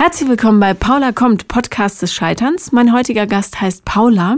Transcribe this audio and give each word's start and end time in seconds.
Herzlich 0.00 0.28
willkommen 0.28 0.60
bei 0.60 0.74
Paula 0.74 1.10
kommt, 1.10 1.48
Podcast 1.48 2.02
des 2.02 2.14
Scheiterns. 2.14 2.70
Mein 2.70 2.92
heutiger 2.92 3.26
Gast 3.26 3.60
heißt 3.60 3.84
Paula 3.84 4.36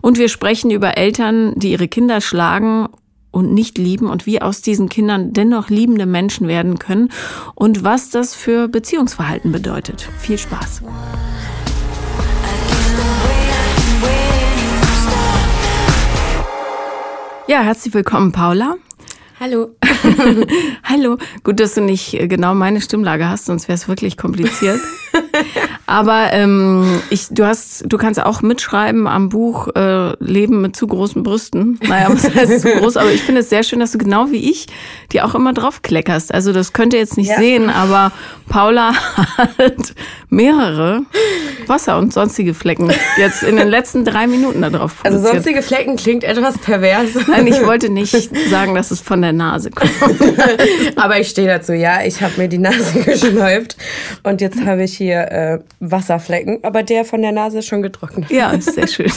und 0.00 0.18
wir 0.18 0.28
sprechen 0.28 0.72
über 0.72 0.98
Eltern, 0.98 1.54
die 1.54 1.70
ihre 1.70 1.86
Kinder 1.86 2.20
schlagen 2.20 2.88
und 3.30 3.54
nicht 3.54 3.78
lieben 3.78 4.10
und 4.10 4.26
wie 4.26 4.42
aus 4.42 4.62
diesen 4.62 4.88
Kindern 4.88 5.32
dennoch 5.32 5.68
liebende 5.70 6.06
Menschen 6.06 6.48
werden 6.48 6.80
können 6.80 7.10
und 7.54 7.84
was 7.84 8.10
das 8.10 8.34
für 8.34 8.66
Beziehungsverhalten 8.66 9.52
bedeutet. 9.52 10.08
Viel 10.18 10.38
Spaß. 10.38 10.82
Ja, 17.46 17.60
herzlich 17.60 17.94
willkommen, 17.94 18.32
Paula. 18.32 18.74
Hallo. 19.40 19.70
Hallo. 20.84 21.16
Gut, 21.44 21.60
dass 21.60 21.72
du 21.72 21.80
nicht 21.80 22.10
genau 22.28 22.54
meine 22.54 22.82
Stimmlage 22.82 23.26
hast, 23.26 23.46
sonst 23.46 23.68
wäre 23.68 23.76
es 23.76 23.88
wirklich 23.88 24.18
kompliziert. 24.18 24.78
Aber 25.90 26.32
ähm, 26.32 27.02
ich, 27.10 27.26
du 27.30 27.44
hast, 27.44 27.82
du 27.84 27.98
kannst 27.98 28.22
auch 28.22 28.42
mitschreiben 28.42 29.08
am 29.08 29.28
Buch 29.28 29.66
äh, 29.74 30.12
Leben 30.22 30.60
mit 30.60 30.76
zu 30.76 30.86
großen 30.86 31.24
Brüsten. 31.24 31.80
Naja, 31.82 32.06
was 32.10 32.24
heißt 32.34 32.60
zu 32.60 32.68
groß? 32.76 32.96
Aber 32.96 33.10
ich 33.10 33.22
finde 33.22 33.40
es 33.40 33.50
sehr 33.50 33.64
schön, 33.64 33.80
dass 33.80 33.90
du 33.90 33.98
genau 33.98 34.30
wie 34.30 34.50
ich 34.50 34.68
die 35.10 35.20
auch 35.20 35.34
immer 35.34 35.52
drauf 35.52 35.82
kleckerst. 35.82 36.32
Also 36.32 36.52
das 36.52 36.72
könnt 36.72 36.92
ihr 36.92 37.00
jetzt 37.00 37.16
nicht 37.16 37.30
ja. 37.30 37.38
sehen, 37.38 37.70
aber 37.70 38.12
Paula 38.48 38.92
hat 39.58 39.94
mehrere 40.28 41.02
Wasser 41.66 41.98
und 41.98 42.12
sonstige 42.12 42.54
Flecken 42.54 42.92
jetzt 43.16 43.42
in 43.42 43.56
den 43.56 43.68
letzten 43.68 44.04
drei 44.04 44.28
Minuten 44.28 44.62
da 44.62 44.70
drauf. 44.70 44.98
Also 45.02 45.18
sonstige 45.18 45.60
Flecken 45.60 45.96
klingt 45.96 46.22
etwas 46.22 46.56
pervers. 46.58 47.10
Nein, 47.26 47.48
ich 47.48 47.66
wollte 47.66 47.90
nicht 47.92 48.30
sagen, 48.48 48.76
dass 48.76 48.92
es 48.92 49.00
von 49.00 49.22
der 49.22 49.32
Nase 49.32 49.70
kommt. 49.70 49.90
aber 50.94 51.18
ich 51.18 51.28
stehe 51.28 51.48
dazu, 51.48 51.72
ja. 51.72 52.04
Ich 52.04 52.22
habe 52.22 52.34
mir 52.36 52.48
die 52.48 52.58
Nase 52.58 53.00
geschnäubt 53.00 53.76
und 54.22 54.40
jetzt 54.40 54.64
habe 54.64 54.84
ich 54.84 54.96
hier 54.96 55.20
äh, 55.32 55.58
Wasserflecken, 55.80 56.62
aber 56.62 56.82
der 56.82 57.06
von 57.06 57.22
der 57.22 57.32
Nase 57.32 57.60
ist 57.60 57.66
schon 57.66 57.80
getrocknet. 57.80 58.30
Ja, 58.30 58.50
ist 58.50 58.74
sehr 58.74 58.86
schön. 58.86 59.10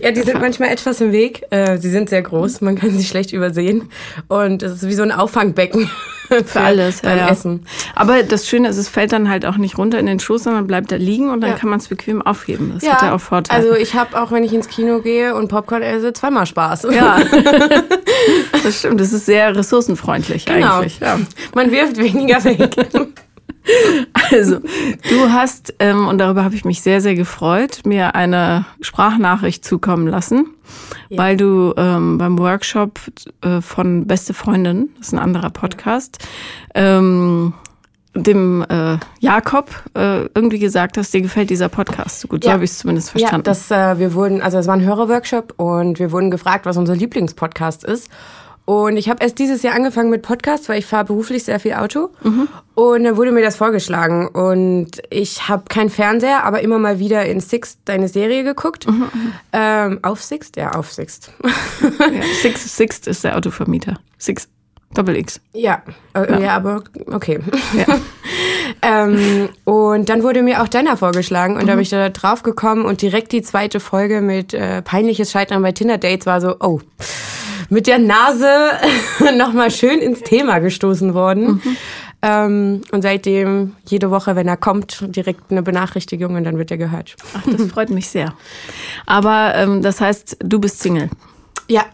ja, 0.00 0.12
die 0.12 0.22
sind 0.22 0.40
manchmal 0.40 0.70
etwas 0.70 1.00
im 1.00 1.10
Weg. 1.10 1.44
Äh, 1.50 1.78
sie 1.78 1.90
sind 1.90 2.08
sehr 2.08 2.22
groß, 2.22 2.60
man 2.60 2.76
kann 2.76 2.90
sie 2.96 3.04
schlecht 3.04 3.32
übersehen. 3.32 3.90
Und 4.28 4.62
es 4.62 4.74
ist 4.74 4.88
wie 4.88 4.94
so 4.94 5.02
ein 5.02 5.12
Auffangbecken. 5.12 5.90
Für, 6.28 6.44
für 6.44 6.60
alles, 6.60 7.00
beim 7.00 7.16
ja, 7.16 7.30
Essen. 7.30 7.64
Aber 7.94 8.22
das 8.22 8.46
Schöne 8.46 8.68
ist, 8.68 8.76
es 8.76 8.90
fällt 8.90 9.12
dann 9.12 9.30
halt 9.30 9.46
auch 9.46 9.56
nicht 9.56 9.78
runter 9.78 9.98
in 9.98 10.04
den 10.04 10.20
Schoß, 10.20 10.42
sondern 10.42 10.66
bleibt 10.66 10.92
da 10.92 10.96
liegen 10.96 11.30
und 11.30 11.40
dann 11.40 11.52
ja. 11.52 11.56
kann 11.56 11.70
man 11.70 11.78
es 11.78 11.88
bequem 11.88 12.20
aufheben. 12.20 12.72
Das 12.74 12.82
ja, 12.82 12.92
hat 12.92 13.00
ja 13.02 13.14
auch 13.14 13.20
Vorteile. 13.20 13.58
Also 13.58 13.74
ich 13.74 13.94
habe 13.94 14.20
auch, 14.20 14.30
wenn 14.30 14.44
ich 14.44 14.52
ins 14.52 14.68
Kino 14.68 15.00
gehe 15.00 15.34
und 15.34 15.48
Popcorn 15.48 15.80
esse, 15.80 16.12
zweimal 16.12 16.44
Spaß. 16.44 16.88
Ja, 16.90 17.18
das 18.62 18.78
stimmt. 18.78 19.00
Das 19.00 19.14
ist 19.14 19.24
sehr 19.24 19.56
ressourcenfreundlich 19.56 20.44
genau. 20.44 20.80
eigentlich. 20.80 21.00
Ja. 21.00 21.18
Man 21.54 21.70
wirft 21.70 21.96
weniger 21.96 22.44
weg. 22.44 22.76
Also, 24.30 24.58
du 24.58 25.32
hast, 25.32 25.74
ähm, 25.78 26.06
und 26.06 26.18
darüber 26.18 26.44
habe 26.44 26.54
ich 26.54 26.64
mich 26.64 26.82
sehr, 26.82 27.00
sehr 27.00 27.14
gefreut, 27.14 27.80
mir 27.84 28.14
eine 28.14 28.66
Sprachnachricht 28.80 29.64
zukommen 29.64 30.06
lassen, 30.06 30.54
ja. 31.08 31.18
weil 31.18 31.36
du 31.36 31.72
ähm, 31.76 32.18
beim 32.18 32.38
Workshop 32.38 33.00
äh, 33.40 33.60
von 33.60 34.06
Beste 34.06 34.34
Freundin, 34.34 34.90
das 34.98 35.08
ist 35.08 35.12
ein 35.14 35.18
anderer 35.18 35.50
Podcast, 35.50 36.18
ähm, 36.74 37.54
dem 38.14 38.64
äh, 38.68 38.98
Jakob 39.20 39.70
äh, 39.94 40.24
irgendwie 40.34 40.58
gesagt 40.58 40.98
hast, 40.98 41.12
dir 41.14 41.22
gefällt 41.22 41.50
dieser 41.50 41.68
Podcast 41.68 42.20
so 42.20 42.28
gut. 42.28 42.44
Ja. 42.44 42.50
So 42.50 42.54
habe 42.54 42.64
ich 42.64 42.70
es 42.70 42.78
zumindest 42.78 43.10
verstanden. 43.10 43.36
Ja, 43.36 43.42
das, 43.42 43.70
äh, 43.70 43.98
wir 43.98 44.14
wurden, 44.14 44.42
also 44.42 44.58
es 44.58 44.66
war 44.66 44.74
ein 44.74 44.84
Hörerworkshop 44.84 45.54
und 45.56 45.98
wir 45.98 46.12
wurden 46.12 46.30
gefragt, 46.30 46.66
was 46.66 46.76
unser 46.76 46.96
Lieblingspodcast 46.96 47.84
ist. 47.84 48.10
Und 48.68 48.98
ich 48.98 49.08
habe 49.08 49.22
erst 49.22 49.38
dieses 49.38 49.62
Jahr 49.62 49.74
angefangen 49.74 50.10
mit 50.10 50.20
Podcasts, 50.20 50.68
weil 50.68 50.78
ich 50.78 50.84
fahre 50.84 51.06
beruflich 51.06 51.42
sehr 51.42 51.58
viel 51.58 51.72
Auto. 51.72 52.10
Mhm. 52.22 52.48
Und 52.74 53.04
dann 53.04 53.16
wurde 53.16 53.32
mir 53.32 53.40
das 53.40 53.56
vorgeschlagen. 53.56 54.28
Und 54.28 55.00
ich 55.08 55.48
habe 55.48 55.62
keinen 55.70 55.88
Fernseher, 55.88 56.44
aber 56.44 56.60
immer 56.60 56.78
mal 56.78 56.98
wieder 56.98 57.24
in 57.24 57.40
Sixt 57.40 57.80
deine 57.86 58.08
Serie 58.08 58.44
geguckt. 58.44 58.86
Mhm. 58.86 59.08
mhm. 59.10 59.32
Ähm, 59.54 59.98
auf 60.02 60.22
Sixt? 60.22 60.56
Ja, 60.56 60.72
auf 60.72 60.92
Sixt. 60.92 61.32
ja, 61.42 62.22
Sixt, 62.42 62.76
Sixt 62.76 63.06
ist 63.06 63.24
der 63.24 63.38
Autovermieter. 63.38 63.98
Sixt. 64.18 64.50
Doppel 64.92 65.16
X. 65.16 65.40
Ja, 65.54 65.82
äh, 66.12 66.30
ja. 66.30 66.38
ja, 66.38 66.56
aber 66.56 66.84
okay. 67.06 67.40
Ja. 67.74 67.98
ähm, 68.82 69.48
und 69.64 70.10
dann 70.10 70.22
wurde 70.22 70.42
mir 70.42 70.62
auch 70.62 70.68
Jenna 70.70 70.96
vorgeschlagen 70.96 71.54
und 71.56 71.62
mhm. 71.62 71.66
da 71.68 71.72
bin 71.72 71.82
ich 71.82 71.90
da 71.90 72.10
drauf 72.10 72.42
gekommen 72.42 72.84
und 72.84 73.00
direkt 73.00 73.32
die 73.32 73.40
zweite 73.40 73.80
Folge 73.80 74.20
mit 74.20 74.52
äh, 74.52 74.82
peinliches 74.82 75.30
Scheitern 75.30 75.62
bei 75.62 75.72
Tinder 75.72 75.96
Dates 75.96 76.26
war 76.26 76.42
so, 76.42 76.56
oh, 76.60 76.80
mit 77.68 77.86
der 77.86 77.98
Nase 77.98 78.48
nochmal 79.36 79.70
schön 79.70 80.00
ins 80.00 80.22
Thema 80.22 80.58
gestoßen 80.58 81.14
worden. 81.14 81.60
Mhm. 81.62 81.76
Ähm, 82.20 82.82
und 82.90 83.02
seitdem 83.02 83.76
jede 83.84 84.10
Woche, 84.10 84.34
wenn 84.34 84.48
er 84.48 84.56
kommt, 84.56 85.04
direkt 85.14 85.50
eine 85.50 85.62
Benachrichtigung 85.62 86.34
und 86.34 86.44
dann 86.44 86.58
wird 86.58 86.70
er 86.70 86.78
gehört. 86.78 87.14
Ach, 87.34 87.42
das 87.46 87.66
freut 87.72 87.90
mich 87.90 88.08
sehr. 88.08 88.34
Aber 89.06 89.54
ähm, 89.54 89.82
das 89.82 90.00
heißt, 90.00 90.38
du 90.40 90.58
bist 90.58 90.80
Single? 90.80 91.10
Ja. 91.68 91.84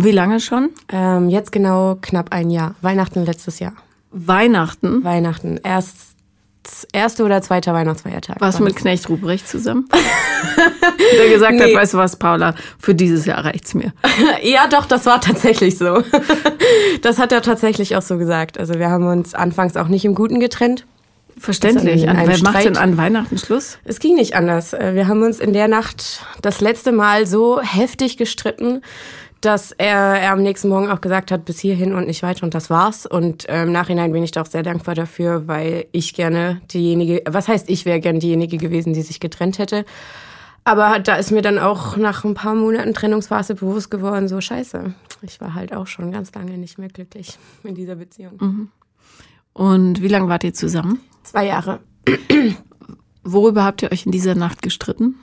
Wie 0.00 0.12
lange 0.12 0.38
schon? 0.38 0.70
Ähm, 0.90 1.28
jetzt 1.28 1.50
genau 1.50 1.98
knapp 2.00 2.32
ein 2.32 2.50
Jahr. 2.50 2.76
Weihnachten 2.82 3.24
letztes 3.24 3.58
Jahr. 3.58 3.72
Weihnachten? 4.10 5.02
Weihnachten. 5.02 5.58
Erst 5.62 6.07
erste 6.92 7.24
oder 7.24 7.42
zweiter 7.42 7.72
Weihnachtsfeiertag. 7.72 8.40
Warst 8.40 8.58
du 8.58 8.64
mit 8.64 8.76
Knecht 8.76 9.08
Ruprecht 9.08 9.48
zusammen? 9.48 9.88
Der 11.18 11.28
gesagt 11.30 11.54
nee. 11.54 11.62
hat, 11.62 11.74
weißt 11.74 11.94
du 11.94 11.98
was, 11.98 12.16
Paula, 12.16 12.54
für 12.78 12.94
dieses 12.94 13.24
Jahr 13.24 13.44
reicht's 13.44 13.74
mir. 13.74 13.92
ja, 14.42 14.66
doch, 14.68 14.86
das 14.86 15.06
war 15.06 15.20
tatsächlich 15.20 15.78
so. 15.78 16.02
das 17.02 17.18
hat 17.18 17.32
er 17.32 17.42
tatsächlich 17.42 17.96
auch 17.96 18.02
so 18.02 18.18
gesagt. 18.18 18.58
Also 18.58 18.74
wir 18.74 18.90
haben 18.90 19.06
uns 19.06 19.34
anfangs 19.34 19.76
auch 19.76 19.88
nicht 19.88 20.04
im 20.04 20.14
Guten 20.14 20.40
getrennt. 20.40 20.86
Verständlich. 21.38 22.08
An, 22.08 22.16
wer 22.16 22.36
Streit. 22.36 22.42
macht 22.42 22.64
denn 22.64 22.76
an 22.76 22.96
Weihnachten 22.96 23.38
Schluss? 23.38 23.78
Es 23.84 24.00
ging 24.00 24.16
nicht 24.16 24.34
anders. 24.34 24.72
Äh, 24.72 24.94
wir 24.94 25.06
haben 25.06 25.22
uns 25.22 25.38
in 25.38 25.52
der 25.52 25.68
Nacht 25.68 26.22
das 26.42 26.60
letzte 26.60 26.92
Mal 26.92 27.26
so 27.26 27.60
heftig 27.60 28.16
gestritten, 28.16 28.82
dass 29.40 29.72
er, 29.72 30.20
er 30.20 30.32
am 30.32 30.42
nächsten 30.42 30.68
Morgen 30.68 30.90
auch 30.90 31.00
gesagt 31.00 31.30
hat, 31.30 31.44
bis 31.44 31.60
hierhin 31.60 31.94
und 31.94 32.06
nicht 32.06 32.22
weiter 32.22 32.42
und 32.42 32.54
das 32.54 32.70
war's. 32.70 33.06
Und 33.06 33.48
äh, 33.48 33.62
im 33.62 33.72
Nachhinein 33.72 34.12
bin 34.12 34.22
ich 34.22 34.32
da 34.32 34.42
auch 34.42 34.46
sehr 34.46 34.62
dankbar 34.62 34.94
dafür, 34.94 35.46
weil 35.46 35.86
ich 35.92 36.14
gerne 36.14 36.60
diejenige, 36.72 37.22
was 37.28 37.48
heißt, 37.48 37.70
ich 37.70 37.84
wäre 37.84 38.00
gerne 38.00 38.18
diejenige 38.18 38.58
gewesen, 38.58 38.92
die 38.92 39.02
sich 39.02 39.20
getrennt 39.20 39.58
hätte. 39.58 39.84
Aber 40.64 40.98
da 40.98 41.14
ist 41.14 41.30
mir 41.30 41.40
dann 41.40 41.58
auch 41.58 41.96
nach 41.96 42.24
ein 42.24 42.34
paar 42.34 42.54
Monaten 42.54 42.92
Trennungsphase 42.92 43.54
bewusst 43.54 43.90
geworden, 43.90 44.28
so 44.28 44.40
scheiße. 44.40 44.92
Ich 45.22 45.40
war 45.40 45.54
halt 45.54 45.72
auch 45.72 45.86
schon 45.86 46.12
ganz 46.12 46.34
lange 46.34 46.58
nicht 46.58 46.78
mehr 46.78 46.88
glücklich 46.88 47.38
in 47.64 47.74
dieser 47.74 47.96
Beziehung. 47.96 48.34
Mhm. 48.38 48.68
Und 49.54 50.02
wie 50.02 50.08
lange 50.08 50.28
wart 50.28 50.44
ihr 50.44 50.52
zusammen? 50.52 51.00
Zwei 51.22 51.46
Jahre. 51.46 51.80
Worüber 53.24 53.64
habt 53.64 53.82
ihr 53.82 53.92
euch 53.92 54.04
in 54.06 54.12
dieser 54.12 54.34
Nacht 54.34 54.62
gestritten? 54.62 55.16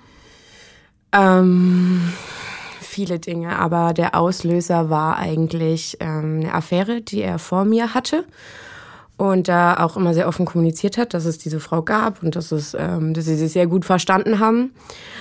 Ähm, 1.11 2.01
viele 2.95 3.19
Dinge, 3.19 3.59
aber 3.59 3.93
der 3.93 4.15
Auslöser 4.15 4.89
war 4.89 5.17
eigentlich 5.17 5.97
ähm, 5.99 6.39
eine 6.41 6.53
Affäre, 6.53 7.01
die 7.01 7.21
er 7.21 7.39
vor 7.39 7.65
mir 7.65 7.93
hatte 7.93 8.23
und 9.17 9.49
da 9.49 9.83
auch 9.83 9.97
immer 9.97 10.13
sehr 10.13 10.29
offen 10.29 10.45
kommuniziert 10.45 10.97
hat, 10.97 11.13
dass 11.13 11.25
es 11.25 11.37
diese 11.37 11.59
Frau 11.59 11.81
gab 11.81 12.23
und 12.23 12.37
dass, 12.37 12.53
es, 12.53 12.73
ähm, 12.73 13.13
dass 13.13 13.25
sie 13.25 13.35
sich 13.35 13.51
sehr 13.51 13.67
gut 13.67 13.83
verstanden 13.83 14.39
haben. 14.39 14.71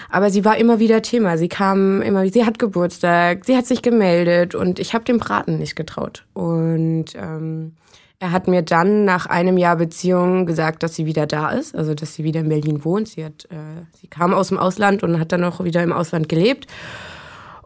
Aber 0.08 0.30
sie 0.30 0.44
war 0.44 0.56
immer 0.56 0.78
wieder 0.78 1.02
Thema. 1.02 1.36
Sie 1.36 1.48
kam 1.48 2.00
immer, 2.00 2.28
sie 2.28 2.46
hat 2.46 2.60
Geburtstag, 2.60 3.44
sie 3.44 3.56
hat 3.56 3.66
sich 3.66 3.82
gemeldet 3.82 4.54
und 4.54 4.78
ich 4.78 4.94
habe 4.94 5.04
dem 5.04 5.18
Braten 5.18 5.58
nicht 5.58 5.74
getraut. 5.74 6.24
Und 6.32 7.06
ähm, 7.16 7.72
er 8.20 8.30
hat 8.30 8.46
mir 8.46 8.62
dann 8.62 9.04
nach 9.04 9.26
einem 9.26 9.58
Jahr 9.58 9.74
Beziehung 9.74 10.46
gesagt, 10.46 10.84
dass 10.84 10.94
sie 10.94 11.06
wieder 11.06 11.26
da 11.26 11.50
ist, 11.50 11.74
also 11.74 11.92
dass 11.92 12.14
sie 12.14 12.22
wieder 12.22 12.38
in 12.38 12.48
Berlin 12.48 12.84
wohnt. 12.84 13.08
Sie, 13.08 13.24
hat, 13.24 13.46
äh, 13.50 13.82
sie 14.00 14.06
kam 14.06 14.32
aus 14.32 14.48
dem 14.48 14.58
Ausland 14.58 15.02
und 15.02 15.18
hat 15.18 15.32
dann 15.32 15.42
auch 15.42 15.64
wieder 15.64 15.82
im 15.82 15.92
Ausland 15.92 16.28
gelebt 16.28 16.68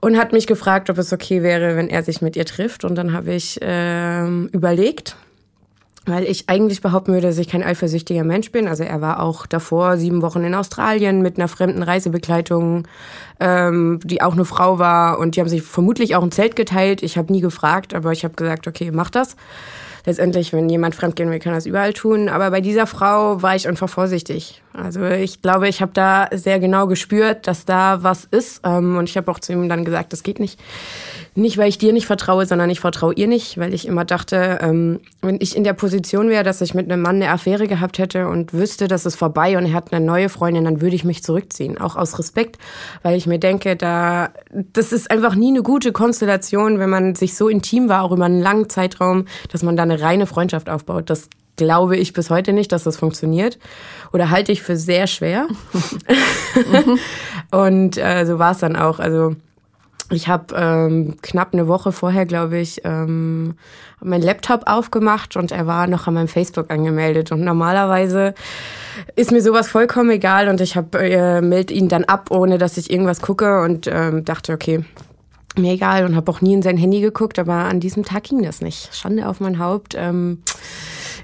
und 0.00 0.16
hat 0.16 0.32
mich 0.32 0.46
gefragt, 0.46 0.90
ob 0.90 0.98
es 0.98 1.12
okay 1.12 1.42
wäre, 1.42 1.76
wenn 1.76 1.88
er 1.88 2.02
sich 2.02 2.22
mit 2.22 2.36
ihr 2.36 2.44
trifft. 2.44 2.84
Und 2.84 2.94
dann 2.94 3.12
habe 3.12 3.32
ich 3.32 3.58
ähm, 3.62 4.48
überlegt, 4.52 5.16
weil 6.06 6.24
ich 6.24 6.48
eigentlich 6.48 6.80
behaupten 6.80 7.12
würde, 7.12 7.26
dass 7.26 7.38
ich 7.38 7.48
kein 7.48 7.62
eifersüchtiger 7.62 8.24
Mensch 8.24 8.50
bin. 8.50 8.66
Also 8.66 8.84
er 8.84 9.00
war 9.00 9.22
auch 9.22 9.46
davor 9.46 9.96
sieben 9.96 10.22
Wochen 10.22 10.44
in 10.44 10.54
Australien 10.54 11.20
mit 11.20 11.36
einer 11.36 11.48
fremden 11.48 11.82
Reisebegleitung, 11.82 12.86
ähm, 13.40 14.00
die 14.04 14.22
auch 14.22 14.32
eine 14.32 14.44
Frau 14.44 14.78
war. 14.78 15.18
Und 15.18 15.36
die 15.36 15.40
haben 15.40 15.48
sich 15.48 15.62
vermutlich 15.62 16.16
auch 16.16 16.22
ein 16.22 16.32
Zelt 16.32 16.56
geteilt. 16.56 17.02
Ich 17.02 17.18
habe 17.18 17.32
nie 17.32 17.40
gefragt, 17.40 17.94
aber 17.94 18.12
ich 18.12 18.24
habe 18.24 18.34
gesagt, 18.34 18.66
okay, 18.66 18.90
mach 18.92 19.10
das 19.10 19.36
letztendlich, 20.08 20.52
wenn 20.52 20.68
jemand 20.68 20.94
fremdgehen 20.94 21.30
will, 21.30 21.38
kann 21.38 21.52
das 21.52 21.66
überall 21.66 21.92
tun. 21.92 22.28
Aber 22.28 22.50
bei 22.50 22.60
dieser 22.60 22.86
Frau 22.86 23.42
war 23.42 23.54
ich 23.54 23.68
einfach 23.68 23.88
vorsichtig. 23.88 24.62
Also 24.82 25.04
ich 25.04 25.42
glaube, 25.42 25.68
ich 25.68 25.82
habe 25.82 25.92
da 25.92 26.28
sehr 26.32 26.60
genau 26.60 26.86
gespürt, 26.86 27.46
dass 27.46 27.64
da 27.64 28.02
was 28.02 28.24
ist. 28.24 28.60
Ähm, 28.64 28.96
und 28.96 29.08
ich 29.08 29.16
habe 29.16 29.30
auch 29.30 29.38
zu 29.38 29.52
ihm 29.52 29.68
dann 29.68 29.84
gesagt, 29.84 30.12
das 30.12 30.22
geht 30.22 30.38
nicht. 30.38 30.60
Nicht, 31.34 31.58
weil 31.58 31.68
ich 31.68 31.78
dir 31.78 31.92
nicht 31.92 32.06
vertraue, 32.06 32.46
sondern 32.46 32.70
ich 32.70 32.80
vertraue 32.80 33.14
ihr 33.14 33.26
nicht, 33.26 33.58
weil 33.58 33.74
ich 33.74 33.86
immer 33.86 34.04
dachte, 34.04 34.58
ähm, 34.62 35.00
wenn 35.20 35.38
ich 35.40 35.56
in 35.56 35.64
der 35.64 35.72
Position 35.72 36.28
wäre, 36.28 36.44
dass 36.44 36.60
ich 36.60 36.74
mit 36.74 36.90
einem 36.90 37.02
Mann 37.02 37.16
eine 37.16 37.30
Affäre 37.30 37.66
gehabt 37.66 37.98
hätte 37.98 38.28
und 38.28 38.52
wüsste, 38.52 38.88
dass 38.88 39.04
es 39.04 39.16
vorbei 39.16 39.58
und 39.58 39.66
er 39.66 39.72
hat 39.72 39.92
eine 39.92 40.04
neue 40.04 40.28
Freundin, 40.28 40.64
dann 40.64 40.80
würde 40.80 40.96
ich 40.96 41.04
mich 41.04 41.22
zurückziehen. 41.22 41.78
Auch 41.78 41.96
aus 41.96 42.18
Respekt, 42.18 42.58
weil 43.02 43.16
ich 43.16 43.26
mir 43.26 43.38
denke, 43.38 43.76
da, 43.76 44.30
das 44.72 44.92
ist 44.92 45.10
einfach 45.10 45.34
nie 45.34 45.48
eine 45.48 45.62
gute 45.62 45.92
Konstellation, 45.92 46.78
wenn 46.78 46.90
man 46.90 47.14
sich 47.14 47.36
so 47.36 47.48
intim 47.48 47.88
war, 47.88 48.02
auch 48.02 48.12
über 48.12 48.24
einen 48.24 48.40
langen 48.40 48.68
Zeitraum, 48.68 49.26
dass 49.50 49.62
man 49.62 49.76
da 49.76 49.82
eine 49.82 50.00
reine 50.00 50.26
Freundschaft 50.26 50.68
aufbaut. 50.68 51.10
Das 51.10 51.28
glaube 51.58 51.98
ich 51.98 52.14
bis 52.14 52.30
heute 52.30 52.54
nicht, 52.54 52.72
dass 52.72 52.84
das 52.84 52.96
funktioniert. 52.96 53.58
Oder 54.14 54.30
halte 54.30 54.52
ich 54.52 54.62
für 54.62 54.78
sehr 54.78 55.06
schwer. 55.06 55.46
und 57.50 57.98
äh, 57.98 58.24
so 58.24 58.38
war 58.38 58.52
es 58.52 58.58
dann 58.58 58.76
auch. 58.76 58.98
Also 58.98 59.36
ich 60.10 60.28
habe 60.28 60.54
ähm, 60.56 61.16
knapp 61.20 61.52
eine 61.52 61.68
Woche 61.68 61.92
vorher, 61.92 62.24
glaube 62.24 62.58
ich, 62.58 62.80
ähm, 62.84 63.56
meinen 64.00 64.22
Laptop 64.22 64.62
aufgemacht 64.66 65.36
und 65.36 65.52
er 65.52 65.66
war 65.66 65.86
noch 65.86 66.06
an 66.06 66.14
meinem 66.14 66.28
Facebook 66.28 66.70
angemeldet. 66.70 67.30
Und 67.30 67.42
normalerweise 67.42 68.34
ist 69.16 69.32
mir 69.32 69.42
sowas 69.42 69.68
vollkommen 69.68 70.10
egal 70.10 70.48
und 70.48 70.62
ich 70.62 70.76
habe 70.76 70.98
äh, 70.98 71.42
melde 71.42 71.74
ihn 71.74 71.88
dann 71.88 72.04
ab, 72.04 72.30
ohne 72.30 72.56
dass 72.56 72.78
ich 72.78 72.90
irgendwas 72.90 73.20
gucke 73.20 73.60
und 73.60 73.86
ähm, 73.86 74.24
dachte, 74.24 74.54
okay, 74.54 74.82
mir 75.58 75.72
egal 75.72 76.04
und 76.04 76.16
habe 76.16 76.30
auch 76.30 76.40
nie 76.40 76.54
in 76.54 76.62
sein 76.62 76.76
Handy 76.78 77.00
geguckt, 77.00 77.38
aber 77.38 77.52
an 77.52 77.80
diesem 77.80 78.04
Tag 78.04 78.24
ging 78.24 78.42
das 78.42 78.62
nicht. 78.62 78.94
Schande 78.94 79.28
auf 79.28 79.40
mein 79.40 79.58
Haupt. 79.58 79.94
Ähm, 79.96 80.42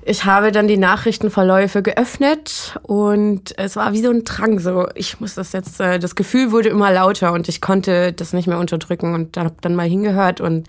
ich 0.06 0.24
habe 0.24 0.52
dann 0.52 0.68
die 0.68 0.76
Nachrichtenverläufe 0.76 1.82
geöffnet 1.82 2.78
und 2.82 3.56
es 3.58 3.76
war 3.76 3.92
wie 3.92 4.02
so 4.02 4.10
ein 4.10 4.24
Drang. 4.24 4.58
So, 4.58 4.86
ich 4.94 5.20
muss 5.20 5.34
das 5.34 5.52
jetzt, 5.52 5.80
äh, 5.80 5.98
das 5.98 6.14
Gefühl 6.14 6.52
wurde 6.52 6.68
immer 6.68 6.92
lauter 6.92 7.32
und 7.32 7.48
ich 7.48 7.60
konnte 7.60 8.12
das 8.12 8.32
nicht 8.32 8.46
mehr 8.46 8.58
unterdrücken 8.58 9.14
und 9.14 9.36
habe 9.36 9.54
dann 9.60 9.74
mal 9.74 9.88
hingehört 9.88 10.40
und 10.40 10.68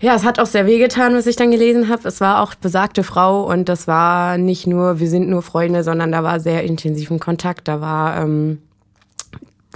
ja, 0.00 0.14
es 0.14 0.24
hat 0.24 0.38
auch 0.38 0.46
sehr 0.46 0.66
wehgetan, 0.66 1.14
was 1.14 1.26
ich 1.26 1.36
dann 1.36 1.50
gelesen 1.50 1.88
habe. 1.88 2.06
Es 2.06 2.20
war 2.20 2.42
auch 2.42 2.54
besagte 2.54 3.02
Frau 3.02 3.50
und 3.50 3.70
das 3.70 3.86
war 3.86 4.36
nicht 4.36 4.66
nur, 4.66 5.00
wir 5.00 5.08
sind 5.08 5.30
nur 5.30 5.40
Freunde, 5.40 5.82
sondern 5.82 6.12
da 6.12 6.22
war 6.22 6.40
sehr 6.40 6.62
intensiven 6.64 7.20
Kontakt. 7.20 7.68
Da 7.68 7.80
war 7.80 8.20
ähm, 8.20 8.60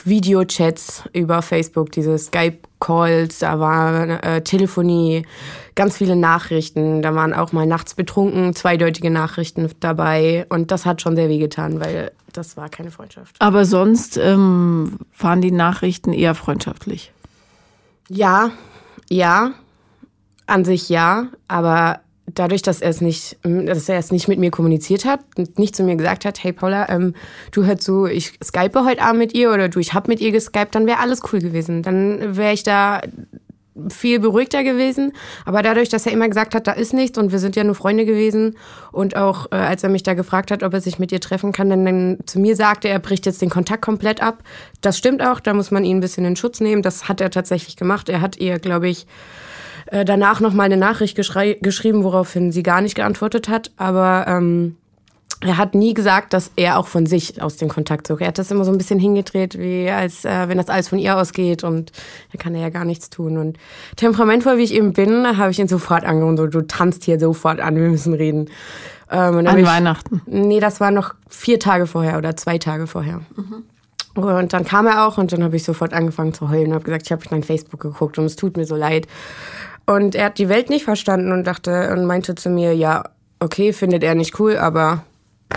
Videochats 0.04 1.04
über 1.14 1.40
Facebook, 1.40 1.92
diese 1.92 2.18
Skype-Calls, 2.78 3.38
da 3.40 3.60
war 3.60 4.24
äh, 4.24 4.42
Telefonie, 4.42 5.26
ganz 5.74 5.96
viele 5.96 6.16
Nachrichten. 6.16 7.02
Da 7.02 7.14
waren 7.14 7.34
auch 7.34 7.52
mal 7.52 7.66
nachts 7.66 7.94
betrunken, 7.94 8.54
zweideutige 8.54 9.10
Nachrichten 9.10 9.70
dabei. 9.80 10.46
Und 10.48 10.70
das 10.70 10.86
hat 10.86 11.02
schon 11.02 11.16
sehr 11.16 11.28
wehgetan, 11.28 11.80
weil 11.80 12.12
das 12.32 12.56
war 12.56 12.68
keine 12.68 12.90
Freundschaft. 12.90 13.36
Aber 13.38 13.64
sonst 13.64 14.16
ähm, 14.16 14.98
waren 15.18 15.40
die 15.40 15.50
Nachrichten 15.50 16.12
eher 16.12 16.34
freundschaftlich. 16.34 17.12
Ja, 18.08 18.50
ja, 19.10 19.52
an 20.46 20.64
sich 20.64 20.88
ja, 20.88 21.28
aber 21.46 22.00
dadurch, 22.34 22.62
dass 22.62 22.80
er 22.80 22.90
es 22.90 23.00
nicht, 23.00 23.38
dass 23.42 23.88
er 23.88 23.98
es 23.98 24.10
nicht 24.10 24.28
mit 24.28 24.38
mir 24.38 24.50
kommuniziert 24.50 25.04
hat, 25.04 25.20
nicht 25.56 25.74
zu 25.74 25.82
mir 25.82 25.96
gesagt 25.96 26.24
hat, 26.24 26.42
hey 26.42 26.52
Paula, 26.52 26.88
ähm, 26.88 27.14
du 27.52 27.64
hörst 27.64 27.82
so, 27.82 28.06
ich 28.06 28.38
skype 28.42 28.84
heute 28.84 29.02
Abend 29.02 29.18
mit 29.18 29.34
ihr 29.34 29.52
oder 29.52 29.68
du, 29.68 29.78
ich 29.78 29.94
hab 29.94 30.08
mit 30.08 30.20
ihr 30.20 30.32
geskypt, 30.32 30.74
dann 30.74 30.86
wäre 30.86 31.00
alles 31.00 31.20
cool 31.32 31.40
gewesen. 31.40 31.82
Dann 31.82 32.36
wäre 32.36 32.52
ich 32.52 32.62
da 32.62 33.00
viel 33.88 34.18
beruhigter 34.18 34.64
gewesen. 34.64 35.12
Aber 35.44 35.62
dadurch, 35.62 35.88
dass 35.88 36.06
er 36.06 36.12
immer 36.12 36.28
gesagt 36.28 36.54
hat, 36.54 36.66
da 36.66 36.72
ist 36.72 36.92
nichts 36.92 37.18
und 37.18 37.32
wir 37.32 37.38
sind 37.38 37.56
ja 37.56 37.64
nur 37.64 37.74
Freunde 37.74 38.04
gewesen 38.04 38.56
und 38.92 39.16
auch 39.16 39.46
äh, 39.52 39.56
als 39.56 39.84
er 39.84 39.88
mich 39.88 40.02
da 40.02 40.14
gefragt 40.14 40.50
hat, 40.50 40.62
ob 40.62 40.74
er 40.74 40.80
sich 40.80 40.98
mit 40.98 41.12
ihr 41.12 41.20
treffen 41.20 41.52
kann, 41.52 41.70
dann, 41.70 41.84
dann 41.84 42.18
zu 42.26 42.40
mir 42.40 42.56
sagte, 42.56 42.88
er 42.88 42.98
bricht 42.98 43.26
jetzt 43.26 43.40
den 43.42 43.50
Kontakt 43.50 43.82
komplett 43.82 44.22
ab. 44.22 44.42
Das 44.80 44.98
stimmt 44.98 45.22
auch, 45.22 45.40
da 45.40 45.54
muss 45.54 45.70
man 45.70 45.84
ihn 45.84 45.98
ein 45.98 46.00
bisschen 46.00 46.24
in 46.24 46.36
Schutz 46.36 46.60
nehmen. 46.60 46.82
Das 46.82 47.08
hat 47.08 47.20
er 47.20 47.30
tatsächlich 47.30 47.76
gemacht. 47.76 48.08
Er 48.08 48.20
hat 48.20 48.36
ihr, 48.38 48.58
glaube 48.58 48.88
ich, 48.88 49.06
äh, 49.90 50.04
danach 50.04 50.40
noch 50.40 50.52
mal 50.52 50.64
eine 50.64 50.76
Nachricht 50.76 51.16
geschrieben, 51.16 52.04
woraufhin 52.04 52.52
sie 52.52 52.62
gar 52.62 52.80
nicht 52.80 52.94
geantwortet 52.94 53.48
hat. 53.48 53.70
Aber 53.76 54.26
ähm, 54.28 54.76
er 55.40 55.56
hat 55.56 55.74
nie 55.74 55.94
gesagt, 55.94 56.32
dass 56.32 56.50
er 56.56 56.78
auch 56.78 56.88
von 56.88 57.06
sich 57.06 57.40
aus 57.40 57.56
den 57.56 57.68
Kontakt 57.68 58.06
sucht. 58.06 58.22
Er 58.22 58.28
hat 58.28 58.38
das 58.38 58.50
immer 58.50 58.64
so 58.64 58.72
ein 58.72 58.78
bisschen 58.78 58.98
hingedreht, 58.98 59.56
wie 59.58 59.88
als 59.88 60.24
äh, 60.24 60.48
wenn 60.48 60.58
das 60.58 60.68
alles 60.68 60.88
von 60.88 60.98
ihr 60.98 61.16
ausgeht 61.16 61.62
und 61.62 61.92
da 62.32 62.38
kann 62.38 62.54
er 62.54 62.62
ja 62.62 62.70
gar 62.70 62.84
nichts 62.84 63.08
tun. 63.08 63.38
Und 63.38 63.56
temperamentvoll 63.96 64.58
wie 64.58 64.64
ich 64.64 64.74
eben 64.74 64.92
bin, 64.92 65.38
habe 65.38 65.52
ich 65.52 65.60
ihn 65.60 65.68
sofort 65.68 66.04
angerufen, 66.04 66.36
so 66.36 66.46
du 66.48 66.66
tanzt 66.66 67.04
hier 67.04 67.20
sofort 67.20 67.60
an, 67.60 67.76
wir 67.76 67.88
müssen 67.88 68.14
reden. 68.14 68.50
Ähm, 69.10 69.46
an 69.46 69.58
ich, 69.58 69.66
Weihnachten? 69.66 70.22
Nee, 70.26 70.60
das 70.60 70.80
war 70.80 70.90
noch 70.90 71.14
vier 71.28 71.60
Tage 71.60 71.86
vorher 71.86 72.18
oder 72.18 72.36
zwei 72.36 72.58
Tage 72.58 72.88
vorher. 72.88 73.20
Mhm. 73.36 73.62
Und 74.14 74.52
dann 74.52 74.64
kam 74.64 74.86
er 74.86 75.06
auch 75.06 75.18
und 75.18 75.32
dann 75.32 75.44
habe 75.44 75.54
ich 75.54 75.62
sofort 75.62 75.92
angefangen 75.92 76.34
zu 76.34 76.50
heulen 76.50 76.68
und 76.68 76.74
habe 76.74 76.84
gesagt, 76.84 77.02
ich 77.06 77.12
habe 77.12 77.22
dein 77.30 77.44
Facebook 77.44 77.78
geguckt 77.78 78.18
und 78.18 78.24
es 78.24 78.34
tut 78.34 78.56
mir 78.56 78.66
so 78.66 78.74
leid. 78.74 79.06
Und 79.88 80.14
er 80.14 80.26
hat 80.26 80.38
die 80.38 80.50
Welt 80.50 80.68
nicht 80.68 80.84
verstanden 80.84 81.32
und 81.32 81.46
dachte 81.46 81.90
und 81.94 82.04
meinte 82.04 82.34
zu 82.34 82.50
mir, 82.50 82.74
ja, 82.74 83.04
okay, 83.40 83.72
findet 83.72 84.04
er 84.04 84.14
nicht 84.14 84.38
cool, 84.38 84.58
aber 84.58 85.02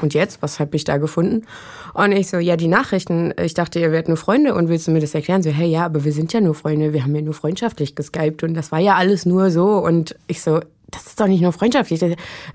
und 0.02 0.14
jetzt, 0.14 0.42
was 0.42 0.62
habe 0.62 0.74
ich 0.78 0.86
da 0.86 0.96
gefunden? 0.96 1.46
Und 1.94 2.14
ich 2.14 2.30
so, 2.30 2.38
ja, 2.38 2.56
die 2.56 2.70
Nachrichten. 2.70 3.34
Ich 3.44 3.56
dachte, 3.56 3.80
ihr 3.80 3.92
werdet 3.92 4.08
nur 4.08 4.16
Freunde 4.16 4.56
und 4.56 4.70
willst 4.70 4.88
du 4.88 4.92
mir 4.92 5.02
das 5.02 5.14
erklären? 5.14 5.44
So, 5.44 5.50
hey, 5.50 5.68
ja, 5.68 5.84
aber 5.84 6.06
wir 6.06 6.14
sind 6.14 6.32
ja 6.32 6.40
nur 6.40 6.56
Freunde, 6.56 6.94
wir 6.94 7.04
haben 7.04 7.14
ja 7.14 7.22
nur 7.22 7.34
freundschaftlich 7.34 7.94
geskypt 7.94 8.44
und 8.44 8.54
das 8.54 8.72
war 8.72 8.80
ja 8.80 8.96
alles 8.96 9.26
nur 9.26 9.52
so. 9.52 9.68
Und 9.80 10.16
ich 10.28 10.42
so, 10.42 10.62
das 10.90 11.08
ist 11.08 11.20
doch 11.20 11.28
nicht 11.28 11.42
nur 11.42 11.52
freundschaftlich. 11.52 12.00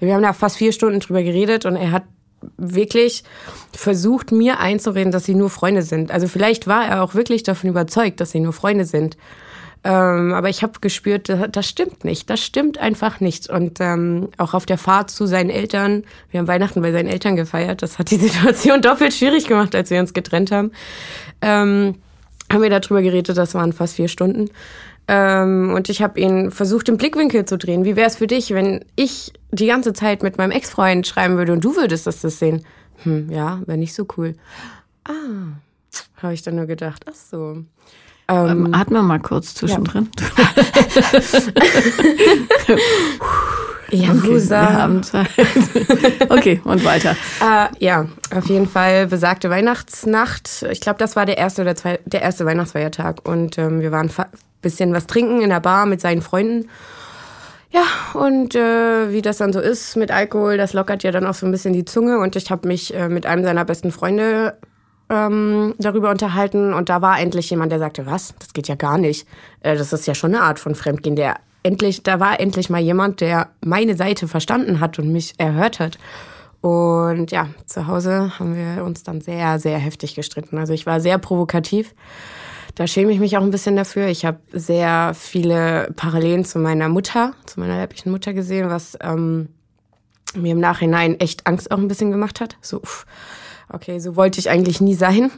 Wir 0.00 0.14
haben 0.14 0.22
da 0.22 0.32
fast 0.32 0.56
vier 0.56 0.72
Stunden 0.72 1.00
drüber 1.00 1.22
geredet 1.22 1.66
und 1.66 1.76
er 1.76 1.92
hat 1.92 2.04
wirklich 2.56 3.22
versucht, 3.74 4.32
mir 4.32 4.60
einzureden, 4.60 5.12
dass 5.12 5.24
sie 5.24 5.34
nur 5.34 5.50
Freunde 5.50 5.82
sind. 5.82 6.10
Also 6.10 6.26
vielleicht 6.26 6.66
war 6.66 6.86
er 6.86 7.02
auch 7.02 7.14
wirklich 7.14 7.42
davon 7.42 7.68
überzeugt, 7.68 8.20
dass 8.20 8.30
sie 8.30 8.40
nur 8.40 8.54
Freunde 8.54 8.86
sind. 8.86 9.18
Ähm, 9.84 10.32
aber 10.32 10.48
ich 10.48 10.62
habe 10.62 10.80
gespürt, 10.80 11.28
das, 11.28 11.68
stimmt 11.68 12.04
nicht. 12.04 12.28
Das 12.28 12.40
stimmt 12.40 12.78
einfach 12.78 13.20
nicht. 13.20 13.48
Und 13.48 13.80
ähm, 13.80 14.28
auch 14.36 14.54
auf 14.54 14.66
der 14.66 14.78
Fahrt 14.78 15.10
zu 15.10 15.26
seinen 15.26 15.50
Eltern, 15.50 16.04
wir 16.30 16.40
haben 16.40 16.48
Weihnachten 16.48 16.82
bei 16.82 16.92
seinen 16.92 17.08
Eltern 17.08 17.36
gefeiert, 17.36 17.82
das 17.82 17.98
hat 17.98 18.10
die 18.10 18.16
Situation 18.28 18.82
doppelt 18.82 19.14
schwierig 19.14 19.46
gemacht, 19.46 19.74
als 19.74 19.90
wir 19.90 20.00
uns 20.00 20.12
getrennt 20.12 20.50
haben. 20.50 20.72
Ähm, 21.40 21.96
haben 22.52 22.62
wir 22.62 22.70
darüber 22.70 23.02
geredet, 23.02 23.36
das 23.36 23.54
waren 23.54 23.72
fast 23.72 23.94
vier 23.94 24.08
Stunden. 24.08 24.50
Ähm, 25.08 25.72
und 25.74 25.88
ich 25.88 26.02
habe 26.02 26.18
ihn 26.18 26.50
versucht, 26.50 26.88
den 26.88 26.96
Blickwinkel 26.96 27.44
zu 27.44 27.56
drehen. 27.58 27.84
Wie 27.84 27.96
wäre 27.96 28.08
es 28.08 28.16
für 28.16 28.26
dich, 28.26 28.50
wenn 28.50 28.84
ich 28.96 29.32
die 29.52 29.66
ganze 29.66 29.92
Zeit 29.92 30.22
mit 30.22 30.36
meinem 30.36 30.50
Ex-Freund 30.50 31.06
schreiben 31.06 31.36
würde 31.36 31.52
und 31.52 31.64
du 31.64 31.76
würdest 31.76 32.06
das, 32.06 32.20
das 32.20 32.38
sehen? 32.38 32.64
Hm, 33.04 33.30
ja, 33.30 33.60
wäre 33.66 33.78
nicht 33.78 33.94
so 33.94 34.06
cool. 34.16 34.34
Ah, 35.04 35.12
habe 36.16 36.34
ich 36.34 36.42
dann 36.42 36.56
nur 36.56 36.66
gedacht, 36.66 37.04
ach 37.08 37.14
so. 37.14 37.64
Ähm, 38.28 38.74
Atmen 38.74 39.00
wir 39.00 39.02
mal 39.02 39.20
kurz 39.20 39.54
zwischendrin. 39.54 40.08
Ja, 43.90 44.10
okay, 44.10 44.40
wir 44.40 44.72
haben 44.72 45.02
Zeit. 45.04 45.28
okay, 46.28 46.60
und 46.64 46.84
weiter. 46.84 47.16
Äh, 47.40 47.68
ja, 47.78 48.06
auf 48.34 48.46
jeden 48.46 48.68
Fall 48.68 49.06
besagte 49.06 49.48
Weihnachtsnacht. 49.48 50.66
Ich 50.70 50.80
glaube, 50.80 50.98
das 50.98 51.14
war 51.14 51.24
der 51.24 51.38
erste 51.38 51.62
oder 51.62 51.76
zwei, 51.76 52.00
der 52.04 52.22
erste 52.22 52.44
Weihnachtsfeiertag. 52.44 53.26
Und 53.28 53.58
ähm, 53.58 53.80
wir 53.80 53.92
waren 53.92 54.10
ein 54.16 54.26
bisschen 54.60 54.92
was 54.92 55.06
trinken 55.06 55.40
in 55.40 55.50
der 55.50 55.60
Bar 55.60 55.86
mit 55.86 56.00
seinen 56.00 56.20
Freunden. 56.20 56.68
Ja, 57.70 57.82
und 58.14 58.56
äh, 58.56 59.12
wie 59.12 59.22
das 59.22 59.38
dann 59.38 59.52
so 59.52 59.60
ist 59.60 59.96
mit 59.96 60.10
Alkohol, 60.10 60.56
das 60.56 60.72
lockert 60.72 61.04
ja 61.04 61.12
dann 61.12 61.26
auch 61.26 61.34
so 61.34 61.46
ein 61.46 61.52
bisschen 61.52 61.72
die 61.72 61.84
Zunge. 61.84 62.18
Und 62.18 62.34
ich 62.34 62.50
habe 62.50 62.66
mich 62.66 62.92
äh, 62.92 63.08
mit 63.08 63.24
einem 63.24 63.44
seiner 63.44 63.64
besten 63.64 63.92
Freunde 63.92 64.56
ähm, 65.08 65.74
darüber 65.78 66.10
unterhalten 66.10 66.72
und 66.72 66.88
da 66.88 67.02
war 67.02 67.20
endlich 67.20 67.50
jemand, 67.50 67.72
der 67.72 67.78
sagte, 67.78 68.06
was, 68.06 68.34
das 68.38 68.52
geht 68.52 68.68
ja 68.68 68.74
gar 68.74 68.98
nicht. 68.98 69.26
Äh, 69.60 69.76
das 69.76 69.92
ist 69.92 70.06
ja 70.06 70.14
schon 70.14 70.34
eine 70.34 70.42
Art 70.42 70.58
von 70.58 70.74
Fremdgehen. 70.74 71.16
Der 71.16 71.36
endlich, 71.62 72.02
da 72.02 72.20
war 72.20 72.40
endlich 72.40 72.70
mal 72.70 72.80
jemand, 72.80 73.20
der 73.20 73.48
meine 73.64 73.96
Seite 73.96 74.28
verstanden 74.28 74.80
hat 74.80 74.98
und 74.98 75.12
mich 75.12 75.34
erhört 75.38 75.80
hat. 75.80 75.98
Und 76.60 77.30
ja, 77.30 77.48
zu 77.66 77.86
Hause 77.86 78.38
haben 78.38 78.56
wir 78.56 78.84
uns 78.84 79.02
dann 79.02 79.20
sehr, 79.20 79.58
sehr 79.58 79.78
heftig 79.78 80.14
gestritten. 80.14 80.58
Also 80.58 80.72
ich 80.72 80.86
war 80.86 81.00
sehr 81.00 81.18
provokativ. 81.18 81.94
Da 82.74 82.86
schäme 82.86 83.12
ich 83.12 83.20
mich 83.20 83.36
auch 83.36 83.42
ein 83.42 83.50
bisschen 83.50 83.76
dafür. 83.76 84.08
Ich 84.08 84.24
habe 84.24 84.38
sehr 84.52 85.12
viele 85.14 85.92
Parallelen 85.96 86.44
zu 86.44 86.58
meiner 86.58 86.88
Mutter, 86.88 87.34
zu 87.46 87.60
meiner 87.60 87.76
leiblichen 87.76 88.12
Mutter 88.12 88.32
gesehen, 88.32 88.68
was 88.68 88.98
ähm, 89.00 89.48
mir 90.34 90.52
im 90.52 90.60
Nachhinein 90.60 91.18
echt 91.20 91.46
Angst 91.46 91.70
auch 91.70 91.78
ein 91.78 91.88
bisschen 91.88 92.10
gemacht 92.10 92.40
hat. 92.40 92.56
So, 92.60 92.82
uff, 92.82 93.06
okay, 93.72 93.98
so 93.98 94.16
wollte 94.16 94.40
ich 94.40 94.50
eigentlich 94.50 94.80
nie 94.80 94.94
sein. 94.94 95.30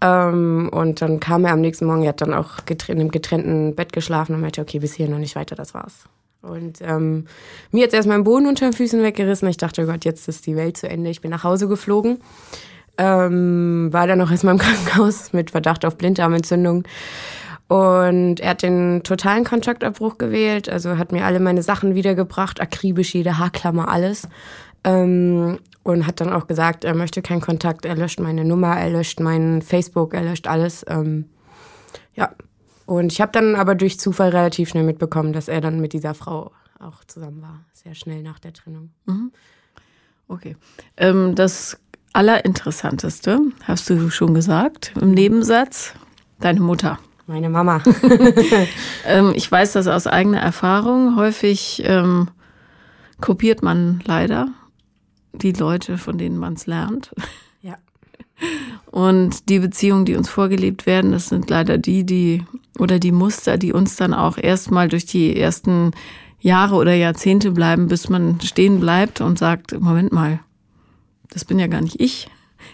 Ähm, 0.00 0.68
und 0.72 1.00
dann 1.00 1.20
kam 1.20 1.44
er 1.44 1.52
am 1.52 1.60
nächsten 1.60 1.86
Morgen, 1.86 2.02
er 2.02 2.10
hat 2.10 2.20
dann 2.20 2.34
auch 2.34 2.58
in 2.88 3.00
einem 3.00 3.10
getrennten 3.10 3.74
Bett 3.74 3.92
geschlafen 3.92 4.34
und 4.34 4.40
meinte, 4.40 4.60
okay, 4.60 4.78
bis 4.78 4.94
hier 4.94 5.08
noch 5.08 5.18
nicht 5.18 5.36
weiter, 5.36 5.54
das 5.54 5.74
war's. 5.74 6.04
Und 6.42 6.80
ähm, 6.82 7.26
mir 7.70 7.82
jetzt 7.82 7.94
erstmal 7.94 8.18
den 8.18 8.24
Boden 8.24 8.46
unter 8.46 8.68
den 8.68 8.72
Füßen 8.72 9.00
weggerissen. 9.00 9.48
Ich 9.48 9.58
dachte, 9.58 9.84
oh 9.84 9.86
Gott, 9.86 10.04
jetzt 10.04 10.26
ist 10.26 10.46
die 10.46 10.56
Welt 10.56 10.76
zu 10.76 10.88
Ende. 10.88 11.08
Ich 11.08 11.20
bin 11.20 11.30
nach 11.30 11.44
Hause 11.44 11.68
geflogen. 11.68 12.18
Ähm, 12.98 13.88
war 13.92 14.08
dann 14.08 14.18
noch 14.18 14.30
erstmal 14.30 14.54
im 14.54 14.60
Krankenhaus 14.60 15.32
mit 15.32 15.52
Verdacht 15.52 15.84
auf 15.84 15.96
Blinddarmentzündung. 15.96 16.82
Und 17.68 18.40
er 18.40 18.50
hat 18.50 18.62
den 18.62 19.02
totalen 19.02 19.44
Kontaktabbruch 19.44 20.18
gewählt, 20.18 20.68
also 20.68 20.98
hat 20.98 21.10
mir 21.10 21.24
alle 21.24 21.40
meine 21.40 21.62
Sachen 21.62 21.94
wiedergebracht, 21.94 22.60
akribisch 22.60 23.14
jede 23.14 23.38
Haarklammer, 23.38 23.88
alles. 23.88 24.28
Ähm, 24.84 25.58
und 25.84 26.06
hat 26.06 26.20
dann 26.20 26.32
auch 26.32 26.46
gesagt, 26.46 26.84
er 26.84 26.94
möchte 26.94 27.22
keinen 27.22 27.40
Kontakt, 27.40 27.84
er 27.84 27.96
löscht 27.96 28.20
meine 28.20 28.44
Nummer, 28.44 28.76
er 28.76 28.90
löscht 28.90 29.20
mein 29.20 29.62
Facebook, 29.62 30.14
er 30.14 30.22
löscht 30.22 30.46
alles. 30.46 30.84
Ähm, 30.88 31.26
ja. 32.14 32.30
Und 32.86 33.12
ich 33.12 33.20
habe 33.20 33.32
dann 33.32 33.56
aber 33.56 33.74
durch 33.74 33.98
Zufall 33.98 34.30
relativ 34.30 34.68
schnell 34.68 34.84
mitbekommen, 34.84 35.32
dass 35.32 35.48
er 35.48 35.60
dann 35.60 35.80
mit 35.80 35.92
dieser 35.92 36.14
Frau 36.14 36.52
auch 36.78 37.04
zusammen 37.04 37.42
war, 37.42 37.64
sehr 37.72 37.94
schnell 37.94 38.22
nach 38.22 38.38
der 38.38 38.52
Trennung. 38.52 38.90
Mhm. 39.06 39.32
Okay. 40.28 40.56
Ähm, 40.96 41.34
das 41.34 41.78
Allerinteressanteste, 42.12 43.40
hast 43.64 43.88
du 43.88 44.10
schon 44.10 44.34
gesagt, 44.34 44.92
im 45.00 45.12
Nebensatz, 45.12 45.94
deine 46.40 46.60
Mutter. 46.60 46.98
Meine 47.26 47.48
Mama. 47.48 47.82
ähm, 49.06 49.32
ich 49.34 49.50
weiß 49.50 49.72
das 49.72 49.86
aus 49.86 50.06
eigener 50.06 50.40
Erfahrung. 50.40 51.16
Häufig 51.16 51.82
ähm, 51.86 52.28
kopiert 53.20 53.62
man 53.62 54.02
leider 54.04 54.48
die 55.42 55.52
Leute, 55.52 55.98
von 55.98 56.18
denen 56.18 56.38
man 56.38 56.54
es 56.54 56.66
lernt. 56.66 57.12
Ja. 57.62 57.76
Und 58.90 59.48
die 59.48 59.60
Beziehungen, 59.60 60.04
die 60.04 60.16
uns 60.16 60.28
vorgelebt 60.28 60.86
werden, 60.86 61.12
das 61.12 61.28
sind 61.28 61.48
leider 61.48 61.78
die, 61.78 62.04
die 62.04 62.44
oder 62.78 62.98
die 62.98 63.12
Muster, 63.12 63.56
die 63.56 63.72
uns 63.72 63.96
dann 63.96 64.14
auch 64.14 64.36
erstmal 64.36 64.88
durch 64.88 65.06
die 65.06 65.36
ersten 65.38 65.92
Jahre 66.40 66.74
oder 66.74 66.92
Jahrzehnte 66.94 67.52
bleiben, 67.52 67.86
bis 67.86 68.08
man 68.08 68.40
stehen 68.40 68.80
bleibt 68.80 69.20
und 69.20 69.38
sagt, 69.38 69.80
Moment 69.80 70.12
mal, 70.12 70.40
das 71.30 71.44
bin 71.44 71.58
ja 71.58 71.68
gar 71.68 71.80
nicht 71.80 72.00
ich. 72.00 72.28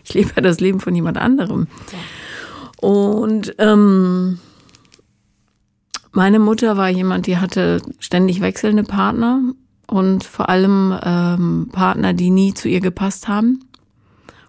Ich 0.05 0.15
lebe 0.15 0.31
ja 0.37 0.43
das 0.43 0.61
Leben 0.61 0.81
von 0.81 0.95
jemand 0.95 1.19
anderem. 1.19 1.67
Ja. 1.93 2.89
Und 2.89 3.55
ähm, 3.59 4.39
meine 6.13 6.39
Mutter 6.39 6.77
war 6.77 6.89
jemand, 6.89 7.27
die 7.27 7.37
hatte 7.37 7.83
ständig 7.99 8.41
wechselnde 8.41 8.85
Partner 8.85 9.41
und 9.89 10.23
vor 10.23 10.49
allem 10.49 10.97
ähm, 11.03 11.69
Partner, 11.73 12.13
die 12.13 12.31
nie 12.31 12.55
zu 12.55 12.69
ihr 12.69 12.81
gepasst 12.81 13.27
haben 13.27 13.65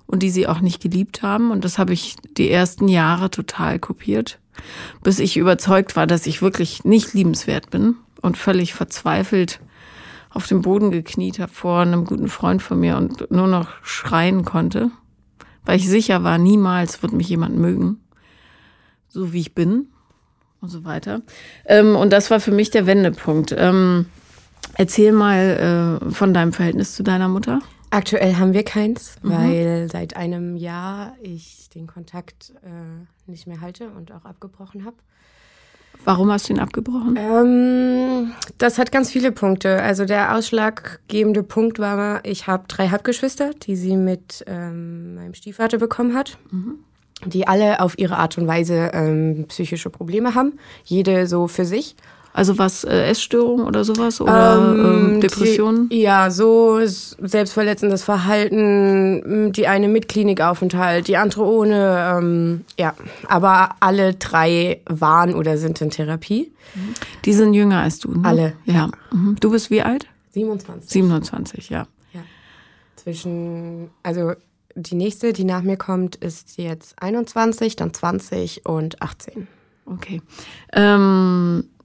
und 0.05 0.21
die 0.21 0.29
sie 0.29 0.47
auch 0.47 0.59
nicht 0.59 0.81
geliebt 0.81 1.21
haben. 1.23 1.49
Und 1.49 1.63
das 1.65 1.79
habe 1.79 1.93
ich 1.93 2.17
die 2.37 2.51
ersten 2.51 2.87
Jahre 2.87 3.31
total 3.31 3.79
kopiert, 3.79 4.39
bis 5.01 5.19
ich 5.19 5.37
überzeugt 5.37 5.95
war, 5.95 6.07
dass 6.07 6.27
ich 6.27 6.41
wirklich 6.41 6.83
nicht 6.83 7.13
liebenswert 7.13 7.71
bin 7.71 7.95
und 8.21 8.37
völlig 8.37 8.73
verzweifelt 8.73 9.61
auf 10.29 10.45
dem 10.45 10.61
Boden 10.61 10.91
gekniet 10.91 11.39
habe 11.39 11.51
vor 11.51 11.79
einem 11.79 12.05
guten 12.05 12.27
Freund 12.27 12.61
von 12.61 12.79
mir 12.79 12.97
und 12.97 13.31
nur 13.31 13.47
noch 13.47 13.69
schreien 13.83 14.45
konnte, 14.45 14.91
weil 15.65 15.77
ich 15.77 15.87
sicher 15.87 16.23
war, 16.23 16.37
niemals 16.37 17.01
wird 17.01 17.13
mich 17.13 17.29
jemand 17.29 17.57
mögen, 17.57 17.99
so 19.07 19.33
wie 19.33 19.39
ich 19.39 19.55
bin 19.55 19.87
und 20.61 20.69
so 20.69 20.83
weiter. 20.83 21.21
Ähm, 21.65 21.95
und 21.95 22.11
das 22.11 22.29
war 22.29 22.39
für 22.39 22.51
mich 22.51 22.69
der 22.69 22.85
Wendepunkt. 22.85 23.55
Erzähl 24.79 25.11
mal 25.11 25.99
äh, 26.01 26.09
von 26.09 26.33
deinem 26.33 26.53
Verhältnis 26.53 26.95
zu 26.95 27.03
deiner 27.03 27.27
Mutter. 27.27 27.59
Aktuell 27.89 28.37
haben 28.37 28.53
wir 28.53 28.63
keins, 28.63 29.17
mhm. 29.21 29.29
weil 29.29 29.89
seit 29.91 30.15
einem 30.15 30.55
Jahr 30.55 31.17
ich 31.21 31.67
den 31.75 31.85
Kontakt 31.85 32.53
äh, 32.63 33.29
nicht 33.29 33.45
mehr 33.45 33.59
halte 33.59 33.89
und 33.89 34.13
auch 34.13 34.23
abgebrochen 34.23 34.85
habe. 34.85 34.95
Warum 36.05 36.31
hast 36.31 36.47
du 36.47 36.53
ihn 36.53 36.59
abgebrochen? 36.59 37.17
Ähm, 37.17 38.31
das 38.57 38.77
hat 38.77 38.93
ganz 38.93 39.11
viele 39.11 39.33
Punkte. 39.33 39.81
Also 39.83 40.05
der 40.05 40.33
ausschlaggebende 40.33 41.43
Punkt 41.43 41.79
war, 41.79 42.23
ich 42.23 42.47
habe 42.47 42.63
drei 42.69 42.87
Halbgeschwister, 42.87 43.51
die 43.53 43.75
sie 43.75 43.97
mit 43.97 44.45
ähm, 44.47 45.15
meinem 45.15 45.33
Stiefvater 45.33 45.77
bekommen 45.77 46.15
hat. 46.15 46.37
Mhm. 46.51 46.75
Die 47.25 47.49
alle 47.49 47.81
auf 47.81 47.99
ihre 47.99 48.15
Art 48.15 48.37
und 48.37 48.47
Weise 48.47 48.91
ähm, 48.93 49.43
psychische 49.49 49.89
Probleme 49.89 50.35
haben. 50.35 50.53
Jede 50.85 51.27
so 51.27 51.49
für 51.49 51.65
sich. 51.65 51.97
Also 52.31 52.57
was, 52.57 52.83
äh, 52.83 53.07
Essstörung 53.07 53.65
oder 53.65 53.83
sowas? 53.83 54.21
Oder 54.21 54.57
ähm, 54.57 55.13
ähm, 55.13 55.21
Depressionen? 55.21 55.89
Die, 55.89 56.01
ja, 56.01 56.29
so 56.29 56.79
selbstverletzendes 56.83 58.03
Verhalten, 58.03 59.51
die 59.51 59.67
eine 59.67 59.87
mit 59.87 60.07
Klinikaufenthalt, 60.07 61.07
die 61.07 61.17
andere 61.17 61.43
ohne. 61.43 62.17
Ähm, 62.17 62.65
ja, 62.77 62.93
aber 63.27 63.71
alle 63.79 64.13
drei 64.13 64.81
waren 64.85 65.33
oder 65.33 65.57
sind 65.57 65.81
in 65.81 65.89
Therapie. 65.89 66.51
Die 67.25 67.33
sind 67.33 67.53
jünger 67.53 67.81
als 67.81 67.99
du, 67.99 68.13
ne? 68.13 68.27
Alle. 68.27 68.53
Ja. 68.65 68.73
ja. 68.73 68.89
Mhm. 69.11 69.35
Du 69.39 69.51
bist 69.51 69.71
wie 69.71 69.81
alt? 69.81 70.07
27. 70.31 70.89
27, 70.89 71.69
ja. 71.69 71.87
Ja. 72.13 72.21
Zwischen, 72.95 73.89
also 74.03 74.33
die 74.75 74.95
nächste, 74.95 75.33
die 75.33 75.43
nach 75.43 75.63
mir 75.63 75.77
kommt, 75.77 76.15
ist 76.15 76.57
jetzt 76.57 77.01
21, 77.01 77.75
dann 77.75 77.93
20 77.93 78.65
und 78.65 79.01
18. 79.01 79.47
Okay. 79.85 80.21
Ähm 80.73 81.63
äh, 81.65 81.78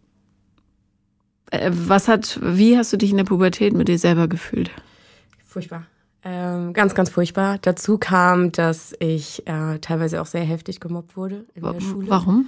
was 1.71 2.09
hat, 2.09 2.39
wie 2.43 2.77
hast 2.77 2.93
du 2.93 2.97
dich 2.97 3.11
in 3.11 3.17
der 3.17 3.25
Pubertät 3.25 3.75
mit 3.75 3.89
dir 3.89 3.99
selber 3.99 4.29
gefühlt? 4.29 4.71
Furchtbar. 5.47 5.87
Ähm, 6.25 6.73
ganz, 6.73 6.95
ganz 6.95 7.11
furchtbar. 7.11 7.59
Dazu 7.61 7.99
kam, 7.99 8.51
dass 8.51 8.95
ich 8.99 9.47
äh, 9.47 9.79
teilweise 9.81 10.23
auch 10.23 10.27
sehr 10.27 10.45
heftig 10.45 10.81
gemobbt 10.81 11.17
wurde 11.17 11.45
in 11.55 11.63
der 11.63 11.81
Schule. 11.81 12.09
Warum? 12.09 12.47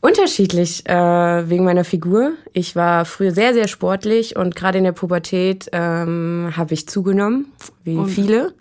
Unterschiedlich, 0.00 0.86
äh, 0.86 1.48
wegen 1.48 1.64
meiner 1.64 1.84
Figur. 1.84 2.34
Ich 2.52 2.76
war 2.76 3.06
früher 3.06 3.32
sehr, 3.32 3.54
sehr 3.54 3.66
sportlich 3.66 4.36
und 4.36 4.54
gerade 4.54 4.78
in 4.78 4.84
der 4.84 4.92
Pubertät 4.92 5.68
ähm, 5.72 6.52
habe 6.54 6.74
ich 6.74 6.86
zugenommen, 6.86 7.46
wie 7.84 7.96
und 7.96 8.08
viele. 8.08 8.52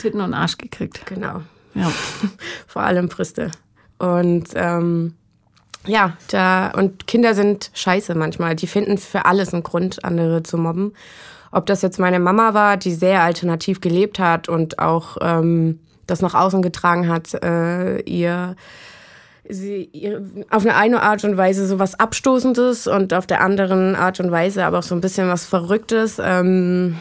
Titten 0.00 0.22
und 0.22 0.32
Arsch 0.32 0.56
gekriegt. 0.56 1.04
Genau. 1.04 1.42
Ja. 1.74 1.92
Vor 2.66 2.82
allem 2.82 3.08
Brüste. 3.08 3.50
Und 3.98 4.48
ähm, 4.54 5.14
ja, 5.86 6.16
da, 6.30 6.70
und 6.76 7.06
Kinder 7.06 7.34
sind 7.34 7.70
scheiße 7.74 8.14
manchmal. 8.14 8.54
Die 8.54 8.66
finden 8.66 8.98
für 8.98 9.24
alles 9.24 9.54
einen 9.54 9.62
Grund, 9.62 10.04
andere 10.04 10.42
zu 10.42 10.58
mobben. 10.58 10.92
Ob 11.52 11.66
das 11.66 11.82
jetzt 11.82 11.98
meine 11.98 12.20
Mama 12.20 12.54
war, 12.54 12.76
die 12.76 12.92
sehr 12.92 13.22
alternativ 13.22 13.80
gelebt 13.80 14.18
hat 14.18 14.48
und 14.48 14.78
auch 14.78 15.16
ähm, 15.20 15.80
das 16.06 16.22
nach 16.22 16.34
außen 16.34 16.62
getragen 16.62 17.08
hat, 17.08 17.34
äh, 17.42 18.00
ihr, 18.02 18.56
sie, 19.48 19.88
ihr 19.92 20.22
auf 20.50 20.62
eine 20.62 20.76
eine 20.76 21.02
Art 21.02 21.24
und 21.24 21.36
Weise 21.36 21.66
so 21.66 21.78
was 21.78 21.98
Abstoßendes 21.98 22.86
und 22.86 23.14
auf 23.14 23.26
der 23.26 23.40
anderen 23.40 23.96
Art 23.96 24.20
und 24.20 24.30
Weise 24.30 24.64
aber 24.64 24.80
auch 24.80 24.84
so 24.84 24.94
ein 24.94 25.00
bisschen 25.00 25.28
was 25.28 25.44
Verrücktes. 25.46 26.20
Ähm, 26.22 26.98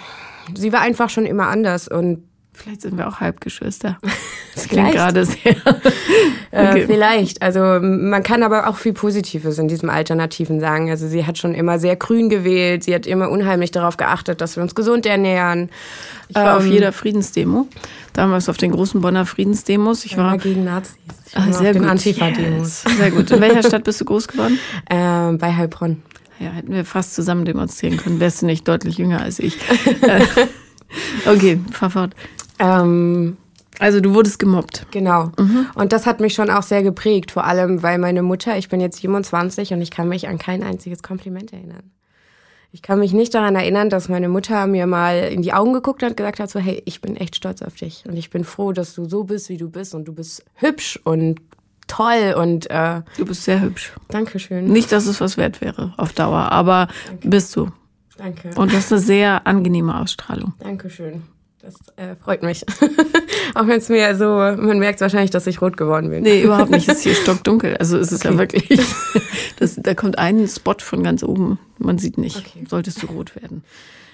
sie 0.56 0.72
war 0.72 0.82
einfach 0.82 1.10
schon 1.10 1.26
immer 1.26 1.48
anders 1.48 1.88
und 1.88 2.29
Vielleicht 2.62 2.82
sind 2.82 2.98
wir 2.98 3.08
auch 3.08 3.20
Halbgeschwister. 3.20 3.98
Das 4.56 4.68
klingt 4.68 4.92
gerade 4.92 5.25
sehr. 5.25 5.56
Äh, 6.51 6.70
okay. 6.70 6.82
Äh, 6.82 6.86
vielleicht. 6.88 7.44
Also 7.44 7.60
man 7.60 8.24
kann 8.24 8.42
aber 8.42 8.68
auch 8.68 8.75
viel 8.75 8.94
Positives 8.94 9.60
in 9.60 9.68
diesem 9.68 9.92
Alternativen 9.92 10.60
sagen. 10.60 10.89
Also 10.89 11.08
sie 11.08 11.28
hat 11.28 11.38
schon 11.38 11.54
immer 11.54 11.78
sehr 11.78 11.96
grün 11.96 12.28
gewählt. 12.28 12.84
Sie 12.84 12.96
hat 12.96 13.06
immer 13.06 13.30
unheimlich 13.30 13.70
darauf 13.70 13.98
geachtet, 13.98 14.42
dass 14.42 14.56
wir 14.56 14.63
uns 14.63 14.74
gesund 14.74 15.06
ernähren. 15.06 15.70
Ich 16.28 16.36
war 16.36 16.54
ähm, 16.54 16.58
auf 16.58 16.66
jeder 16.66 16.92
Friedensdemo. 16.92 17.68
Damals 18.13 18.50
auf 18.50 18.58
den 18.58 18.72
großen 18.72 19.00
Bonner 19.00 19.28
Friedensdemos. 19.28 20.06
Ich 20.06 20.18
war 20.18 20.39
gegen 20.39 20.63
Nazis. 20.63 20.98
Ich 21.28 21.38
ah, 21.38 21.54
sehr 21.54 21.75
gut. 21.75 21.86
Antifa-Demos. 21.88 22.84
Yes. 22.84 22.98
Sehr 22.98 23.12
gut. 23.12 23.30
In 23.30 23.42
welcher 23.42 23.62
Stadt 23.62 23.84
bist 23.84 24.01
du 24.01 24.06
groß 24.06 24.28
geworden? 24.28 24.60
Ähm, 24.89 25.38
bei 25.38 25.56
Heilbronn. 25.56 26.01
Ja, 26.39 26.50
hätten 26.50 26.74
wir 26.74 26.84
fast 26.84 27.13
zusammen 27.13 27.46
demonstrieren 27.46 27.98
können. 27.98 28.20
Wärst 28.20 28.42
du 28.42 28.48
nicht 28.48 28.68
deutlich 28.68 28.98
jünger 28.98 29.22
als 29.22 29.38
ich. 29.38 29.56
Äh, 30.01 30.25
okay, 31.28 31.60
fahr 31.72 31.92
fort. 31.92 32.16
Ähm, 32.60 33.38
also 33.80 34.01
du 34.01 34.13
wurdest 34.13 34.39
gemobbt. 34.39 34.86
Genau. 34.92 35.32
Mhm. 35.38 35.68
Und 35.75 35.94
das 35.94 36.06
hat 36.06 36.20
mich 36.20 36.34
schon 36.34 36.50
auch 36.50 36.63
sehr 36.63 36.84
geprägt, 36.84 37.32
vor 37.32 37.46
allem 37.46 37.82
weil 37.82 37.98
meine 37.98 38.22
Mutter, 38.22 38.58
ich 38.58 38.70
bin 38.70 38.82
jetzt 38.82 38.98
27 38.98 39.74
und 39.74 39.82
ich 39.82 39.89
kann 39.89 40.10
mich 40.10 40.28
an 40.28 40.38
kein 40.38 40.63
einziges 40.63 41.01
Kompliment 41.01 41.54
erinnern. 41.54 41.92
Ich 42.72 42.84
kann 42.84 43.00
mich 43.00 43.13
nicht 43.13 43.34
daran 43.34 43.56
erinnern, 43.56 43.89
dass 43.89 44.10
meine 44.10 44.30
Mutter 44.30 44.68
mir 44.68 44.86
mal 44.86 45.30
in 45.32 45.42
die 45.42 45.54
Augen 45.54 45.74
geguckt 45.74 46.04
hat 46.04 46.12
und 46.12 46.18
gesagt 46.18 46.39
hat, 46.39 46.51
so 46.51 46.60
hey, 46.60 46.84
ich 46.86 47.01
bin 47.01 47.16
echt 47.16 47.36
stolz 47.36 47.63
auf 47.63 47.75
dich 47.75 48.04
und 48.08 48.16
ich 48.16 48.30
bin 48.30 48.44
froh, 48.44 48.74
dass 48.74 48.94
du 48.94 49.06
so 49.06 49.24
bist, 49.24 49.50
wie 49.50 49.58
du 49.58 49.70
bist 49.70 49.96
und 49.96 50.06
du 50.06 50.13
bist 50.13 50.46
hübsch 50.56 51.00
und 51.04 51.42
toll 51.88 52.36
und 52.38 52.70
äh, 52.70 53.01
du 53.18 53.25
bist 53.25 53.46
sehr 53.46 53.62
hübsch. 53.62 53.94
Dankeschön. 54.10 54.66
Nicht, 54.66 54.92
dass 54.92 55.08
es 55.08 55.20
was 55.20 55.38
wert 55.38 55.62
wäre 55.62 55.94
auf 55.98 56.13
Dauer, 56.13 56.51
aber 56.51 56.89
Danke. 57.08 57.28
bist 57.28 57.56
du. 57.56 57.72
Danke. 58.18 58.51
Und 58.56 58.72
du 58.72 58.78
hast 58.78 58.92
eine 58.92 59.01
sehr 59.01 59.48
angenehme 59.48 59.98
Ausstrahlung. 60.00 60.54
Dankeschön. 60.60 61.24
Das 61.62 61.75
äh, 61.98 62.16
freut 62.16 62.42
mich. 62.42 62.66
Auch 63.56 63.68
wenn 63.68 63.80
es 63.80 63.89
mir 63.89 64.16
so, 64.16 64.25
man 64.25 64.80
merkt 64.80 65.01
wahrscheinlich, 65.01 65.32
dass 65.32 65.46
ich 65.46 65.62
rot 65.62 65.75
geworden 65.75 66.10
bin. 66.10 66.24
Nee, 66.24 66.42
überhaupt 66.44 66.70
nicht. 66.70 66.88
Es 66.88 66.98
ist 66.98 67.04
hier 67.04 67.16
stockdunkel. 67.24 67.75
Also 67.78 67.98
es 67.98 68.12
ist 68.12 68.25
okay. 68.25 68.34
ja 68.34 68.39
wirklich, 68.39 68.70
das, 69.60 69.75
da 69.75 69.94
kommt 69.94 70.18
ein 70.18 70.48
Spot 70.48 70.75
von 70.80 71.04
ganz 71.04 71.22
oben. 71.22 71.60
Man 71.78 71.98
sieht 71.98 72.18
nicht. 72.18 72.38
Okay. 72.38 72.66
Solltest 72.70 73.04
du 73.04 73.08
rot 73.08 73.36
werden. 73.36 73.63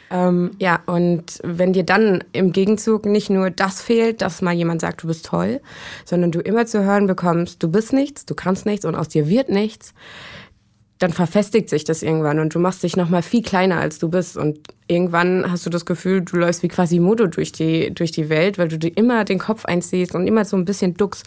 Ähm, 0.10 0.52
ja, 0.60 0.80
und 0.86 1.40
wenn 1.44 1.74
dir 1.74 1.84
dann 1.84 2.24
im 2.32 2.52
Gegenzug 2.52 3.06
nicht 3.06 3.30
nur 3.30 3.50
das 3.50 3.82
fehlt, 3.82 4.22
dass 4.22 4.42
mal 4.42 4.54
jemand 4.54 4.82
sagt, 4.82 5.04
du 5.04 5.08
bist 5.08 5.26
toll, 5.26 5.62
sondern 6.04 6.32
du 6.32 6.40
immer 6.40 6.66
zu 6.66 6.84
hören 6.84 7.08
bekommst, 7.08 7.62
du 7.62 7.70
bist 7.70 7.92
nichts, 7.92 8.26
du 8.26 8.36
kannst 8.36 8.66
nichts 8.66 8.86
und 8.86 8.96
aus 8.96 9.10
dir 9.10 9.28
wird 9.28 9.50
nichts, 9.50 9.94
dann 11.00 11.12
verfestigt 11.12 11.70
sich 11.70 11.84
das 11.84 12.04
irgendwann 12.04 12.40
und 12.40 12.56
du 12.56 12.60
machst 12.60 12.84
dich 12.84 12.96
noch 12.96 13.10
mal 13.10 13.22
viel 13.22 13.42
kleiner 13.42 13.80
als 13.80 14.00
du 14.00 14.10
bist 14.10 14.38
und 14.38 14.60
irgendwann 14.88 15.52
hast 15.52 15.66
du 15.66 15.70
das 15.70 15.86
Gefühl, 15.86 16.22
du 16.22 16.38
läufst 16.38 16.64
wie 16.64 16.70
Quasimodo 16.70 17.28
durch 17.28 17.52
die 17.52 17.94
durch 17.94 18.12
die 18.12 18.30
Welt, 18.30 18.58
weil 18.58 18.70
du 18.70 18.78
dir 18.78 18.96
immer 18.96 19.26
den 19.26 19.40
Kopf 19.40 19.66
einziehst 19.66 20.16
und 20.16 20.26
immer 20.28 20.46
so 20.46 20.56
ein 20.56 20.66
bisschen 20.66 20.96
duckst. 20.96 21.26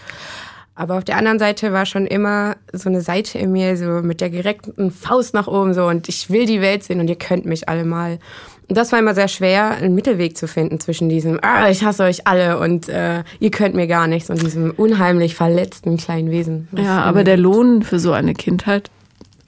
Aber 0.75 0.97
auf 0.97 1.05
der 1.05 1.17
anderen 1.17 1.41
Seite 1.41 1.73
war 1.73 1.87
schon 1.87 2.07
immer 2.07 2.57
so 2.73 2.89
eine 2.89 3.01
Seite 3.01 3.37
in 3.39 3.51
mir, 3.51 3.77
so 3.77 4.01
mit 4.01 4.21
der 4.21 4.31
gereckten 4.31 4.93
Faust 4.93 5.35
nach 5.35 5.49
oben 5.49 5.75
so 5.75 5.87
und 5.87 6.09
ich 6.09 6.31
will 6.31 6.47
die 6.47 6.61
Welt 6.61 6.85
sehen 6.85 7.01
und 7.01 7.11
ihr 7.11 7.17
könnt 7.17 7.47
mich 7.47 7.69
alle 7.69 7.85
mal. 7.85 8.21
Und 8.69 8.79
das 8.79 8.93
war 8.93 8.99
immer 8.99 9.15
sehr 9.15 9.29
schwer, 9.29 9.71
einen 9.71 9.95
Mittelweg 9.95 10.37
zu 10.37 10.47
finden 10.47 10.79
zwischen 10.79 11.09
diesem, 11.09 11.41
ah, 11.43 11.69
ich 11.69 11.83
hasse 11.83 12.05
euch 12.05 12.27
alle 12.27 12.61
und 12.61 12.89
äh, 12.89 13.25
ihr 13.41 13.51
könnt 13.51 13.75
mir 13.75 13.89
gar 13.89 14.07
nichts 14.07 14.31
und 14.31 14.41
diesem 14.41 14.71
unheimlich 14.71 15.35
verletzten 15.35 15.97
kleinen 15.97 16.31
Wesen. 16.31 16.69
Ja, 16.73 17.03
aber 17.03 17.25
der 17.25 17.39
Lohn 17.39 17.83
für 17.83 17.99
so 17.99 18.13
eine 18.13 18.35
Kindheit 18.35 18.91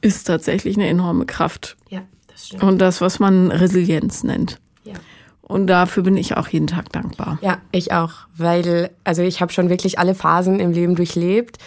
ist 0.00 0.24
tatsächlich 0.24 0.76
eine 0.76 0.88
enorme 0.88 1.26
Kraft. 1.26 1.76
Ja, 1.88 2.02
das 2.28 2.48
stimmt. 2.48 2.62
Und 2.62 2.78
das, 2.78 3.00
was 3.00 3.18
man 3.18 3.50
Resilienz 3.50 4.24
nennt. 4.24 4.58
Ja. 4.84 4.94
Und 5.42 5.66
dafür 5.66 6.02
bin 6.02 6.16
ich 6.16 6.36
auch 6.36 6.48
jeden 6.48 6.66
Tag 6.66 6.92
dankbar. 6.92 7.38
Ja, 7.42 7.58
ich 7.72 7.92
auch, 7.92 8.12
weil 8.36 8.90
also 9.04 9.22
ich 9.22 9.40
habe 9.40 9.52
schon 9.52 9.68
wirklich 9.68 9.98
alle 9.98 10.14
Phasen 10.14 10.60
im 10.60 10.72
Leben 10.72 10.94
durchlebt. 10.94 11.58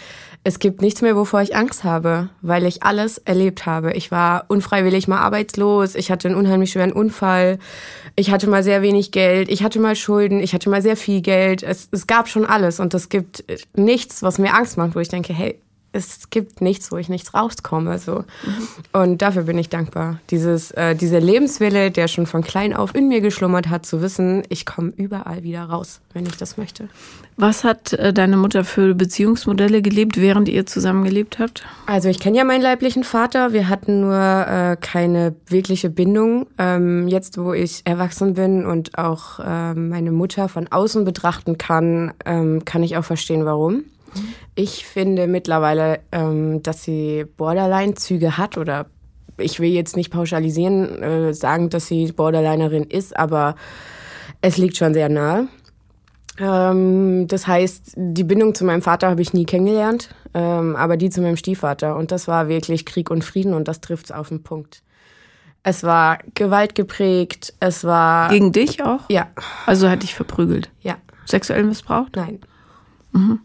es 0.46 0.58
gibt 0.58 0.82
nichts 0.82 1.00
mehr, 1.00 1.16
wovor 1.16 1.40
ich 1.40 1.56
Angst 1.56 1.84
habe, 1.84 2.28
weil 2.42 2.66
ich 2.66 2.82
alles 2.82 3.16
erlebt 3.16 3.64
habe. 3.64 3.94
Ich 3.94 4.10
war 4.10 4.44
unfreiwillig 4.48 5.08
mal 5.08 5.18
arbeitslos, 5.18 5.94
ich 5.94 6.10
hatte 6.10 6.28
einen 6.28 6.36
unheimlich 6.36 6.70
schweren 6.70 6.92
Unfall, 6.92 7.58
ich 8.14 8.30
hatte 8.30 8.46
mal 8.46 8.62
sehr 8.62 8.82
wenig 8.82 9.10
Geld, 9.10 9.48
ich 9.48 9.62
hatte 9.62 9.80
mal 9.80 9.96
Schulden, 9.96 10.40
ich 10.40 10.52
hatte 10.52 10.68
mal 10.68 10.82
sehr 10.82 10.98
viel 10.98 11.22
Geld. 11.22 11.62
Es, 11.62 11.88
es 11.90 12.06
gab 12.06 12.28
schon 12.28 12.44
alles 12.44 12.78
und 12.78 12.92
es 12.92 13.08
gibt 13.08 13.42
nichts, 13.74 14.22
was 14.22 14.38
mir 14.38 14.52
Angst 14.52 14.76
macht, 14.76 14.94
wo 14.94 15.00
ich 15.00 15.08
denke, 15.08 15.32
hey, 15.32 15.58
es 15.94 16.28
gibt 16.30 16.60
nichts, 16.60 16.90
wo 16.90 16.96
ich 16.96 17.08
nichts 17.08 17.34
rauskomme. 17.34 17.98
So. 17.98 18.24
Und 18.92 19.22
dafür 19.22 19.44
bin 19.44 19.56
ich 19.58 19.68
dankbar. 19.68 20.18
Dieses, 20.30 20.72
äh, 20.72 20.96
dieser 20.96 21.20
Lebenswille, 21.20 21.92
der 21.92 22.08
schon 22.08 22.26
von 22.26 22.42
klein 22.42 22.74
auf 22.74 22.94
in 22.94 23.08
mir 23.08 23.20
geschlummert 23.20 23.68
hat, 23.68 23.86
zu 23.86 24.02
wissen, 24.02 24.42
ich 24.48 24.66
komme 24.66 24.92
überall 24.96 25.44
wieder 25.44 25.62
raus, 25.62 26.00
wenn 26.12 26.26
ich 26.26 26.36
das 26.36 26.56
möchte. 26.56 26.88
Was 27.36 27.62
hat 27.62 27.92
äh, 27.92 28.12
deine 28.12 28.36
Mutter 28.36 28.64
für 28.64 28.94
Beziehungsmodelle 28.94 29.82
gelebt, 29.82 30.20
während 30.20 30.48
ihr 30.48 30.66
zusammen 30.66 31.04
gelebt 31.04 31.38
habt? 31.38 31.64
Also 31.86 32.08
ich 32.08 32.18
kenne 32.18 32.38
ja 32.38 32.44
meinen 32.44 32.62
leiblichen 32.62 33.04
Vater. 33.04 33.52
Wir 33.52 33.68
hatten 33.68 34.00
nur 34.00 34.14
äh, 34.14 34.76
keine 34.80 35.34
wirkliche 35.46 35.90
Bindung. 35.90 36.46
Ähm, 36.58 37.06
jetzt, 37.06 37.38
wo 37.38 37.52
ich 37.52 37.82
erwachsen 37.84 38.34
bin 38.34 38.66
und 38.66 38.98
auch 38.98 39.38
äh, 39.38 39.74
meine 39.74 40.10
Mutter 40.10 40.48
von 40.48 40.66
außen 40.66 41.04
betrachten 41.04 41.56
kann, 41.56 42.12
ähm, 42.24 42.64
kann 42.64 42.82
ich 42.82 42.96
auch 42.96 43.04
verstehen, 43.04 43.44
warum. 43.44 43.84
Ich 44.54 44.86
finde 44.86 45.26
mittlerweile, 45.26 46.00
ähm, 46.12 46.62
dass 46.62 46.82
sie 46.82 47.24
Borderline-Züge 47.36 48.38
hat 48.38 48.58
oder 48.58 48.86
ich 49.36 49.60
will 49.60 49.70
jetzt 49.70 49.96
nicht 49.96 50.10
pauschalisieren, 50.10 51.02
äh, 51.02 51.34
sagen, 51.34 51.70
dass 51.70 51.86
sie 51.86 52.12
Borderlinerin 52.12 52.84
ist, 52.84 53.16
aber 53.16 53.56
es 54.40 54.56
liegt 54.58 54.76
schon 54.76 54.94
sehr 54.94 55.08
nahe. 55.08 55.48
Ähm, 56.38 57.26
das 57.28 57.46
heißt, 57.46 57.94
die 57.96 58.24
Bindung 58.24 58.54
zu 58.54 58.64
meinem 58.64 58.82
Vater 58.82 59.08
habe 59.08 59.22
ich 59.22 59.32
nie 59.32 59.44
kennengelernt, 59.44 60.10
ähm, 60.34 60.76
aber 60.76 60.96
die 60.96 61.10
zu 61.10 61.20
meinem 61.20 61.36
Stiefvater. 61.36 61.96
Und 61.96 62.10
das 62.12 62.28
war 62.28 62.48
wirklich 62.48 62.86
Krieg 62.86 63.10
und 63.10 63.24
Frieden 63.24 63.54
und 63.54 63.68
das 63.68 63.80
trifft 63.80 64.06
es 64.06 64.12
auf 64.12 64.28
den 64.28 64.42
Punkt. 64.42 64.82
Es 65.62 65.82
war 65.82 66.18
gewaltgeprägt, 66.34 67.54
es 67.60 67.84
war. 67.84 68.28
Gegen 68.28 68.52
dich 68.52 68.82
auch? 68.84 69.08
Ja. 69.08 69.28
Also 69.64 69.88
hat 69.88 70.02
dich 70.02 70.14
verprügelt? 70.14 70.70
Ja. 70.80 70.96
Sexuell 71.24 71.64
missbraucht? 71.64 72.16
Nein. 72.16 72.40
Mhm. 73.12 73.40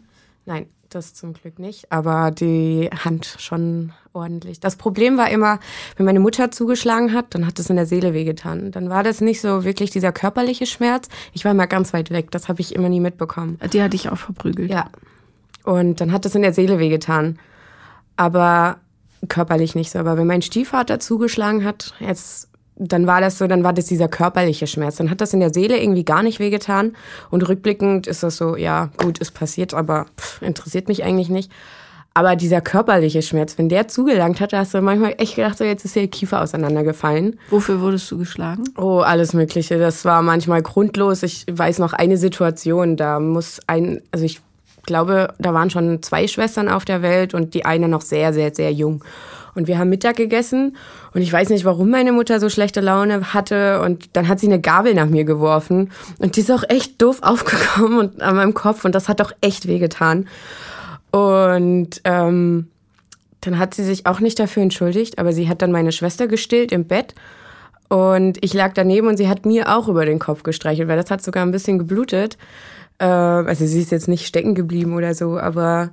Nein, 0.46 0.66
das 0.90 1.14
zum 1.14 1.32
Glück 1.32 1.58
nicht, 1.58 1.90
aber 1.92 2.30
die 2.30 2.90
Hand 3.04 3.36
schon 3.38 3.92
ordentlich. 4.12 4.60
Das 4.60 4.76
Problem 4.76 5.16
war 5.16 5.30
immer, 5.30 5.60
wenn 5.96 6.06
meine 6.06 6.20
Mutter 6.20 6.50
zugeschlagen 6.50 7.12
hat, 7.12 7.34
dann 7.34 7.46
hat 7.46 7.58
es 7.58 7.70
in 7.70 7.76
der 7.76 7.86
Seele 7.86 8.12
wehgetan. 8.12 8.72
Dann 8.72 8.90
war 8.90 9.02
das 9.02 9.20
nicht 9.20 9.40
so 9.40 9.64
wirklich 9.64 9.90
dieser 9.90 10.12
körperliche 10.12 10.66
Schmerz. 10.66 11.08
Ich 11.32 11.44
war 11.44 11.52
immer 11.52 11.66
ganz 11.66 11.92
weit 11.92 12.10
weg, 12.10 12.30
das 12.30 12.48
habe 12.48 12.60
ich 12.60 12.74
immer 12.74 12.88
nie 12.88 13.00
mitbekommen. 13.00 13.58
Die 13.72 13.82
hatte 13.82 13.96
ich 13.96 14.08
auch 14.08 14.18
verprügelt. 14.18 14.70
Ja. 14.70 14.90
Und 15.64 16.00
dann 16.00 16.12
hat 16.12 16.26
es 16.26 16.34
in 16.34 16.42
der 16.42 16.52
Seele 16.52 16.78
wehgetan. 16.78 17.38
Aber 18.16 18.78
körperlich 19.28 19.74
nicht 19.74 19.90
so. 19.90 19.98
Aber 19.98 20.16
wenn 20.16 20.26
mein 20.26 20.42
Stiefvater 20.42 21.00
zugeschlagen 21.00 21.64
hat, 21.64 21.94
jetzt 22.00 22.49
dann 22.80 23.06
war 23.06 23.20
das 23.20 23.38
so, 23.38 23.46
dann 23.46 23.62
war 23.62 23.74
das 23.74 23.86
dieser 23.86 24.08
körperliche 24.08 24.66
Schmerz. 24.66 24.96
Dann 24.96 25.10
hat 25.10 25.20
das 25.20 25.34
in 25.34 25.40
der 25.40 25.52
Seele 25.52 25.78
irgendwie 25.78 26.04
gar 26.04 26.22
nicht 26.22 26.40
wehgetan. 26.40 26.94
Und 27.30 27.46
rückblickend 27.46 28.06
ist 28.06 28.22
das 28.22 28.36
so, 28.36 28.56
ja, 28.56 28.90
gut, 28.96 29.18
ist 29.18 29.32
passiert, 29.32 29.74
aber 29.74 30.06
pff, 30.18 30.40
interessiert 30.40 30.88
mich 30.88 31.04
eigentlich 31.04 31.28
nicht. 31.28 31.52
Aber 32.12 32.34
dieser 32.34 32.60
körperliche 32.60 33.22
Schmerz, 33.22 33.56
wenn 33.56 33.68
der 33.68 33.86
zugelangt 33.86 34.40
hat, 34.40 34.52
da 34.52 34.58
hast 34.58 34.74
du 34.74 34.80
manchmal 34.80 35.14
echt 35.18 35.36
gedacht, 35.36 35.58
so 35.58 35.64
jetzt 35.64 35.84
ist 35.84 35.94
der 35.94 36.08
Kiefer 36.08 36.42
auseinandergefallen. 36.42 37.38
Wofür 37.50 37.80
wurdest 37.80 38.10
du 38.10 38.18
geschlagen? 38.18 38.64
Oh, 38.76 38.98
alles 38.98 39.32
Mögliche. 39.32 39.78
Das 39.78 40.04
war 40.04 40.22
manchmal 40.22 40.62
grundlos. 40.62 41.22
Ich 41.22 41.46
weiß 41.50 41.78
noch 41.78 41.92
eine 41.92 42.16
Situation, 42.16 42.96
da 42.96 43.20
muss 43.20 43.60
ein, 43.68 44.00
also 44.10 44.24
ich 44.24 44.40
glaube, 44.86 45.34
da 45.38 45.54
waren 45.54 45.70
schon 45.70 46.02
zwei 46.02 46.26
Schwestern 46.26 46.68
auf 46.68 46.84
der 46.84 47.02
Welt 47.02 47.34
und 47.34 47.54
die 47.54 47.64
eine 47.64 47.86
noch 47.86 48.00
sehr, 48.00 48.32
sehr, 48.32 48.52
sehr 48.54 48.72
jung. 48.72 49.04
Und 49.54 49.66
wir 49.66 49.78
haben 49.78 49.90
Mittag 49.90 50.16
gegessen 50.16 50.76
und 51.12 51.22
ich 51.22 51.32
weiß 51.32 51.48
nicht, 51.50 51.64
warum 51.64 51.90
meine 51.90 52.12
Mutter 52.12 52.40
so 52.40 52.48
schlechte 52.48 52.80
Laune 52.80 53.34
hatte. 53.34 53.80
Und 53.80 54.16
dann 54.16 54.28
hat 54.28 54.40
sie 54.40 54.46
eine 54.46 54.60
Gabel 54.60 54.94
nach 54.94 55.06
mir 55.06 55.24
geworfen 55.24 55.90
und 56.18 56.36
die 56.36 56.40
ist 56.40 56.50
auch 56.50 56.64
echt 56.68 57.00
doof 57.02 57.18
aufgekommen 57.22 57.98
und 57.98 58.22
an 58.22 58.36
meinem 58.36 58.54
Kopf 58.54 58.84
und 58.84 58.94
das 58.94 59.08
hat 59.08 59.20
doch 59.20 59.32
echt 59.40 59.66
wehgetan. 59.66 60.28
Und 61.10 62.00
ähm, 62.04 62.68
dann 63.40 63.58
hat 63.58 63.74
sie 63.74 63.84
sich 63.84 64.06
auch 64.06 64.20
nicht 64.20 64.38
dafür 64.38 64.62
entschuldigt, 64.62 65.18
aber 65.18 65.32
sie 65.32 65.48
hat 65.48 65.62
dann 65.62 65.72
meine 65.72 65.92
Schwester 65.92 66.26
gestillt 66.26 66.72
im 66.72 66.84
Bett. 66.84 67.14
Und 67.88 68.38
ich 68.44 68.54
lag 68.54 68.72
daneben 68.74 69.08
und 69.08 69.16
sie 69.16 69.28
hat 69.28 69.46
mir 69.46 69.74
auch 69.74 69.88
über 69.88 70.04
den 70.04 70.20
Kopf 70.20 70.44
gestreichelt, 70.44 70.88
weil 70.88 70.96
das 70.96 71.10
hat 71.10 71.22
sogar 71.22 71.44
ein 71.44 71.50
bisschen 71.50 71.78
geblutet. 71.78 72.38
Äh, 72.98 73.04
also 73.06 73.66
sie 73.66 73.80
ist 73.80 73.90
jetzt 73.90 74.06
nicht 74.06 74.26
stecken 74.26 74.54
geblieben 74.54 74.94
oder 74.94 75.14
so, 75.14 75.38
aber 75.38 75.90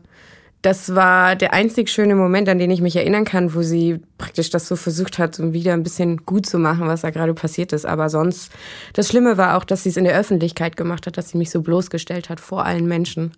das 0.61 0.95
war 0.95 1.35
der 1.35 1.53
einzig 1.53 1.89
schöne 1.89 2.15
Moment, 2.15 2.49
an 2.49 2.57
den 2.57 2.71
ich 2.71 2.81
mich 2.81 2.95
erinnern 2.95 3.25
kann, 3.25 3.53
wo 3.53 3.61
sie 3.61 3.99
praktisch 4.17 4.49
das 4.49 4.67
so 4.67 4.75
versucht 4.75 5.19
hat, 5.19 5.39
um 5.39 5.53
wieder 5.53 5.73
ein 5.73 5.83
bisschen 5.83 6.25
gut 6.25 6.45
zu 6.45 6.57
machen, 6.57 6.87
was 6.87 7.01
da 7.01 7.11
gerade 7.11 7.33
passiert 7.33 7.73
ist. 7.73 7.85
Aber 7.85 8.09
sonst, 8.09 8.51
das 8.93 9.07
Schlimme 9.07 9.37
war 9.37 9.57
auch, 9.57 9.63
dass 9.63 9.83
sie 9.83 9.89
es 9.89 9.97
in 9.97 10.03
der 10.03 10.17
Öffentlichkeit 10.17 10.75
gemacht 10.75 11.05
hat, 11.05 11.17
dass 11.17 11.29
sie 11.29 11.37
mich 11.37 11.51
so 11.51 11.61
bloßgestellt 11.61 12.29
hat 12.29 12.39
vor 12.39 12.65
allen 12.65 12.87
Menschen. 12.87 13.33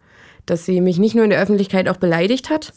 Dass 0.46 0.66
sie 0.66 0.80
mich 0.82 0.98
nicht 0.98 1.14
nur 1.14 1.26
in 1.26 1.30
der 1.30 1.42
Öffentlichkeit 1.42 1.90
auch 1.90 1.98
beleidigt 1.98 2.50
hat, 2.50 2.74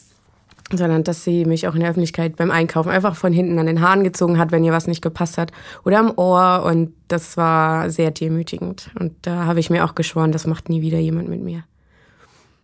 sondern 0.71 1.03
dass 1.03 1.23
sie 1.23 1.45
mich 1.45 1.67
auch 1.67 1.73
in 1.73 1.79
der 1.79 1.89
Öffentlichkeit 1.89 2.35
beim 2.35 2.51
Einkaufen 2.51 2.89
einfach 2.89 3.15
von 3.15 3.31
hinten 3.31 3.57
an 3.59 3.65
den 3.65 3.81
Haaren 3.81 4.03
gezogen 4.03 4.37
hat, 4.37 4.51
wenn 4.51 4.63
ihr 4.63 4.73
was 4.73 4.87
nicht 4.87 5.01
gepasst 5.01 5.37
hat 5.37 5.51
oder 5.83 5.99
am 5.99 6.11
Ohr 6.17 6.63
und 6.65 6.93
das 7.07 7.37
war 7.37 7.89
sehr 7.89 8.11
demütigend 8.11 8.89
und 8.99 9.13
da 9.21 9.45
habe 9.45 9.59
ich 9.59 9.69
mir 9.69 9.85
auch 9.85 9.95
geschworen, 9.95 10.31
das 10.31 10.47
macht 10.47 10.69
nie 10.69 10.81
wieder 10.81 10.99
jemand 10.99 11.29
mit 11.29 11.41
mir, 11.41 11.63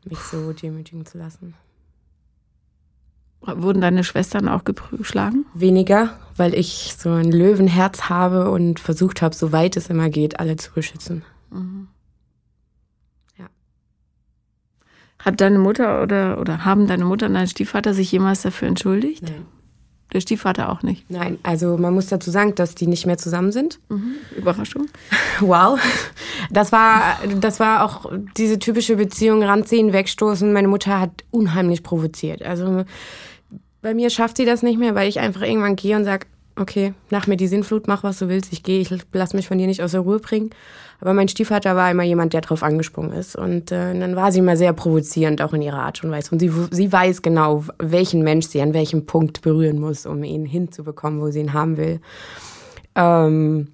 mich 0.06 0.20
so 0.20 0.54
demütigen 0.54 1.06
zu 1.06 1.18
lassen. 1.18 1.54
Wurden 3.41 3.82
deine 3.82 4.04
Schwestern 4.04 4.49
auch 4.49 4.63
geschlagen? 4.63 5.45
Weniger, 5.54 6.19
weil 6.36 6.54
ich 6.54 6.95
so 6.97 7.10
ein 7.12 7.32
Löwenherz 7.32 8.10
habe 8.10 8.52
und 8.52 8.80
versucht 8.80 9.21
habe, 9.21 9.34
so 9.34 9.52
weit 9.52 9.78
es 9.78 9.89
immer 9.89 10.10
geht, 10.10 10.39
alle 10.39 10.58
zu 10.58 10.73
beschützen. 10.73 11.23
Mhm. 11.49 11.88
Ja. 13.38 13.47
Hat 15.19 15.39
deine 15.39 15.58
Mutter 15.58 16.04
oder, 16.04 16.39
oder 16.39 16.65
haben 16.65 16.86
deine 16.88 17.06
Mutter 17.06 17.28
und 17.28 17.34
dein 17.34 17.47
Stiefvater 17.47 17.93
sich 17.93 18.12
jemals 18.12 18.41
dafür 18.41 18.67
entschuldigt? 18.67 19.23
Nein. 19.23 19.45
Der 20.13 20.22
Stiefvater 20.22 20.72
auch 20.72 20.82
nicht? 20.82 21.10
Nein, 21.10 21.38
also 21.43 21.78
man 21.78 21.93
muss 21.93 22.08
dazu 22.08 22.32
sagen, 22.32 22.56
dass 22.56 22.74
die 22.74 22.88
nicht 22.88 23.06
mehr 23.06 23.17
zusammen 23.17 23.52
sind. 23.52 23.80
Mhm. 23.89 24.15
Überraschung. 24.36 24.88
Wow. 25.39 25.80
Das 26.50 26.72
war, 26.72 27.19
das 27.39 27.60
war 27.60 27.84
auch 27.84 28.12
diese 28.36 28.58
typische 28.58 28.95
Beziehung, 28.95 29.43
ranziehen, 29.43 29.93
wegstoßen. 29.93 30.52
Meine 30.52 30.67
Mutter 30.67 31.00
hat 31.00 31.12
unheimlich 31.30 31.84
provoziert. 31.84 32.41
Also 32.41 32.86
bei 33.82 33.93
mir 33.93 34.10
schafft 34.10 34.38
sie 34.38 34.45
das 34.45 34.63
nicht 34.63 34.80
mehr, 34.80 34.95
weil 34.95 35.08
ich 35.08 35.19
einfach 35.19 35.41
irgendwann 35.41 35.76
gehe 35.76 35.95
und 35.95 36.06
sage, 36.06 36.26
okay, 36.60 36.93
nach 37.10 37.28
mir 37.28 37.38
die 37.38 37.48
Sinnflut, 37.48 37.88
mach 37.88 38.04
was 38.04 38.19
du 38.19 38.28
willst, 38.30 38.52
ich 38.54 38.63
gehe, 38.63 38.80
ich 38.82 38.93
lass 39.13 39.34
mich 39.34 39.48
von 39.48 39.58
dir 39.58 39.67
nicht 39.67 39.82
aus 39.82 39.91
der 39.91 40.02
Ruhe 40.02 40.19
bringen. 40.19 40.50
Aber 41.02 41.13
mein 41.13 41.30
Stiefvater 41.30 41.76
war 41.76 41.89
immer 41.89 42.04
jemand, 42.04 42.34
der 42.34 42.41
drauf 42.41 42.62
angesprungen 42.62 43.13
ist. 43.13 43.36
Und 43.36 43.72
äh, 43.72 43.98
dann 43.98 44.15
war 44.15 44.32
sie 44.32 44.39
immer 44.39 44.58
sehr 44.58 44.74
provozierend, 44.74 45.41
auch 45.41 45.54
in 45.54 45.62
ihrer 45.62 45.82
Art 45.82 46.04
und 46.04 46.12
Weise. 46.12 46.32
Und 46.32 46.39
sie, 46.39 46.52
sie 46.72 46.91
weiß 46.91 47.22
genau, 47.22 47.63
welchen 47.80 48.22
Mensch 48.24 48.48
sie 48.48 48.62
an 48.62 48.74
welchem 48.74 49.06
Punkt 49.06 49.41
berühren 49.41 49.80
muss, 49.80 50.06
um 50.06 50.24
ihn 50.24 50.45
hinzubekommen, 50.45 51.22
wo 51.22 51.32
sie 51.32 51.39
ihn 51.39 51.54
haben 51.54 51.78
will. 51.78 52.02
Ähm, 52.95 53.69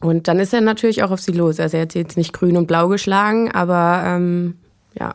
und 0.00 0.28
dann 0.28 0.38
ist 0.38 0.54
er 0.54 0.62
natürlich 0.62 1.02
auch 1.02 1.10
auf 1.10 1.20
sie 1.20 1.32
los. 1.32 1.60
Also 1.60 1.76
er 1.76 1.82
hat 1.82 1.92
sie 1.92 1.98
jetzt 1.98 2.16
nicht 2.16 2.32
grün 2.32 2.56
und 2.56 2.66
blau 2.66 2.88
geschlagen, 2.88 3.50
aber 3.52 4.02
ähm, 4.06 4.54
ja, 4.98 5.12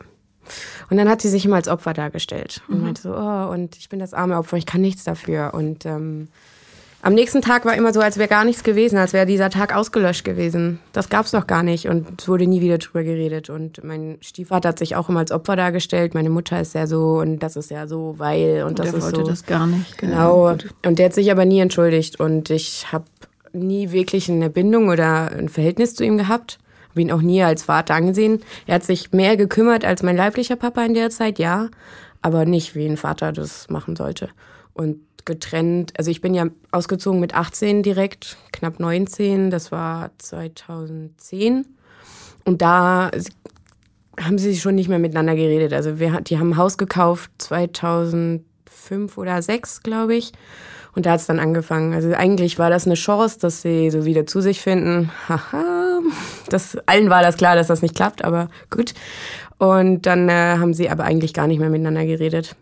und 0.90 0.96
dann 0.96 1.08
hat 1.08 1.22
sie 1.22 1.28
sich 1.28 1.44
immer 1.44 1.56
als 1.56 1.68
Opfer 1.68 1.92
dargestellt 1.94 2.62
und 2.68 2.78
mhm. 2.78 2.84
meinte 2.84 3.02
so, 3.02 3.14
oh, 3.14 3.50
und 3.50 3.76
ich 3.76 3.88
bin 3.88 3.98
das 3.98 4.14
arme 4.14 4.36
Opfer, 4.36 4.56
ich 4.56 4.66
kann 4.66 4.80
nichts 4.80 5.04
dafür. 5.04 5.54
Und 5.54 5.86
ähm, 5.86 6.28
am 7.04 7.14
nächsten 7.14 7.42
Tag 7.42 7.64
war 7.64 7.74
immer 7.74 7.92
so, 7.92 8.00
als 8.00 8.16
wäre 8.16 8.28
gar 8.28 8.44
nichts 8.44 8.62
gewesen, 8.62 8.96
als 8.96 9.12
wäre 9.12 9.26
dieser 9.26 9.50
Tag 9.50 9.74
ausgelöscht 9.74 10.24
gewesen. 10.24 10.78
Das 10.92 11.08
gab 11.08 11.26
es 11.26 11.32
doch 11.32 11.48
gar 11.48 11.64
nicht 11.64 11.88
und 11.88 12.22
es 12.22 12.28
wurde 12.28 12.46
nie 12.46 12.60
wieder 12.60 12.78
drüber 12.78 13.02
geredet. 13.02 13.50
Und 13.50 13.82
mein 13.82 14.18
Stiefvater 14.20 14.68
hat 14.68 14.78
sich 14.78 14.94
auch 14.94 15.08
immer 15.08 15.18
als 15.18 15.32
Opfer 15.32 15.56
dargestellt. 15.56 16.14
Meine 16.14 16.30
Mutter 16.30 16.60
ist 16.60 16.74
ja 16.74 16.86
so 16.86 17.18
und 17.18 17.40
das 17.40 17.56
ist 17.56 17.72
ja 17.72 17.88
so, 17.88 18.14
weil 18.18 18.62
und, 18.62 18.70
und 18.70 18.78
das 18.78 18.90
der 18.90 18.98
ist 18.98 19.04
wollte 19.04 19.20
so. 19.22 19.26
das 19.26 19.46
gar 19.46 19.66
nicht. 19.66 19.98
Genau. 19.98 20.54
genau. 20.56 20.64
Und 20.86 20.98
der 21.00 21.06
hat 21.06 21.14
sich 21.14 21.32
aber 21.32 21.44
nie 21.44 21.58
entschuldigt 21.58 22.20
und 22.20 22.50
ich 22.50 22.92
habe 22.92 23.04
nie 23.52 23.90
wirklich 23.90 24.30
eine 24.30 24.48
Bindung 24.48 24.88
oder 24.88 25.32
ein 25.32 25.48
Verhältnis 25.48 25.96
zu 25.96 26.04
ihm 26.04 26.16
gehabt 26.18 26.58
habe 26.92 27.00
ihn 27.00 27.12
auch 27.12 27.22
nie 27.22 27.42
als 27.42 27.62
Vater 27.62 27.94
angesehen. 27.94 28.40
Er 28.66 28.74
hat 28.74 28.84
sich 28.84 29.12
mehr 29.12 29.38
gekümmert 29.38 29.82
als 29.82 30.02
mein 30.02 30.14
leiblicher 30.14 30.56
Papa 30.56 30.84
in 30.84 30.92
der 30.92 31.08
Zeit, 31.08 31.38
ja, 31.38 31.68
aber 32.20 32.44
nicht 32.44 32.74
wie 32.74 32.86
ein 32.86 32.98
Vater 32.98 33.32
das 33.32 33.70
machen 33.70 33.96
sollte. 33.96 34.28
Und 34.74 34.98
getrennt, 35.24 35.92
also 35.98 36.10
ich 36.10 36.20
bin 36.20 36.34
ja 36.34 36.46
ausgezogen 36.70 37.20
mit 37.20 37.34
18 37.34 37.82
direkt, 37.82 38.36
knapp 38.52 38.80
19, 38.80 39.50
das 39.50 39.72
war 39.72 40.10
2010. 40.18 41.66
Und 42.44 42.62
da 42.62 43.10
haben 44.20 44.38
sie 44.38 44.56
schon 44.56 44.74
nicht 44.74 44.88
mehr 44.88 44.98
miteinander 44.98 45.34
geredet. 45.34 45.72
Also 45.72 45.98
wir, 45.98 46.20
die 46.20 46.38
haben 46.38 46.50
ein 46.50 46.56
Haus 46.56 46.76
gekauft 46.76 47.30
2005 47.38 49.16
oder 49.16 49.40
2006, 49.40 49.82
glaube 49.82 50.14
ich. 50.14 50.32
Und 50.94 51.06
da 51.06 51.12
hat 51.12 51.20
es 51.20 51.26
dann 51.26 51.40
angefangen. 51.40 51.94
Also 51.94 52.12
eigentlich 52.12 52.58
war 52.58 52.68
das 52.68 52.84
eine 52.84 52.96
Chance, 52.96 53.38
dass 53.40 53.62
sie 53.62 53.90
so 53.90 54.04
wieder 54.04 54.26
zu 54.26 54.40
sich 54.40 54.60
finden. 54.60 55.10
Haha, 55.28 56.00
Das, 56.48 56.76
allen 56.86 57.08
war 57.08 57.22
das 57.22 57.36
klar, 57.36 57.56
dass 57.56 57.68
das 57.68 57.82
nicht 57.82 57.94
klappt, 57.94 58.24
aber 58.24 58.48
gut. 58.70 58.92
Und 59.58 60.06
dann 60.06 60.28
äh, 60.28 60.56
haben 60.58 60.74
sie 60.74 60.90
aber 60.90 61.04
eigentlich 61.04 61.32
gar 61.32 61.46
nicht 61.46 61.60
mehr 61.60 61.70
miteinander 61.70 62.04
geredet. 62.04 62.56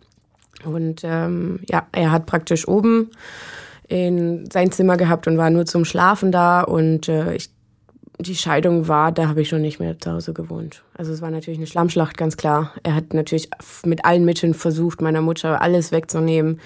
Und 0.64 1.02
ähm, 1.04 1.60
ja, 1.68 1.86
er 1.92 2.10
hat 2.10 2.26
praktisch 2.26 2.66
oben 2.68 3.10
in 3.88 4.48
sein 4.50 4.70
Zimmer 4.70 4.96
gehabt 4.96 5.26
und 5.26 5.36
war 5.36 5.50
nur 5.50 5.66
zum 5.66 5.84
Schlafen 5.84 6.30
da. 6.30 6.62
Und 6.62 7.08
äh, 7.08 7.34
ich, 7.34 7.50
die 8.18 8.36
Scheidung 8.36 8.88
war, 8.88 9.12
da 9.12 9.28
habe 9.28 9.42
ich 9.42 9.48
schon 9.48 9.62
nicht 9.62 9.80
mehr 9.80 9.98
zu 9.98 10.12
Hause 10.12 10.32
gewohnt. 10.32 10.84
Also 10.94 11.12
es 11.12 11.22
war 11.22 11.30
natürlich 11.30 11.58
eine 11.58 11.66
Schlammschlacht, 11.66 12.16
ganz 12.16 12.36
klar. 12.36 12.72
Er 12.82 12.94
hat 12.94 13.14
natürlich 13.14 13.50
mit 13.84 14.04
allen 14.04 14.24
Mitteln 14.24 14.54
versucht, 14.54 15.00
meiner 15.00 15.22
Mutter 15.22 15.60
alles 15.60 15.90
wegzunehmen. 15.92 16.60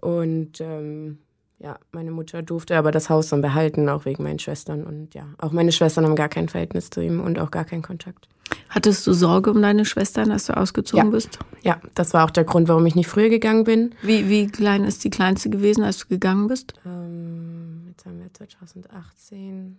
Und 0.00 0.60
ähm, 0.60 1.18
ja, 1.58 1.78
meine 1.92 2.10
Mutter 2.10 2.42
durfte 2.42 2.76
aber 2.76 2.90
das 2.90 3.08
Haus 3.08 3.28
dann 3.28 3.40
behalten, 3.40 3.88
auch 3.88 4.04
wegen 4.04 4.24
meinen 4.24 4.40
Schwestern. 4.40 4.84
Und 4.84 5.14
ja, 5.14 5.26
auch 5.38 5.52
meine 5.52 5.72
Schwestern 5.72 6.04
haben 6.04 6.16
gar 6.16 6.28
kein 6.28 6.48
Verhältnis 6.48 6.90
zu 6.90 7.00
ihm 7.00 7.20
und 7.20 7.38
auch 7.38 7.50
gar 7.50 7.64
keinen 7.64 7.82
Kontakt. 7.82 8.28
Hattest 8.68 9.06
du 9.06 9.12
Sorge 9.12 9.50
um 9.50 9.60
deine 9.60 9.84
Schwestern, 9.84 10.30
als 10.30 10.46
du 10.46 10.56
ausgezogen 10.56 11.06
ja. 11.06 11.10
bist? 11.10 11.38
Ja, 11.62 11.80
das 11.94 12.14
war 12.14 12.24
auch 12.24 12.30
der 12.30 12.44
Grund, 12.44 12.68
warum 12.68 12.86
ich 12.86 12.94
nicht 12.94 13.08
früher 13.08 13.28
gegangen 13.28 13.64
bin. 13.64 13.94
Wie, 14.02 14.28
wie 14.28 14.46
klein 14.46 14.84
ist 14.84 15.04
die 15.04 15.10
kleinste 15.10 15.50
gewesen, 15.50 15.84
als 15.84 15.98
du 15.98 16.08
gegangen 16.08 16.48
bist? 16.48 16.74
Ähm, 16.86 17.86
jetzt 17.88 18.06
haben 18.06 18.18
wir 18.18 18.32
2018 18.32 19.76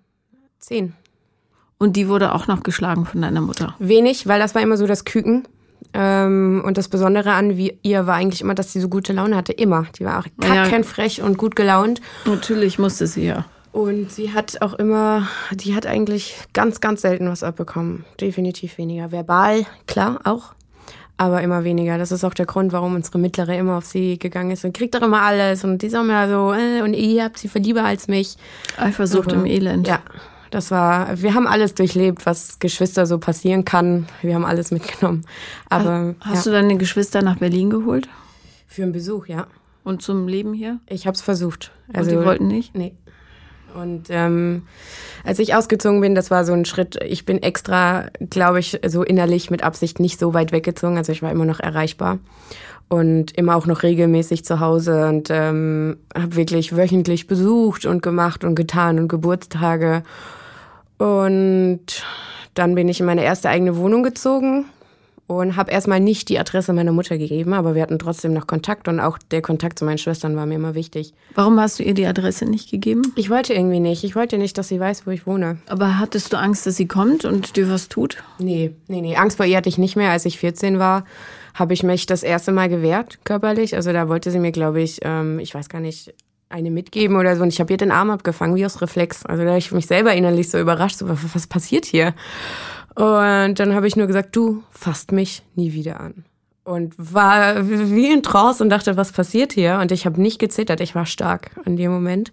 zehn. 0.60 0.94
Und 1.78 1.96
die 1.96 2.08
wurde 2.08 2.34
auch 2.34 2.48
noch 2.48 2.64
geschlagen 2.64 3.06
von 3.06 3.22
deiner 3.22 3.42
Mutter? 3.42 3.76
Wenig, 3.80 4.28
weil 4.28 4.40
das 4.40 4.56
war 4.56 4.62
immer 4.62 4.78
so 4.78 4.88
das 4.88 5.06
Küken. 5.06 5.48
Ähm, 5.94 6.64
und 6.66 6.78
das 6.78 6.88
Besondere 6.88 7.34
an 7.34 7.58
wie 7.58 7.78
ihr 7.84 8.08
war 8.08 8.16
eigentlich 8.16 8.42
immer, 8.42 8.56
dass 8.56 8.72
sie 8.72 8.80
so 8.80 8.90
gute 8.90 9.14
Laune 9.14 9.36
hatte. 9.36 9.52
Immer. 9.52 9.86
Die 10.00 10.06
war 10.06 10.20
auch 10.20 10.28
kackernfrech 10.40 11.18
ja. 11.18 11.26
und 11.26 11.38
gut 11.38 11.56
gelaunt. 11.56 12.02
Natürlich 12.26 12.80
musste 12.80 13.06
sie 13.06 13.26
ja. 13.26 13.46
Und 13.74 14.12
sie 14.12 14.32
hat 14.32 14.62
auch 14.62 14.76
immer, 14.76 15.28
die 15.52 15.76
hat 15.76 15.88
eigentlich 15.88 16.36
ganz, 16.54 16.80
ganz 16.80 17.02
selten 17.02 17.28
was 17.28 17.42
abbekommen. 17.42 18.06
Definitiv 18.22 18.78
weniger. 18.78 19.12
Verbal, 19.12 19.66
klar, 19.88 20.20
auch. 20.26 20.54
Aber 21.18 21.42
immer 21.42 21.64
weniger. 21.64 21.98
Das 21.98 22.12
ist 22.12 22.24
auch 22.24 22.36
der 22.36 22.46
Grund, 22.46 22.72
warum 22.72 22.94
unsere 22.94 23.18
Mittlere 23.18 23.58
immer 23.58 23.78
auf 23.78 23.86
sie 23.86 24.20
gegangen 24.20 24.52
ist 24.52 24.64
und 24.64 24.78
kriegt 24.78 24.94
doch 24.94 25.02
immer 25.02 25.24
alles. 25.24 25.64
Und 25.64 25.82
die 25.82 25.88
ist 25.88 25.96
auch 25.96 26.04
immer 26.04 26.30
so, 26.30 26.54
äh, 26.54 26.84
und 26.84 26.94
ihr 26.94 27.24
habt 27.24 27.40
sie 27.40 27.48
für 27.48 27.58
lieber 27.58 27.84
als 27.84 28.08
mich. 28.08 28.38
Eifersucht 28.78 29.32
im 29.32 29.48
Elend. 29.48 29.88
Ja, 29.88 30.02
das 30.52 30.70
war, 30.70 31.20
wir 31.20 31.34
haben 31.34 31.48
alles 31.48 31.74
durchlebt, 31.74 32.28
was 32.28 32.60
Geschwister 32.60 33.08
so 33.08 33.18
passieren 33.18 33.66
kann. 33.66 34.06
Wir 34.22 34.36
haben 34.36 34.46
alles 34.46 34.70
mitgenommen. 34.70 35.26
Aber 35.70 36.14
hast 36.20 36.46
ja. 36.46 36.52
du 36.52 36.58
deine 36.62 36.78
Geschwister 36.78 37.24
nach 37.24 37.38
Berlin 37.38 37.72
geholt? 37.72 38.08
Für 38.68 38.84
einen 38.84 38.92
Besuch, 38.92 39.26
ja. 39.26 39.48
Und 39.84 40.04
zum 40.04 40.28
Leben 40.28 40.54
hier? 40.54 40.80
Ich 40.88 41.08
habe 41.08 41.16
es 41.16 41.22
versucht. 41.22 41.72
Also 41.92 42.12
Und 42.12 42.20
die 42.20 42.26
wollten 42.26 42.48
nicht? 42.48 42.76
Nee. 42.76 42.94
Und 43.74 44.08
ähm, 44.10 44.64
als 45.24 45.40
ich 45.40 45.56
ausgezogen 45.56 46.02
bin, 46.02 46.16
das 46.16 46.32
war 46.32 46.46
so 46.46 46.54
ein 46.54 46.66
Schritt. 46.66 47.00
Ich 47.04 47.26
bin 47.26 47.42
extra, 47.42 48.08
glaube 48.30 48.60
ich, 48.60 48.80
so 48.86 49.04
innerlich 49.04 49.50
mit 49.50 49.64
Absicht 49.64 50.00
nicht 50.00 50.20
so 50.20 50.34
weit 50.34 50.52
weggezogen. 50.52 50.98
Also 50.98 51.12
ich 51.12 51.22
war 51.22 51.32
immer 51.32 51.46
noch 51.46 51.60
erreichbar 51.60 52.20
und 52.90 53.36
immer 53.38 53.56
auch 53.56 53.66
noch 53.66 53.84
regelmäßig 53.84 54.46
zu 54.46 54.60
Hause 54.60 55.08
und 55.08 55.30
ähm, 55.32 55.98
habe 56.16 56.36
wirklich 56.36 56.76
wöchentlich 56.76 57.28
besucht 57.28 57.86
und 57.86 58.04
gemacht 58.04 58.44
und 58.44 58.56
getan 58.56 59.00
und 59.00 59.08
Geburtstage 59.08 60.04
und 60.98 62.06
dann 62.54 62.76
bin 62.76 62.88
ich 62.88 63.00
in 63.00 63.06
meine 63.06 63.24
erste 63.24 63.50
eigene 63.50 63.78
Wohnung 63.78 64.04
gezogen 64.04 64.66
und 65.28 65.56
habe 65.56 65.72
erstmal 65.72 66.00
nicht 66.00 66.30
die 66.30 66.38
Adresse 66.38 66.74
meiner 66.74 66.92
Mutter 66.92 67.18
gegeben, 67.18 67.54
aber 67.54 67.76
wir 67.76 67.82
hatten 67.82 68.00
trotzdem 68.00 68.34
noch 68.34 68.48
Kontakt 68.48 68.88
und 68.88 69.00
auch 69.00 69.18
der 69.18 69.42
Kontakt 69.42 69.80
zu 69.80 69.86
meinen 69.86 69.98
Schwestern 69.98 70.36
war 70.36 70.46
mir 70.46 70.56
immer 70.56 70.76
wichtig. 70.76 71.14
Warum 71.36 71.60
hast 71.60 71.80
du 71.80 71.84
ihr 71.84 71.94
die 71.94 72.06
Adresse 72.06 72.46
nicht 72.46 72.70
gegeben? 72.70 73.02
Ich 73.16 73.30
wollte 73.30 73.54
irgendwie 73.54 73.80
nicht. 73.80 74.04
Ich 74.04 74.16
wollte 74.16 74.38
nicht, 74.38 74.58
dass 74.58 74.68
sie 74.68 74.80
weiß, 74.80 75.08
wo 75.08 75.12
ich 75.12 75.26
wohne. 75.26 75.60
Aber 75.68 76.00
hattest 76.00 76.34
du 76.34 76.38
Angst, 76.38 76.66
dass 76.66 76.76
sie 76.76 76.88
kommt 76.88 77.26
und 77.26 77.56
dir 77.56 77.70
was 77.70 77.90
tut? 77.90 78.18
Nee, 78.40 78.72
nee, 78.88 79.02
nee. 79.02 79.16
Angst 79.16 79.38
vor 79.38 79.46
ihr 79.46 79.58
hatte 79.58 79.70
ich 79.70 79.78
nicht 79.78 79.96
mehr. 79.96 80.12
Als 80.12 80.26
ich 80.26 80.38
14 80.38 80.78
war, 80.80 81.06
habe 81.54 81.74
ich 81.74 81.84
mich 81.84 82.06
das 82.06 82.24
erste 82.24 82.52
Mal 82.52 82.68
gewehrt, 82.68 83.20
körperlich. 83.24 83.76
Also 83.76 83.94
da 83.94 84.10
wollte 84.10 84.32
sie 84.32 84.40
mir, 84.40 84.52
glaube 84.52 84.82
ich, 84.82 85.00
ähm, 85.04 85.40
ich 85.40 85.54
weiß 85.56 85.70
gar 85.70 85.80
nicht, 85.80 86.14
eine 86.50 86.70
mitgeben 86.70 87.18
oder 87.18 87.36
so. 87.36 87.44
Und 87.44 87.50
ich 87.50 87.60
habe 87.60 87.74
ihr 87.74 87.78
den 87.78 87.92
Arm 87.92 88.12
abgefangen, 88.12 88.56
wie 88.56 88.66
aus 88.66 88.82
Reflex. 88.82 89.26
Also 89.26 89.44
da 89.44 89.50
habe 89.50 89.60
ich 89.60 89.72
mich 89.72 89.88
selber 89.88 90.14
innerlich 90.14 90.50
so 90.50 90.60
überrascht, 90.60 90.98
so, 90.98 91.10
was 91.10 91.48
passiert 91.48 91.86
hier? 91.86 92.14
Und 92.96 93.60
dann 93.60 93.74
habe 93.74 93.88
ich 93.88 93.96
nur 93.96 94.08
gesagt, 94.08 94.36
du 94.36 94.64
fasst 94.70 95.12
mich 95.12 95.44
nie 95.56 95.74
wieder 95.74 96.00
an. 96.00 96.26
Und 96.64 96.94
war 96.98 97.68
wie 97.68 98.12
in 98.12 98.24
Trance 98.24 98.64
und 98.64 98.70
dachte, 98.70 98.96
was 98.96 99.12
passiert 99.12 99.54
hier? 99.54 99.80
Und 99.80 99.92
ich 99.92 100.06
habe 100.06 100.22
nicht 100.22 100.40
gezittert, 100.40 100.80
ich 100.80 100.96
war 100.96 101.06
stark 101.06 101.52
in 101.66 101.76
dem 101.76 101.92
Moment. 101.92 102.32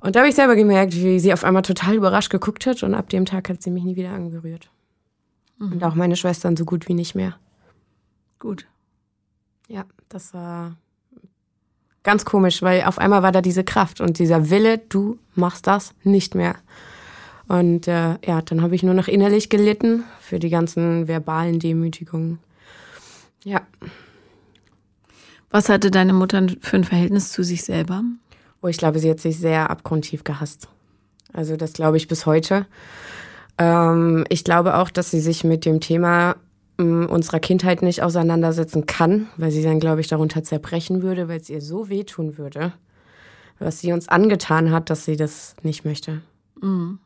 Und 0.00 0.16
da 0.16 0.20
habe 0.20 0.28
ich 0.28 0.34
selber 0.34 0.54
gemerkt, 0.54 0.94
wie 0.94 1.18
sie 1.18 1.32
auf 1.32 1.44
einmal 1.44 1.62
total 1.62 1.94
überrascht 1.94 2.30
geguckt 2.30 2.66
hat. 2.66 2.82
Und 2.82 2.94
ab 2.94 3.08
dem 3.08 3.24
Tag 3.24 3.48
hat 3.48 3.62
sie 3.62 3.70
mich 3.70 3.84
nie 3.84 3.96
wieder 3.96 4.10
angerührt. 4.10 4.68
Mhm. 5.58 5.72
Und 5.72 5.84
auch 5.84 5.94
meine 5.94 6.16
Schwestern 6.16 6.56
so 6.56 6.64
gut 6.64 6.88
wie 6.88 6.94
nicht 6.94 7.14
mehr. 7.14 7.36
Gut. 8.38 8.66
Ja, 9.68 9.84
das 10.10 10.34
war 10.34 10.76
Ganz 12.04 12.26
komisch, 12.26 12.60
weil 12.60 12.82
auf 12.84 12.98
einmal 12.98 13.22
war 13.22 13.32
da 13.32 13.40
diese 13.40 13.64
Kraft 13.64 14.00
und 14.02 14.18
dieser 14.18 14.50
Wille, 14.50 14.76
du 14.76 15.18
machst 15.34 15.66
das 15.66 15.94
nicht 16.04 16.34
mehr. 16.34 16.54
Und 17.46 17.88
äh, 17.88 18.16
ja, 18.24 18.42
dann 18.42 18.62
habe 18.62 18.74
ich 18.74 18.82
nur 18.82 18.94
noch 18.94 19.08
innerlich 19.08 19.50
gelitten 19.50 20.04
für 20.20 20.38
die 20.38 20.50
ganzen 20.50 21.08
verbalen 21.08 21.58
Demütigungen. 21.58 22.38
Ja. 23.42 23.60
Was 25.50 25.68
hatte 25.68 25.90
deine 25.90 26.14
Mutter 26.14 26.46
für 26.60 26.76
ein 26.76 26.84
Verhältnis 26.84 27.30
zu 27.30 27.42
sich 27.42 27.62
selber? 27.64 28.02
Oh, 28.62 28.68
ich 28.68 28.78
glaube, 28.78 28.98
sie 28.98 29.10
hat 29.10 29.20
sich 29.20 29.38
sehr 29.38 29.70
abgrundtief 29.70 30.24
gehasst. 30.24 30.68
Also 31.32 31.56
das 31.56 31.74
glaube 31.74 31.98
ich 31.98 32.08
bis 32.08 32.26
heute. 32.26 32.66
Ähm, 33.58 34.24
ich 34.30 34.42
glaube 34.44 34.78
auch, 34.78 34.90
dass 34.90 35.10
sie 35.10 35.20
sich 35.20 35.44
mit 35.44 35.64
dem 35.64 35.80
Thema 35.80 36.36
unserer 36.76 37.38
Kindheit 37.38 37.82
nicht 37.82 38.02
auseinandersetzen 38.02 38.84
kann, 38.84 39.28
weil 39.36 39.52
sie 39.52 39.62
dann, 39.62 39.78
glaube 39.78 40.00
ich, 40.00 40.08
darunter 40.08 40.42
zerbrechen 40.42 41.02
würde, 41.02 41.28
weil 41.28 41.38
es 41.38 41.48
ihr 41.48 41.60
so 41.60 41.88
wehtun 41.88 42.36
würde, 42.36 42.72
was 43.60 43.78
sie 43.78 43.92
uns 43.92 44.08
angetan 44.08 44.72
hat, 44.72 44.90
dass 44.90 45.04
sie 45.04 45.16
das 45.16 45.54
nicht 45.62 45.84
möchte. 45.84 46.22
Mhm. 46.60 46.98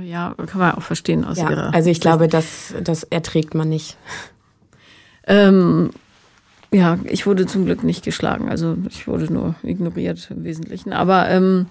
Ja, 0.00 0.34
kann 0.46 0.60
man 0.60 0.74
auch 0.74 0.82
verstehen 0.82 1.24
aus 1.24 1.38
ja, 1.38 1.50
ihrer. 1.50 1.74
Also 1.74 1.90
ich 1.90 2.00
glaube, 2.00 2.28
das, 2.28 2.74
das 2.82 3.02
erträgt 3.04 3.54
man 3.54 3.68
nicht. 3.68 3.96
Ähm, 5.26 5.90
ja, 6.72 6.98
ich 7.04 7.26
wurde 7.26 7.46
zum 7.46 7.64
Glück 7.64 7.82
nicht 7.82 8.04
geschlagen. 8.04 8.48
Also 8.48 8.76
ich 8.88 9.08
wurde 9.08 9.32
nur 9.32 9.54
ignoriert 9.62 10.28
im 10.30 10.44
Wesentlichen. 10.44 10.92
Aber 10.92 11.28
ähm, 11.28 11.66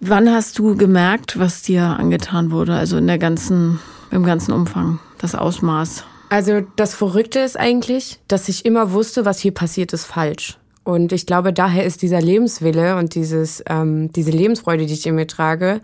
wann 0.00 0.30
hast 0.30 0.58
du 0.58 0.76
gemerkt, 0.76 1.38
was 1.38 1.62
dir 1.62 1.82
angetan 1.82 2.50
wurde? 2.50 2.74
Also 2.74 2.96
in 2.96 3.06
der 3.06 3.18
ganzen 3.18 3.80
im 4.10 4.24
ganzen 4.24 4.52
Umfang, 4.52 4.98
das 5.18 5.34
Ausmaß. 5.34 6.04
Also 6.28 6.62
das 6.76 6.94
Verrückte 6.94 7.40
ist 7.40 7.58
eigentlich, 7.58 8.20
dass 8.28 8.48
ich 8.48 8.64
immer 8.64 8.92
wusste, 8.92 9.24
was 9.24 9.40
hier 9.40 9.52
passiert, 9.52 9.92
ist 9.92 10.04
falsch. 10.04 10.58
Und 10.82 11.12
ich 11.12 11.26
glaube, 11.26 11.52
daher 11.52 11.84
ist 11.84 12.02
dieser 12.02 12.20
Lebenswille 12.20 12.96
und 12.96 13.14
dieses, 13.14 13.62
ähm, 13.68 14.10
diese 14.12 14.30
Lebensfreude, 14.30 14.86
die 14.86 14.94
ich 14.94 15.06
in 15.06 15.14
mir 15.14 15.26
trage, 15.26 15.80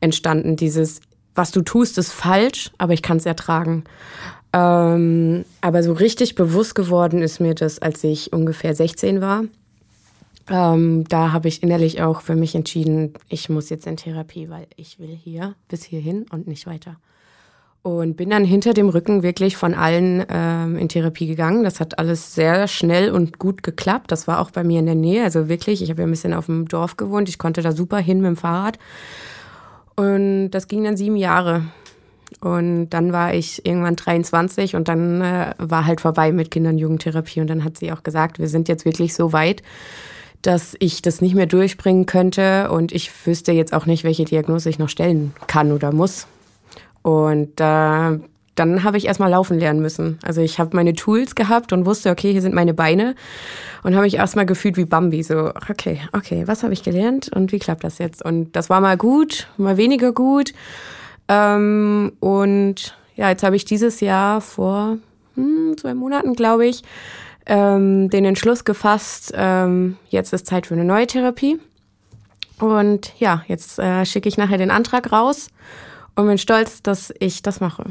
entstanden. 0.00 0.56
Dieses, 0.56 1.00
was 1.34 1.50
du 1.50 1.62
tust, 1.62 1.98
ist 1.98 2.12
falsch, 2.12 2.70
aber 2.78 2.92
ich 2.92 3.02
kann 3.02 3.18
es 3.18 3.26
ertragen. 3.26 3.84
Ähm, 4.52 5.44
aber 5.60 5.82
so 5.82 5.92
richtig 5.92 6.34
bewusst 6.34 6.74
geworden 6.74 7.22
ist 7.22 7.40
mir 7.40 7.54
das, 7.54 7.80
als 7.80 8.02
ich 8.04 8.32
ungefähr 8.32 8.74
16 8.74 9.20
war. 9.20 9.44
Ähm, 10.50 11.04
da 11.08 11.32
habe 11.32 11.48
ich 11.48 11.62
innerlich 11.62 12.00
auch 12.00 12.22
für 12.22 12.34
mich 12.34 12.54
entschieden, 12.54 13.12
ich 13.28 13.50
muss 13.50 13.68
jetzt 13.68 13.86
in 13.86 13.96
Therapie, 13.96 14.48
weil 14.48 14.66
ich 14.76 14.98
will 14.98 15.14
hier 15.22 15.54
bis 15.68 15.84
hierhin 15.84 16.24
und 16.32 16.46
nicht 16.46 16.66
weiter. 16.66 16.96
Und 17.82 18.16
bin 18.16 18.30
dann 18.30 18.44
hinter 18.44 18.74
dem 18.74 18.88
Rücken 18.88 19.22
wirklich 19.22 19.56
von 19.56 19.74
allen 19.74 20.24
ähm, 20.28 20.76
in 20.78 20.88
Therapie 20.88 21.26
gegangen. 21.26 21.64
Das 21.64 21.80
hat 21.80 21.98
alles 21.98 22.34
sehr 22.34 22.66
schnell 22.66 23.10
und 23.10 23.38
gut 23.38 23.62
geklappt. 23.62 24.10
Das 24.10 24.26
war 24.26 24.40
auch 24.40 24.50
bei 24.50 24.64
mir 24.64 24.80
in 24.80 24.86
der 24.86 24.94
Nähe. 24.94 25.22
Also 25.22 25.48
wirklich, 25.48 25.82
ich 25.82 25.90
habe 25.90 26.02
ja 26.02 26.08
ein 26.08 26.10
bisschen 26.10 26.34
auf 26.34 26.46
dem 26.46 26.66
Dorf 26.66 26.96
gewohnt. 26.96 27.28
Ich 27.28 27.38
konnte 27.38 27.62
da 27.62 27.72
super 27.72 27.98
hin 27.98 28.20
mit 28.20 28.28
dem 28.28 28.36
Fahrrad. 28.36 28.78
Und 29.98 30.50
das 30.52 30.68
ging 30.68 30.84
dann 30.84 30.96
sieben 30.96 31.16
Jahre. 31.16 31.64
Und 32.40 32.90
dann 32.90 33.12
war 33.12 33.34
ich 33.34 33.66
irgendwann 33.66 33.96
23 33.96 34.76
und 34.76 34.86
dann 34.86 35.20
äh, 35.20 35.54
war 35.58 35.86
halt 35.86 36.00
vorbei 36.00 36.30
mit 36.30 36.52
Kinder- 36.52 36.70
und 36.70 36.78
Jugendtherapie. 36.78 37.40
Und 37.40 37.48
dann 37.48 37.64
hat 37.64 37.78
sie 37.78 37.90
auch 37.90 38.04
gesagt, 38.04 38.38
wir 38.38 38.46
sind 38.46 38.68
jetzt 38.68 38.84
wirklich 38.84 39.12
so 39.12 39.32
weit, 39.32 39.60
dass 40.42 40.76
ich 40.78 41.02
das 41.02 41.20
nicht 41.20 41.34
mehr 41.34 41.46
durchbringen 41.46 42.06
könnte. 42.06 42.70
Und 42.70 42.92
ich 42.92 43.10
wüsste 43.26 43.50
jetzt 43.50 43.74
auch 43.74 43.86
nicht, 43.86 44.04
welche 44.04 44.24
Diagnose 44.24 44.70
ich 44.70 44.78
noch 44.78 44.88
stellen 44.88 45.34
kann 45.48 45.72
oder 45.72 45.90
muss. 45.90 46.28
Und 47.02 47.60
äh, 47.60 48.20
dann 48.58 48.84
habe 48.84 48.96
ich 48.96 49.06
erstmal 49.06 49.30
laufen 49.30 49.58
lernen 49.58 49.80
müssen. 49.80 50.18
Also 50.22 50.40
ich 50.40 50.58
habe 50.58 50.76
meine 50.76 50.94
Tools 50.94 51.34
gehabt 51.34 51.72
und 51.72 51.86
wusste, 51.86 52.10
okay, 52.10 52.32
hier 52.32 52.42
sind 52.42 52.54
meine 52.54 52.74
Beine. 52.74 53.14
Und 53.82 53.94
habe 53.94 54.04
mich 54.04 54.16
erstmal 54.16 54.46
gefühlt 54.46 54.76
wie 54.76 54.84
Bambi. 54.84 55.22
So, 55.22 55.52
okay, 55.70 56.00
okay, 56.12 56.42
was 56.46 56.62
habe 56.62 56.72
ich 56.72 56.82
gelernt 56.82 57.30
und 57.34 57.52
wie 57.52 57.58
klappt 57.58 57.84
das 57.84 57.98
jetzt? 57.98 58.24
Und 58.24 58.56
das 58.56 58.68
war 58.70 58.80
mal 58.80 58.96
gut, 58.96 59.48
mal 59.56 59.76
weniger 59.76 60.12
gut. 60.12 60.52
Ähm, 61.28 62.12
und 62.20 62.96
ja, 63.16 63.28
jetzt 63.30 63.42
habe 63.42 63.56
ich 63.56 63.64
dieses 63.64 64.00
Jahr 64.00 64.40
vor 64.40 64.98
hm, 65.34 65.76
zwei 65.78 65.94
Monaten, 65.94 66.34
glaube 66.34 66.66
ich, 66.66 66.82
ähm, 67.46 68.10
den 68.10 68.24
Entschluss 68.24 68.64
gefasst, 68.64 69.32
ähm, 69.34 69.96
jetzt 70.08 70.32
ist 70.32 70.46
Zeit 70.46 70.66
für 70.66 70.74
eine 70.74 70.84
neue 70.84 71.06
Therapie. 71.06 71.58
Und 72.58 73.12
ja, 73.18 73.42
jetzt 73.46 73.78
äh, 73.78 74.04
schicke 74.04 74.28
ich 74.28 74.36
nachher 74.36 74.58
den 74.58 74.70
Antrag 74.70 75.12
raus 75.12 75.48
und 76.16 76.26
bin 76.26 76.38
stolz, 76.38 76.82
dass 76.82 77.14
ich 77.20 77.42
das 77.42 77.60
mache. 77.60 77.84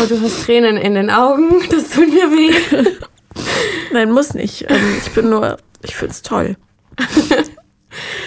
Oh, 0.00 0.06
du 0.08 0.20
hast 0.20 0.44
Tränen 0.44 0.76
in 0.76 0.94
den 0.94 1.10
Augen, 1.10 1.62
das 1.70 1.90
tut 1.90 2.08
mir 2.08 2.30
weh. 2.30 2.86
Nein, 3.92 4.12
muss 4.12 4.34
nicht. 4.34 4.66
Ähm, 4.68 5.00
ich 5.04 5.12
bin 5.12 5.30
nur, 5.30 5.58
ich 5.82 5.94
finde 5.96 6.12
es 6.12 6.22
toll. 6.22 6.56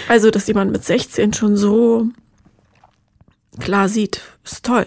Also, 0.08 0.30
dass 0.32 0.48
jemand 0.48 0.72
mit 0.72 0.84
16 0.84 1.34
schon 1.34 1.56
so 1.56 2.08
klar 3.60 3.88
sieht, 3.88 4.22
ist 4.44 4.66
toll. 4.66 4.86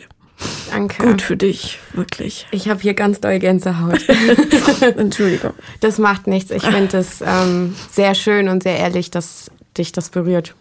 Danke. 0.70 1.02
Gut 1.02 1.22
für 1.22 1.36
dich, 1.36 1.78
wirklich. 1.94 2.46
Ich 2.50 2.68
habe 2.68 2.80
hier 2.80 2.92
ganz 2.94 3.20
doll 3.20 3.38
Gänsehaut. 3.38 4.06
Entschuldigung. 4.96 5.54
Das 5.80 5.98
macht 5.98 6.26
nichts. 6.26 6.50
Ich 6.50 6.62
finde 6.62 6.98
es 6.98 7.22
ähm, 7.24 7.74
sehr 7.90 8.14
schön 8.14 8.48
und 8.48 8.62
sehr 8.62 8.76
ehrlich, 8.76 9.10
dass 9.10 9.50
dich 9.78 9.92
das 9.92 10.10
berührt. 10.10 10.54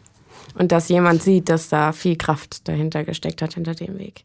Und 0.58 0.72
dass 0.72 0.88
jemand 0.88 1.22
sieht, 1.22 1.50
dass 1.50 1.68
da 1.68 1.92
viel 1.92 2.16
Kraft 2.16 2.68
dahinter 2.70 3.04
gesteckt 3.04 3.42
hat, 3.42 3.56
hinter 3.56 3.76
dem 3.76 4.00
Weg. 4.00 4.24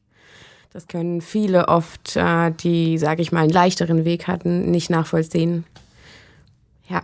Das 0.72 0.86
können 0.86 1.20
viele 1.20 1.68
oft, 1.68 2.16
äh, 2.16 2.52
die, 2.52 2.96
sage 2.98 3.22
ich 3.22 3.32
mal, 3.32 3.40
einen 3.40 3.50
leichteren 3.50 4.04
Weg 4.04 4.28
hatten, 4.28 4.70
nicht 4.70 4.88
nachvollziehen. 4.88 5.64
Ja. 6.88 7.02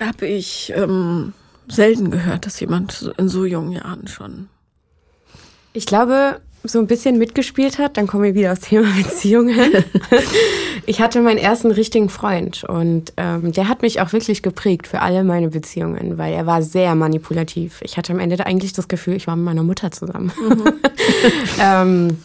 Habe 0.00 0.26
ich 0.26 0.72
ähm, 0.74 1.34
selten 1.68 2.10
gehört, 2.10 2.46
dass 2.46 2.60
jemand 2.60 3.12
in 3.18 3.28
so 3.28 3.44
jungen 3.44 3.72
Jahren 3.72 4.08
schon. 4.08 4.48
Ich 5.74 5.84
glaube, 5.84 6.40
so 6.68 6.78
ein 6.78 6.86
bisschen 6.86 7.18
mitgespielt 7.18 7.78
hat, 7.78 7.96
dann 7.96 8.06
kommen 8.06 8.24
wir 8.24 8.34
wieder 8.34 8.52
aufs 8.52 8.62
Thema 8.62 8.88
Beziehungen. 8.96 9.84
ich 10.86 11.00
hatte 11.00 11.20
meinen 11.20 11.38
ersten 11.38 11.70
richtigen 11.70 12.08
Freund 12.08 12.64
und 12.64 13.12
ähm, 13.16 13.52
der 13.52 13.68
hat 13.68 13.82
mich 13.82 14.00
auch 14.00 14.12
wirklich 14.12 14.42
geprägt 14.42 14.86
für 14.86 15.00
alle 15.00 15.24
meine 15.24 15.48
Beziehungen, 15.48 16.18
weil 16.18 16.34
er 16.34 16.46
war 16.46 16.62
sehr 16.62 16.94
manipulativ. 16.94 17.80
Ich 17.82 17.96
hatte 17.96 18.12
am 18.12 18.18
Ende 18.18 18.44
eigentlich 18.44 18.72
das 18.72 18.88
Gefühl, 18.88 19.14
ich 19.14 19.26
war 19.26 19.36
mit 19.36 19.44
meiner 19.44 19.62
Mutter 19.62 19.90
zusammen. 19.90 20.32
Mhm. 20.40 20.72
ähm, 21.60 22.18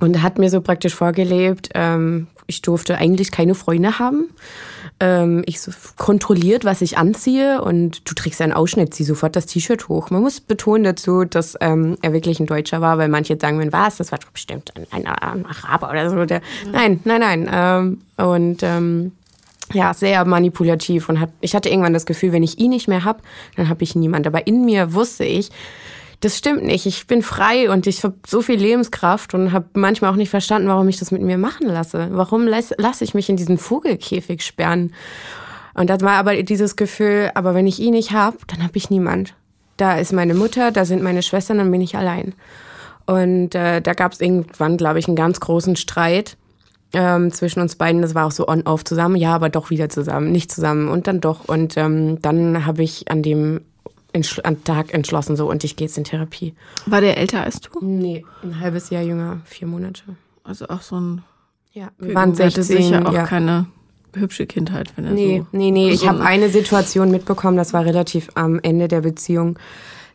und 0.00 0.22
hat 0.22 0.38
mir 0.38 0.48
so 0.48 0.60
praktisch 0.60 0.94
vorgelebt, 0.94 1.70
ähm, 1.74 2.26
ich 2.46 2.62
durfte 2.62 2.96
eigentlich 2.96 3.30
keine 3.30 3.54
Freunde 3.54 3.98
haben 3.98 4.30
ähm, 5.00 5.42
ich 5.46 5.60
so 5.60 5.72
kontrolliert, 5.96 6.64
was 6.64 6.82
ich 6.82 6.98
anziehe 6.98 7.62
und 7.62 8.08
du 8.08 8.14
trägst 8.14 8.40
einen 8.42 8.52
Ausschnitt, 8.52 8.94
zieh 8.94 9.04
sofort 9.04 9.34
das 9.34 9.46
T-Shirt 9.46 9.88
hoch. 9.88 10.10
Man 10.10 10.22
muss 10.22 10.40
betonen 10.40 10.84
dazu, 10.84 11.24
dass 11.24 11.56
ähm, 11.60 11.96
er 12.02 12.12
wirklich 12.12 12.38
ein 12.38 12.46
Deutscher 12.46 12.80
war, 12.80 12.98
weil 12.98 13.08
manche 13.08 13.38
sagen, 13.40 13.58
wenn 13.58 13.72
was, 13.72 13.96
das 13.96 14.12
war 14.12 14.18
bestimmt 14.32 14.72
ein, 14.76 14.86
ein, 14.90 15.06
ein 15.06 15.46
Araber 15.46 15.90
oder 15.90 16.10
so. 16.10 16.24
Der, 16.26 16.40
mhm. 16.40 16.72
Nein, 16.72 17.00
nein, 17.04 17.20
nein. 17.20 17.50
Ähm, 17.50 18.00
und 18.16 18.62
ähm, 18.62 19.12
ja, 19.72 19.94
sehr 19.94 20.24
manipulativ 20.24 21.08
und 21.08 21.20
hat, 21.20 21.30
ich 21.40 21.54
hatte 21.54 21.68
irgendwann 21.68 21.94
das 21.94 22.06
Gefühl, 22.06 22.32
wenn 22.32 22.42
ich 22.42 22.58
ihn 22.58 22.70
nicht 22.70 22.88
mehr 22.88 23.04
habe, 23.04 23.20
dann 23.56 23.68
habe 23.68 23.82
ich 23.82 23.94
niemand. 23.94 24.26
Aber 24.26 24.46
in 24.46 24.64
mir 24.64 24.92
wusste 24.92 25.24
ich, 25.24 25.50
das 26.20 26.36
stimmt 26.36 26.64
nicht. 26.64 26.84
Ich 26.84 27.06
bin 27.06 27.22
frei 27.22 27.70
und 27.70 27.86
ich 27.86 28.04
habe 28.04 28.14
so 28.26 28.42
viel 28.42 28.58
Lebenskraft 28.60 29.32
und 29.32 29.52
habe 29.52 29.66
manchmal 29.72 30.10
auch 30.10 30.16
nicht 30.16 30.28
verstanden, 30.28 30.68
warum 30.68 30.88
ich 30.88 30.98
das 30.98 31.10
mit 31.10 31.22
mir 31.22 31.38
machen 31.38 31.66
lasse. 31.66 32.08
Warum 32.12 32.46
lasse 32.46 32.74
lass 32.78 33.00
ich 33.00 33.14
mich 33.14 33.30
in 33.30 33.36
diesen 33.36 33.56
Vogelkäfig 33.56 34.44
sperren? 34.44 34.92
Und 35.72 35.88
das 35.88 36.02
war 36.02 36.12
aber 36.12 36.42
dieses 36.42 36.76
Gefühl, 36.76 37.30
aber 37.34 37.54
wenn 37.54 37.66
ich 37.66 37.80
ihn 37.80 37.94
nicht 37.94 38.12
habe, 38.12 38.36
dann 38.48 38.62
habe 38.62 38.76
ich 38.76 38.90
niemand. 38.90 39.34
Da 39.78 39.98
ist 39.98 40.12
meine 40.12 40.34
Mutter, 40.34 40.72
da 40.72 40.84
sind 40.84 41.02
meine 41.02 41.22
Schwestern, 41.22 41.56
dann 41.56 41.70
bin 41.70 41.80
ich 41.80 41.96
allein. 41.96 42.34
Und 43.06 43.54
äh, 43.54 43.80
da 43.80 43.94
gab 43.94 44.12
es 44.12 44.20
irgendwann, 44.20 44.76
glaube 44.76 44.98
ich, 44.98 45.08
einen 45.08 45.16
ganz 45.16 45.40
großen 45.40 45.76
Streit 45.76 46.36
ähm, 46.92 47.32
zwischen 47.32 47.60
uns 47.60 47.76
beiden. 47.76 48.02
Das 48.02 48.14
war 48.14 48.26
auch 48.26 48.30
so 48.30 48.46
on-off 48.46 48.84
zusammen, 48.84 49.16
ja, 49.16 49.34
aber 49.34 49.48
doch 49.48 49.70
wieder 49.70 49.88
zusammen, 49.88 50.32
nicht 50.32 50.52
zusammen 50.52 50.88
und 50.88 51.06
dann 51.06 51.22
doch. 51.22 51.48
Und 51.48 51.78
ähm, 51.78 52.20
dann 52.20 52.66
habe 52.66 52.82
ich 52.82 53.10
an 53.10 53.22
dem 53.22 53.62
am 54.44 54.64
Tag 54.64 54.94
entschlossen 54.94 55.36
so 55.36 55.48
und 55.48 55.64
ich 55.64 55.76
gehe 55.76 55.86
jetzt 55.86 55.98
in 55.98 56.04
Therapie. 56.04 56.54
War 56.86 57.00
der 57.00 57.16
älter 57.16 57.42
als 57.42 57.60
du? 57.60 57.70
Nee, 57.80 58.24
ein 58.42 58.60
halbes 58.60 58.90
Jahr 58.90 59.02
jünger, 59.02 59.40
vier 59.44 59.68
Monate. 59.68 60.02
Also 60.44 60.68
auch 60.68 60.82
so 60.82 60.96
ein. 60.96 61.22
Ja, 61.72 61.90
wir 61.98 62.14
waren 62.14 62.34
16, 62.34 62.64
sicher 62.64 63.06
auch 63.06 63.12
ja. 63.12 63.24
keine 63.24 63.66
hübsche 64.14 64.46
Kindheit, 64.46 64.92
wenn 64.96 65.04
er 65.04 65.12
nee, 65.12 65.38
so. 65.38 65.56
Nee, 65.56 65.70
nee, 65.70 65.90
ich 65.90 66.08
habe 66.08 66.20
eine 66.22 66.48
Situation 66.48 67.10
mitbekommen, 67.10 67.56
das 67.56 67.72
war 67.72 67.84
relativ 67.84 68.28
am 68.34 68.58
Ende 68.60 68.88
der 68.88 69.02
Beziehung, 69.02 69.56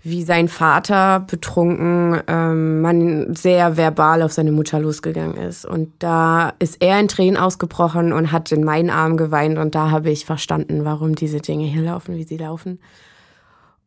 wie 0.04 0.24
sein 0.24 0.50
Vater 0.50 1.22
betrunken, 1.22 2.22
ähm, 2.28 2.82
man 2.82 3.36
sehr 3.36 3.76
verbal 3.76 4.22
auf 4.22 4.34
seine 4.34 4.52
Mutter 4.52 4.80
losgegangen 4.80 5.36
ist. 5.38 5.66
Und 5.66 5.92
da 6.00 6.54
ist 6.60 6.78
er 6.80 7.00
in 7.00 7.08
Tränen 7.08 7.38
ausgebrochen 7.38 8.14
und 8.14 8.32
hat 8.32 8.52
in 8.52 8.64
meinen 8.64 8.92
Arm 8.92 9.18
geweint 9.18 9.58
und 9.58 9.74
da 9.74 9.90
habe 9.90 10.12
ich 10.12 10.26
verstanden, 10.26 10.86
warum 10.86 11.16
diese 11.16 11.40
Dinge 11.40 11.66
hier 11.66 11.82
laufen, 11.82 12.18
wie 12.18 12.24
sie 12.24 12.38
laufen. 12.38 12.80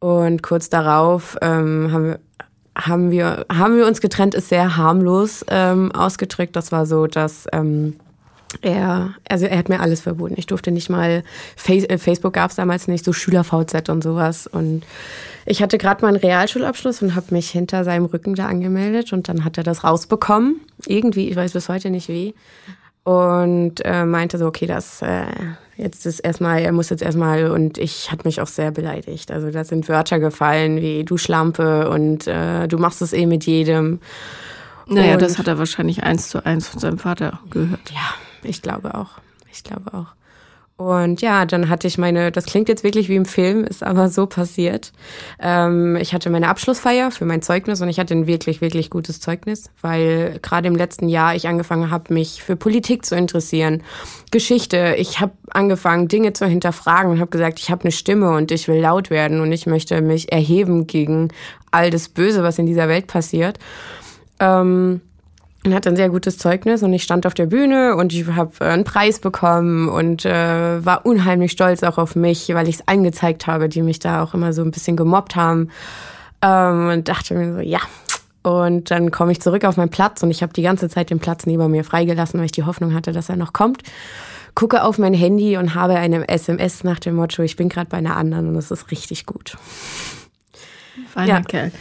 Und 0.00 0.42
kurz 0.42 0.68
darauf 0.68 1.36
ähm, 1.42 1.92
haben, 1.92 2.04
wir, 2.04 2.18
haben, 2.76 3.10
wir, 3.10 3.46
haben 3.52 3.76
wir 3.76 3.86
uns 3.86 4.00
getrennt, 4.00 4.34
ist 4.34 4.48
sehr 4.48 4.76
harmlos 4.76 5.44
ähm, 5.48 5.92
ausgedrückt. 5.92 6.54
Das 6.54 6.70
war 6.70 6.86
so, 6.86 7.06
dass 7.06 7.46
ähm, 7.52 7.96
er, 8.62 9.14
also 9.28 9.46
er 9.46 9.58
hat 9.58 9.68
mir 9.68 9.80
alles 9.80 10.00
verboten. 10.00 10.34
Ich 10.36 10.46
durfte 10.46 10.70
nicht 10.70 10.88
mal, 10.88 11.22
Face, 11.56 11.84
äh, 11.84 11.98
Facebook 11.98 12.32
gab 12.32 12.50
es 12.50 12.56
damals 12.56 12.88
nicht, 12.88 13.04
so 13.04 13.12
Schüler-VZ 13.12 13.88
und 13.88 14.02
sowas. 14.02 14.46
Und 14.46 14.84
ich 15.44 15.62
hatte 15.62 15.78
gerade 15.78 16.04
meinen 16.04 16.16
Realschulabschluss 16.16 17.02
und 17.02 17.14
habe 17.14 17.26
mich 17.30 17.50
hinter 17.50 17.84
seinem 17.84 18.06
Rücken 18.06 18.34
da 18.34 18.46
angemeldet 18.46 19.12
und 19.12 19.28
dann 19.28 19.44
hat 19.44 19.58
er 19.58 19.64
das 19.64 19.84
rausbekommen. 19.84 20.60
Irgendwie, 20.86 21.28
ich 21.28 21.36
weiß 21.36 21.52
bis 21.52 21.68
heute 21.68 21.90
nicht 21.90 22.08
wie 22.08 22.34
und 23.08 23.82
äh, 23.86 24.04
meinte 24.04 24.36
so, 24.36 24.46
okay, 24.46 24.66
das 24.66 25.00
äh, 25.00 25.24
jetzt 25.76 26.04
ist 26.04 26.20
erstmal, 26.20 26.60
er 26.60 26.72
muss 26.72 26.90
jetzt 26.90 27.02
erstmal 27.02 27.50
und 27.50 27.78
ich 27.78 28.12
hat 28.12 28.26
mich 28.26 28.42
auch 28.42 28.46
sehr 28.46 28.70
beleidigt. 28.70 29.30
Also 29.30 29.50
da 29.50 29.64
sind 29.64 29.88
Wörter 29.88 30.18
gefallen 30.18 30.76
wie 30.82 31.04
du 31.04 31.16
Schlampe 31.16 31.88
und 31.88 32.26
äh, 32.26 32.68
du 32.68 32.76
machst 32.76 33.00
es 33.00 33.14
eh 33.14 33.24
mit 33.24 33.46
jedem. 33.46 34.00
Naja, 34.86 35.14
und, 35.14 35.22
das 35.22 35.38
hat 35.38 35.48
er 35.48 35.58
wahrscheinlich 35.58 36.02
eins 36.02 36.28
zu 36.28 36.44
eins 36.44 36.68
von 36.68 36.80
seinem 36.80 36.98
Vater 36.98 37.40
gehört. 37.48 37.90
Ja, 37.90 38.14
ich 38.42 38.60
glaube 38.60 38.94
auch. 38.94 39.12
Ich 39.50 39.64
glaube 39.64 39.94
auch. 39.94 40.08
Und 40.78 41.22
ja, 41.22 41.44
dann 41.44 41.68
hatte 41.68 41.88
ich 41.88 41.98
meine, 41.98 42.30
das 42.30 42.46
klingt 42.46 42.68
jetzt 42.68 42.84
wirklich 42.84 43.08
wie 43.08 43.16
im 43.16 43.24
Film, 43.24 43.64
ist 43.64 43.82
aber 43.82 44.08
so 44.08 44.26
passiert. 44.26 44.92
Ähm, 45.40 45.96
ich 45.96 46.14
hatte 46.14 46.30
meine 46.30 46.46
Abschlussfeier 46.46 47.10
für 47.10 47.24
mein 47.24 47.42
Zeugnis 47.42 47.80
und 47.80 47.88
ich 47.88 47.98
hatte 47.98 48.14
ein 48.14 48.28
wirklich, 48.28 48.60
wirklich 48.60 48.88
gutes 48.88 49.18
Zeugnis, 49.18 49.72
weil 49.82 50.38
gerade 50.40 50.68
im 50.68 50.76
letzten 50.76 51.08
Jahr 51.08 51.34
ich 51.34 51.48
angefangen 51.48 51.90
habe, 51.90 52.14
mich 52.14 52.44
für 52.44 52.54
Politik 52.54 53.04
zu 53.04 53.16
interessieren, 53.16 53.82
Geschichte. 54.30 54.94
Ich 54.98 55.18
habe 55.18 55.32
angefangen, 55.50 56.06
Dinge 56.06 56.32
zu 56.32 56.46
hinterfragen 56.46 57.10
und 57.10 57.18
habe 57.18 57.32
gesagt, 57.32 57.58
ich 57.58 57.72
habe 57.72 57.82
eine 57.82 57.92
Stimme 57.92 58.30
und 58.36 58.52
ich 58.52 58.68
will 58.68 58.80
laut 58.80 59.10
werden 59.10 59.40
und 59.40 59.50
ich 59.50 59.66
möchte 59.66 60.00
mich 60.00 60.30
erheben 60.30 60.86
gegen 60.86 61.32
all 61.72 61.90
das 61.90 62.08
Böse, 62.08 62.44
was 62.44 62.56
in 62.56 62.66
dieser 62.66 62.86
Welt 62.86 63.08
passiert. 63.08 63.58
Ähm, 64.38 65.00
und 65.64 65.74
hatte 65.74 65.88
ein 65.88 65.96
sehr 65.96 66.08
gutes 66.08 66.38
Zeugnis 66.38 66.82
und 66.82 66.92
ich 66.92 67.02
stand 67.02 67.26
auf 67.26 67.34
der 67.34 67.46
Bühne 67.46 67.96
und 67.96 68.12
ich 68.12 68.26
habe 68.28 68.52
äh, 68.60 68.64
einen 68.64 68.84
Preis 68.84 69.18
bekommen 69.18 69.88
und 69.88 70.24
äh, 70.24 70.84
war 70.84 71.04
unheimlich 71.04 71.52
stolz 71.52 71.82
auch 71.82 71.98
auf 71.98 72.14
mich, 72.14 72.48
weil 72.54 72.68
ich 72.68 72.76
es 72.76 72.88
angezeigt 72.88 73.46
habe, 73.46 73.68
die 73.68 73.82
mich 73.82 73.98
da 73.98 74.22
auch 74.22 74.34
immer 74.34 74.52
so 74.52 74.62
ein 74.62 74.70
bisschen 74.70 74.96
gemobbt 74.96 75.36
haben 75.36 75.70
ähm, 76.42 76.88
und 76.88 77.08
dachte 77.08 77.34
mir 77.34 77.54
so, 77.54 77.60
ja. 77.60 77.80
Und 78.42 78.90
dann 78.90 79.10
komme 79.10 79.32
ich 79.32 79.40
zurück 79.40 79.64
auf 79.64 79.76
meinen 79.76 79.90
Platz 79.90 80.22
und 80.22 80.30
ich 80.30 80.42
habe 80.42 80.52
die 80.52 80.62
ganze 80.62 80.88
Zeit 80.88 81.10
den 81.10 81.18
Platz 81.18 81.44
neben 81.44 81.70
mir 81.70 81.84
freigelassen, 81.84 82.38
weil 82.38 82.46
ich 82.46 82.52
die 82.52 82.62
Hoffnung 82.62 82.94
hatte, 82.94 83.12
dass 83.12 83.28
er 83.28 83.36
noch 83.36 83.52
kommt. 83.52 83.82
Gucke 84.54 84.84
auf 84.84 84.96
mein 84.98 85.12
Handy 85.12 85.56
und 85.56 85.74
habe 85.74 85.96
eine 85.96 86.28
SMS 86.28 86.82
nach 86.84 86.98
dem 86.98 87.16
Motto, 87.16 87.42
ich 87.42 87.56
bin 87.56 87.68
gerade 87.68 87.90
bei 87.90 87.98
einer 87.98 88.16
anderen 88.16 88.48
und 88.48 88.56
es 88.56 88.70
ist 88.70 88.90
richtig 88.90 89.26
gut. 89.26 89.56
Feiner 91.12 91.28
ja. 91.28 91.42
Kerl. 91.42 91.72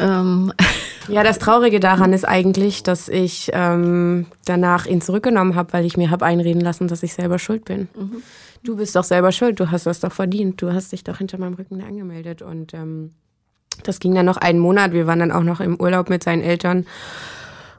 Ähm. 0.00 0.52
Ja, 1.08 1.24
das 1.24 1.40
Traurige 1.40 1.80
daran 1.80 2.12
ist 2.12 2.24
eigentlich, 2.24 2.84
dass 2.84 3.08
ich 3.08 3.50
ähm, 3.52 4.26
danach 4.44 4.86
ihn 4.86 5.00
zurückgenommen 5.00 5.56
habe, 5.56 5.72
weil 5.72 5.84
ich 5.84 5.96
mir 5.96 6.10
habe 6.10 6.24
einreden 6.24 6.60
lassen, 6.60 6.86
dass 6.86 7.02
ich 7.02 7.14
selber 7.14 7.40
schuld 7.40 7.64
bin. 7.64 7.88
Mhm. 7.96 8.22
Du 8.62 8.76
bist 8.76 8.94
doch 8.94 9.02
selber 9.02 9.32
schuld, 9.32 9.58
du 9.58 9.70
hast 9.70 9.86
das 9.86 10.00
doch 10.00 10.12
verdient, 10.12 10.62
du 10.62 10.72
hast 10.72 10.92
dich 10.92 11.02
doch 11.02 11.18
hinter 11.18 11.38
meinem 11.38 11.54
Rücken 11.54 11.82
angemeldet. 11.82 12.42
Und 12.42 12.74
ähm, 12.74 13.10
das 13.82 13.98
ging 13.98 14.14
dann 14.14 14.26
noch 14.26 14.36
einen 14.36 14.58
Monat. 14.58 14.92
Wir 14.92 15.06
waren 15.06 15.18
dann 15.18 15.32
auch 15.32 15.42
noch 15.42 15.60
im 15.60 15.80
Urlaub 15.80 16.10
mit 16.10 16.22
seinen 16.22 16.42
Eltern. 16.42 16.86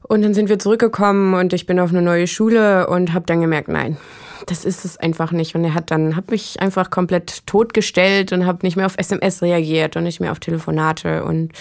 Und 0.01 0.23
dann 0.23 0.33
sind 0.33 0.49
wir 0.49 0.59
zurückgekommen 0.59 1.35
und 1.35 1.53
ich 1.53 1.65
bin 1.65 1.79
auf 1.79 1.91
eine 1.91 2.01
neue 2.01 2.27
Schule 2.27 2.87
und 2.87 3.13
habe 3.13 3.25
dann 3.27 3.39
gemerkt, 3.39 3.69
nein, 3.69 3.97
das 4.47 4.65
ist 4.65 4.85
es 4.85 4.97
einfach 4.97 5.31
nicht. 5.31 5.55
Und 5.55 5.63
er 5.63 5.73
hat 5.73 5.91
dann, 5.91 6.15
hat 6.15 6.31
mich 6.31 6.61
einfach 6.61 6.89
komplett 6.89 7.45
totgestellt 7.47 8.31
und 8.33 8.45
habe 8.45 8.59
nicht 8.65 8.77
mehr 8.77 8.85
auf 8.85 8.97
SMS 8.97 9.41
reagiert 9.41 9.95
und 9.95 10.03
nicht 10.03 10.19
mehr 10.19 10.31
auf 10.31 10.39
Telefonate. 10.39 11.23
Und 11.23 11.51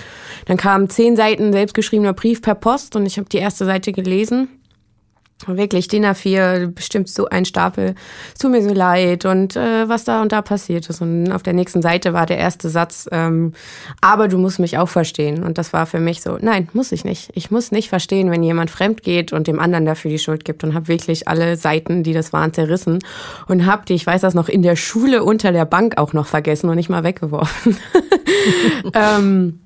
dann 0.46 0.56
kamen 0.56 0.88
zehn 0.88 1.16
Seiten 1.16 1.52
selbstgeschriebener 1.52 2.12
Brief 2.12 2.42
per 2.42 2.54
Post 2.54 2.96
und 2.96 3.06
ich 3.06 3.18
habe 3.18 3.28
die 3.28 3.38
erste 3.38 3.64
Seite 3.64 3.92
gelesen 3.92 4.48
Wirklich, 5.46 5.88
DIN 5.88 6.04
A4, 6.04 6.66
bestimmt 6.68 7.08
so 7.08 7.26
ein 7.26 7.44
Stapel. 7.44 7.94
Es 8.32 8.40
tut 8.40 8.50
mir 8.50 8.62
so 8.62 8.74
leid 8.74 9.24
und 9.24 9.56
äh, 9.56 9.88
was 9.88 10.04
da 10.04 10.20
und 10.20 10.32
da 10.32 10.42
passiert 10.42 10.88
ist. 10.90 11.00
Und 11.00 11.32
auf 11.32 11.42
der 11.42 11.54
nächsten 11.54 11.80
Seite 11.80 12.12
war 12.12 12.26
der 12.26 12.36
erste 12.36 12.68
Satz, 12.68 13.08
ähm, 13.10 13.52
aber 14.00 14.28
du 14.28 14.36
musst 14.36 14.58
mich 14.58 14.76
auch 14.76 14.88
verstehen. 14.88 15.42
Und 15.42 15.56
das 15.56 15.72
war 15.72 15.86
für 15.86 15.98
mich 15.98 16.20
so, 16.20 16.36
nein, 16.40 16.68
muss 16.74 16.92
ich 16.92 17.04
nicht. 17.04 17.30
Ich 17.34 17.50
muss 17.50 17.72
nicht 17.72 17.88
verstehen, 17.88 18.30
wenn 18.30 18.42
jemand 18.42 18.70
fremd 18.70 19.02
geht 19.02 19.32
und 19.32 19.46
dem 19.46 19.60
anderen 19.60 19.86
dafür 19.86 20.10
die 20.10 20.18
Schuld 20.18 20.44
gibt. 20.44 20.62
Und 20.62 20.74
habe 20.74 20.88
wirklich 20.88 21.26
alle 21.26 21.56
Seiten, 21.56 22.02
die 22.02 22.12
das 22.12 22.32
waren, 22.32 22.52
zerrissen. 22.52 22.98
Und 23.48 23.64
habe 23.64 23.84
die, 23.86 23.94
ich 23.94 24.06
weiß 24.06 24.20
das 24.20 24.34
noch, 24.34 24.48
in 24.48 24.62
der 24.62 24.76
Schule 24.76 25.24
unter 25.24 25.52
der 25.52 25.64
Bank 25.64 25.96
auch 25.96 26.12
noch 26.12 26.26
vergessen 26.26 26.68
und 26.68 26.76
nicht 26.76 26.90
mal 26.90 27.02
weggeworfen. 27.02 27.78
ähm, 28.94 29.60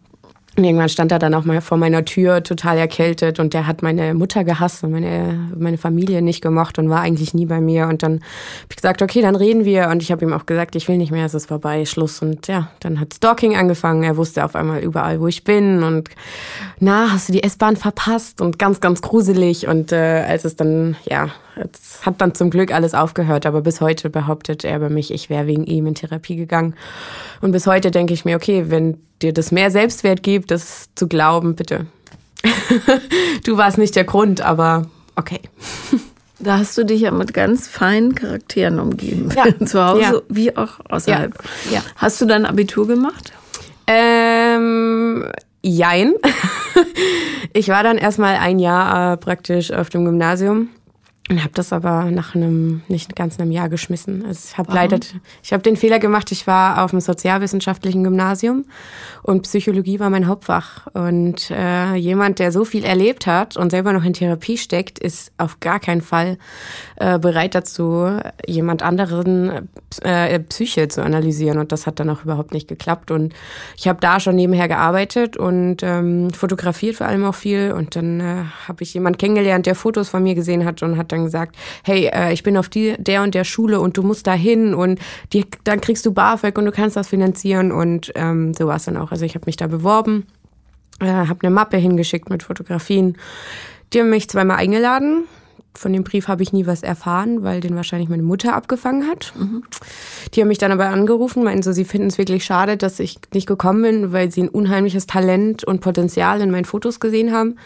und 0.57 0.63
irgendwann 0.63 0.89
stand 0.89 1.11
er 1.11 1.19
dann 1.19 1.35
auch 1.35 1.45
mal 1.45 1.61
vor 1.61 1.79
meiner 1.79 2.05
Tür, 2.05 2.45
total 2.45 2.79
erkältet. 2.79 3.41
Und 3.41 3.55
der 3.55 3.67
hat 3.67 3.83
meine 3.83 4.15
Mutter 4.15 4.45
gehasst 4.45 4.85
und 4.85 4.93
meine, 4.93 5.51
meine 5.59 5.79
Familie 5.79 6.23
nicht 6.23 6.43
gemocht 6.43 6.79
und 6.79 6.89
war 6.89 7.01
eigentlich 7.01 7.35
nie 7.35 7.47
bei 7.47 7.61
mir. 7.61 7.89
Und 7.89 8.05
dann 8.05 8.15
habe 8.15 8.67
ich 8.71 8.77
gesagt, 8.77 9.03
okay, 9.03 9.21
dann 9.21 9.35
reden 9.35 9.65
wir. 9.65 9.89
Und 9.89 10.01
ich 10.01 10.13
habe 10.13 10.25
ihm 10.25 10.33
auch 10.33 10.47
gesagt, 10.47 10.77
ich 10.77 10.87
will 10.87 10.97
nicht 10.97 11.11
mehr, 11.11 11.27
es 11.27 11.35
ist 11.35 11.47
vorbei, 11.47 11.85
Schluss. 11.87 12.23
Und 12.23 12.47
ja, 12.47 12.71
dann 12.79 13.01
hat 13.01 13.15
Stalking 13.15 13.57
angefangen. 13.57 14.05
Er 14.05 14.17
wusste 14.17 14.45
auf 14.45 14.55
einmal 14.55 14.81
überall, 14.81 15.21
wo 15.21 15.27
ich 15.27 15.43
bin. 15.43 15.83
Und 15.83 16.09
na, 16.79 17.09
hast 17.11 17.29
du 17.29 17.33
die 17.33 17.43
S-Bahn 17.43 17.77
verpasst? 17.77 18.41
Und 18.41 18.61
ganz, 18.61 18.81
ganz 18.81 19.03
gruselig. 19.03 19.67
Und 19.67 19.91
äh, 19.91 20.25
als 20.29 20.45
es 20.45 20.55
dann, 20.55 20.95
ja, 21.11 21.31
es 21.57 22.07
hat 22.07 22.21
dann 22.21 22.33
zum 22.35 22.51
Glück 22.51 22.73
alles 22.73 22.95
aufgehört, 22.95 23.47
aber 23.47 23.61
bis 23.61 23.81
heute 23.81 24.09
behauptet 24.09 24.65
er 24.65 24.77
über 24.77 24.91
mich, 24.91 25.13
ich 25.13 25.31
wäre 25.31 25.49
wegen 25.49 25.65
ihm 25.65 25.87
in 25.87 25.95
Therapie 25.97 26.37
gegangen. 26.37 26.75
Und 27.41 27.51
bis 27.51 27.67
heute 27.67 27.91
denke 27.91 28.15
ich 28.15 28.25
mir, 28.25 28.37
okay, 28.37 28.67
wenn 28.69 28.99
dir 29.23 29.33
das 29.33 29.53
mehr 29.53 29.71
Selbstwert 29.71 30.23
gibt, 30.23 30.51
das 30.51 30.89
zu 30.95 31.09
glauben, 31.09 31.57
bitte. 31.57 31.87
du 33.45 33.57
warst 33.57 33.79
nicht 33.79 33.97
der 33.97 34.05
Grund, 34.05 34.41
aber 34.41 34.87
okay. 35.17 35.41
Da 36.39 36.59
hast 36.59 36.77
du 36.77 36.85
dich 36.85 37.03
ja 37.03 37.11
mit 37.11 37.33
ganz 37.33 37.69
feinen 37.69 38.15
Charakteren 38.15 38.79
umgeben. 38.79 39.31
Ja. 39.35 39.45
Zu 39.67 39.85
Hause 39.85 40.01
ja. 40.01 40.13
wie 40.29 40.57
auch 40.57 40.81
außerhalb. 40.89 41.33
Ja. 41.71 41.83
Hast 41.97 42.21
du 42.21 42.27
dein 42.27 42.45
Abitur 42.45 42.87
gemacht? 42.87 43.33
Ähm, 43.87 45.27
jein. 45.63 46.15
ich 47.53 47.69
war 47.69 47.83
dann 47.83 47.99
erstmal 47.99 48.37
ein 48.37 48.59
Jahr 48.59 49.15
äh, 49.15 49.17
praktisch 49.17 49.73
auf 49.73 49.91
dem 49.91 50.05
Gymnasium 50.05 50.69
und 51.31 51.43
habe 51.43 51.55
das 51.55 51.73
aber 51.73 52.11
nach 52.11 52.35
einem 52.35 52.83
nicht 52.89 53.17
ganz 53.17 53.41
einem 53.41 53.51
Jahr 53.51 53.71
geschmissen. 53.71 54.27
Also 54.27 54.51
ich 54.51 54.59
habe 54.59 54.75
leider, 54.75 54.99
ich 55.43 55.55
habe 55.55 55.63
den 55.63 55.77
Fehler 55.77 55.99
gemacht. 55.99 56.31
Ich 56.33 56.47
war 56.47 56.85
auf 56.85 56.91
dem 56.91 57.01
sozialwissenschaftlichen 57.01 58.05
Gymnasium 58.05 58.67
und 59.23 59.45
Psychologie 59.45 60.01
war 60.01 60.11
mein 60.11 60.27
Hauptfach. 60.27 60.87
Und 60.93 61.51
äh, 61.51 61.95
jemand, 61.95 62.41
der 62.41 62.53
so 62.53 62.67
viel 62.67 62.85
erlebt 62.85 63.27
hat 63.27 63.57
und 63.57 63.71
selber 63.71 63.95
noch 63.95 64.05
in 64.05 64.13
Therapie 64.13 64.59
steckt, 64.59 64.99
ist 64.99 65.33
auf 65.39 65.61
gar 65.61 65.81
keinen 65.81 66.03
Fall 66.03 66.37
äh, 66.97 67.19
bereit 67.19 67.55
dazu, 67.55 68.07
jemand 68.47 68.83
anderen 68.83 69.71
äh, 70.03 70.39
Psyche 70.41 70.89
zu 70.89 71.03
analysieren. 71.03 71.57
Und 71.57 71.73
das 71.73 71.87
hat 71.87 72.01
dann 72.01 72.11
auch 72.11 72.25
überhaupt 72.25 72.53
nicht 72.53 72.69
geklappt. 72.69 73.11
Und 73.11 73.33
ich 73.79 73.89
habe 73.89 73.99
da 73.99 74.21
schon 74.21 74.37
nebenher 74.37 74.69
gearbeitet 74.69 75.39
und 75.39 75.79
ähm, 75.83 76.35
fotografiert 76.35 76.97
vor 76.97 77.07
allem 77.07 77.25
auch 77.25 77.35
viel. 77.35 77.73
Und 77.73 77.97
dann 77.97 78.21
äh, 78.21 78.45
habe 78.69 78.83
ich 78.83 78.93
jemand 78.93 79.19
kennengelernt, 79.19 79.65
der 79.65 79.75
Fotos 79.75 80.11
von 80.11 80.23
mir 80.23 80.35
gesehen 80.35 80.67
hat 80.67 80.83
und 80.83 80.99
hat 80.99 81.14
dann 81.15 81.25
gesagt, 81.25 81.57
hey, 81.83 82.11
äh, 82.13 82.33
ich 82.33 82.43
bin 82.43 82.57
auf 82.57 82.69
die, 82.69 82.95
der 82.99 83.23
und 83.23 83.35
der 83.35 83.45
Schule 83.45 83.81
und 83.81 83.97
du 83.97 84.03
musst 84.03 84.27
da 84.27 84.35
hin 84.35 84.75
und 84.75 84.99
die, 85.33 85.47
dann 85.65 85.81
kriegst 85.81 86.05
du 86.07 86.13
BAföG 86.13 86.57
und 86.59 86.67
du 86.67 86.73
kannst 86.73 86.97
das 86.97 87.09
finanzieren 87.09 87.73
und 87.73 88.13
ähm, 88.15 88.55
so 88.55 88.67
war 88.67 88.77
es 88.77 88.85
dann 88.85 88.97
auch. 88.97 89.11
Also 89.11 89.25
ich 89.25 89.35
habe 89.35 89.47
mich 89.47 89.57
da 89.57 89.67
beworben, 89.67 90.27
äh, 91.01 91.07
habe 91.07 91.41
eine 91.43 91.55
Mappe 91.55 91.77
hingeschickt 91.77 92.31
mit 92.31 92.43
Fotografien. 92.43 93.17
Die 93.93 94.01
haben 94.01 94.11
mich 94.11 94.29
zweimal 94.29 94.57
eingeladen. 94.59 95.25
Von 95.77 95.93
dem 95.93 96.05
Brief 96.05 96.29
habe 96.29 96.43
ich 96.45 96.53
nie 96.53 96.67
was 96.67 96.85
erfahren, 96.85 97.43
weil 97.43 97.61
den 97.61 97.75
wahrscheinlich 97.75 98.09
meine 98.09 98.23
Mutter 98.23 98.55
abgefangen 98.55 99.09
hat. 99.09 99.33
Mhm. 99.37 99.65
Die 100.33 100.41
haben 100.41 100.49
mich 100.49 100.59
dann 100.59 100.71
aber 100.71 100.87
angerufen, 100.87 101.43
meinten 101.43 101.65
so, 101.65 101.73
sie 101.73 101.85
finden 101.85 102.09
es 102.09 102.19
wirklich 102.19 102.45
schade, 102.45 102.77
dass 102.77 103.01
ich 103.01 103.19
nicht 103.33 103.49
gekommen 103.49 103.83
bin, 103.83 104.13
weil 104.13 104.31
sie 104.31 104.43
ein 104.43 104.49
unheimliches 104.49 105.07
Talent 105.07 105.65
und 105.65 105.81
Potenzial 105.81 106.41
in 106.41 106.53
meinen 106.53 106.65
Fotos 106.65 107.01
gesehen 107.01 107.33
haben. 107.33 107.57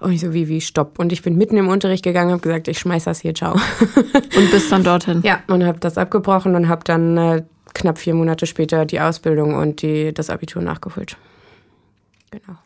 Und 0.00 0.12
ich 0.12 0.20
so, 0.20 0.32
wie, 0.32 0.48
wie, 0.48 0.60
stopp. 0.60 0.98
Und 0.98 1.12
ich 1.12 1.22
bin 1.22 1.36
mitten 1.36 1.56
im 1.56 1.68
Unterricht 1.68 2.04
gegangen, 2.04 2.30
habe 2.30 2.42
gesagt, 2.42 2.68
ich 2.68 2.78
schmeiß 2.78 3.04
das 3.04 3.20
hier, 3.20 3.34
ciao. 3.34 3.54
Und 4.36 4.50
bist 4.50 4.70
dann 4.70 4.84
dorthin? 4.84 5.22
Ja, 5.24 5.40
und 5.48 5.64
habe 5.64 5.78
das 5.78 5.96
abgebrochen 5.96 6.54
und 6.54 6.68
habe 6.68 6.84
dann 6.84 7.16
äh, 7.16 7.42
knapp 7.72 7.98
vier 7.98 8.14
Monate 8.14 8.46
später 8.46 8.84
die 8.84 9.00
Ausbildung 9.00 9.54
und 9.54 9.80
die, 9.82 10.12
das 10.12 10.28
Abitur 10.28 10.60
nachgeholt. 10.60 11.16
Genau. 12.30 12.58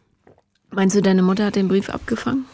Meinst 0.71 0.97
du, 0.97 1.03
deine 1.03 1.23
Mutter 1.23 1.47
hat 1.47 1.57
den 1.57 1.69
Brief 1.69 1.91
abgefangen? 1.91 2.47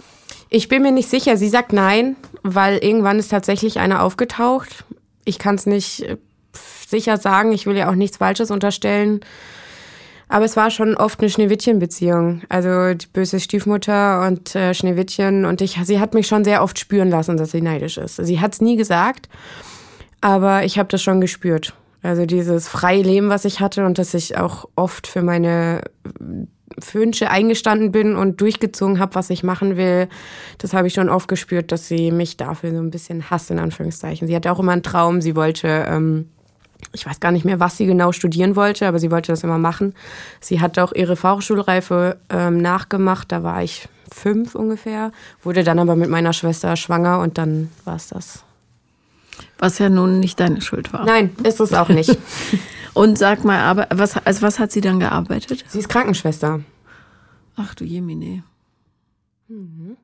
Ich 0.48 0.68
bin 0.68 0.82
mir 0.82 0.92
nicht 0.92 1.08
sicher. 1.08 1.36
Sie 1.36 1.48
sagt 1.48 1.72
nein, 1.72 2.16
weil 2.42 2.78
irgendwann 2.78 3.18
ist 3.18 3.28
tatsächlich 3.28 3.78
einer 3.78 4.02
aufgetaucht. 4.02 4.84
Ich 5.24 5.38
kann 5.38 5.56
es 5.56 5.66
nicht 5.66 6.02
äh, 6.02 6.16
sicher 6.86 7.16
sagen. 7.16 7.52
Ich 7.52 7.66
will 7.66 7.76
ja 7.76 7.90
auch 7.90 7.94
nichts 7.94 8.18
Falsches 8.18 8.50
unterstellen. 8.50 9.20
Aber 10.28 10.44
es 10.44 10.56
war 10.56 10.70
schon 10.70 10.96
oft 10.96 11.20
eine 11.20 11.30
Schneewittchen-Beziehung. 11.30 12.42
Also 12.48 12.94
die 12.94 13.06
böse 13.06 13.38
Stiefmutter 13.38 14.26
und 14.26 14.54
äh, 14.56 14.74
Schneewittchen. 14.74 15.44
Und 15.44 15.60
ich, 15.60 15.78
sie 15.84 16.00
hat 16.00 16.14
mich 16.14 16.26
schon 16.26 16.44
sehr 16.44 16.62
oft 16.62 16.78
spüren 16.78 17.10
lassen, 17.10 17.36
dass 17.36 17.52
sie 17.52 17.62
neidisch 17.62 17.96
ist. 17.96 18.16
Sie 18.16 18.40
hat 18.40 18.54
es 18.54 18.60
nie 18.60 18.76
gesagt, 18.76 19.28
aber 20.20 20.64
ich 20.64 20.78
habe 20.78 20.88
das 20.88 21.02
schon 21.02 21.20
gespürt. 21.20 21.74
Also 22.02 22.26
dieses 22.26 22.68
freie 22.68 23.02
Leben, 23.02 23.28
was 23.28 23.44
ich 23.44 23.60
hatte 23.60 23.84
und 23.84 23.98
dass 23.98 24.14
ich 24.14 24.36
auch 24.36 24.68
oft 24.76 25.06
für 25.06 25.22
meine 25.22 25.82
Wünsche 26.92 27.30
eingestanden 27.30 27.92
bin 27.92 28.16
und 28.16 28.40
durchgezogen 28.40 28.98
habe, 28.98 29.14
was 29.14 29.30
ich 29.30 29.42
machen 29.42 29.76
will, 29.76 30.08
das 30.58 30.74
habe 30.74 30.88
ich 30.88 30.94
schon 30.94 31.08
oft 31.08 31.28
gespürt, 31.28 31.72
dass 31.72 31.88
sie 31.88 32.10
mich 32.10 32.36
dafür 32.36 32.70
so 32.72 32.78
ein 32.78 32.90
bisschen 32.90 33.30
hasst, 33.30 33.50
in 33.50 33.58
Anführungszeichen. 33.58 34.28
Sie 34.28 34.36
hatte 34.36 34.52
auch 34.52 34.60
immer 34.60 34.72
einen 34.72 34.82
Traum, 34.82 35.20
sie 35.20 35.36
wollte 35.36 35.86
ähm, 35.88 36.28
ich 36.92 37.06
weiß 37.06 37.20
gar 37.20 37.32
nicht 37.32 37.44
mehr, 37.44 37.60
was 37.60 37.76
sie 37.76 37.86
genau 37.86 38.12
studieren 38.12 38.56
wollte, 38.56 38.86
aber 38.86 38.98
sie 38.98 39.10
wollte 39.10 39.32
das 39.32 39.44
immer 39.44 39.58
machen. 39.58 39.94
Sie 40.40 40.60
hat 40.60 40.78
auch 40.78 40.92
ihre 40.92 41.16
Fachschulreife 41.16 42.18
ähm, 42.30 42.58
nachgemacht, 42.58 43.32
da 43.32 43.42
war 43.42 43.62
ich 43.62 43.88
fünf 44.12 44.54
ungefähr, 44.54 45.12
wurde 45.42 45.64
dann 45.64 45.78
aber 45.78 45.96
mit 45.96 46.10
meiner 46.10 46.32
Schwester 46.32 46.76
schwanger 46.76 47.20
und 47.20 47.38
dann 47.38 47.70
war 47.84 47.96
es 47.96 48.08
das. 48.08 48.44
Was 49.58 49.78
ja 49.78 49.88
nun 49.88 50.20
nicht 50.20 50.38
deine 50.40 50.60
Schuld 50.60 50.92
war. 50.92 51.04
Nein, 51.04 51.30
ist 51.42 51.60
es 51.60 51.72
auch 51.72 51.88
nicht. 51.88 52.16
und 52.94 53.18
sag 53.18 53.44
mal, 53.44 53.60
aber 53.60 53.88
was, 53.90 54.16
also 54.16 54.42
was 54.42 54.58
hat 54.58 54.72
sie 54.72 54.80
dann 54.80 55.00
gearbeitet? 55.00 55.64
Sie 55.68 55.78
ist 55.78 55.88
Krankenschwester. 55.88 56.60
Ach 57.56 57.74
du 57.74 57.84
Jemine. 57.84 58.44
Mhm. 59.48 59.96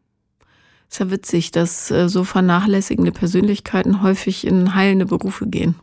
Ist 0.90 1.00
ja 1.00 1.11
witzig, 1.11 1.50
dass 1.52 1.90
äh, 1.90 2.08
so 2.08 2.24
vernachlässigende 2.24 3.12
Persönlichkeiten 3.12 4.02
häufig 4.02 4.46
in 4.46 4.74
heilende 4.74 5.06
Berufe 5.06 5.46
gehen. 5.46 5.74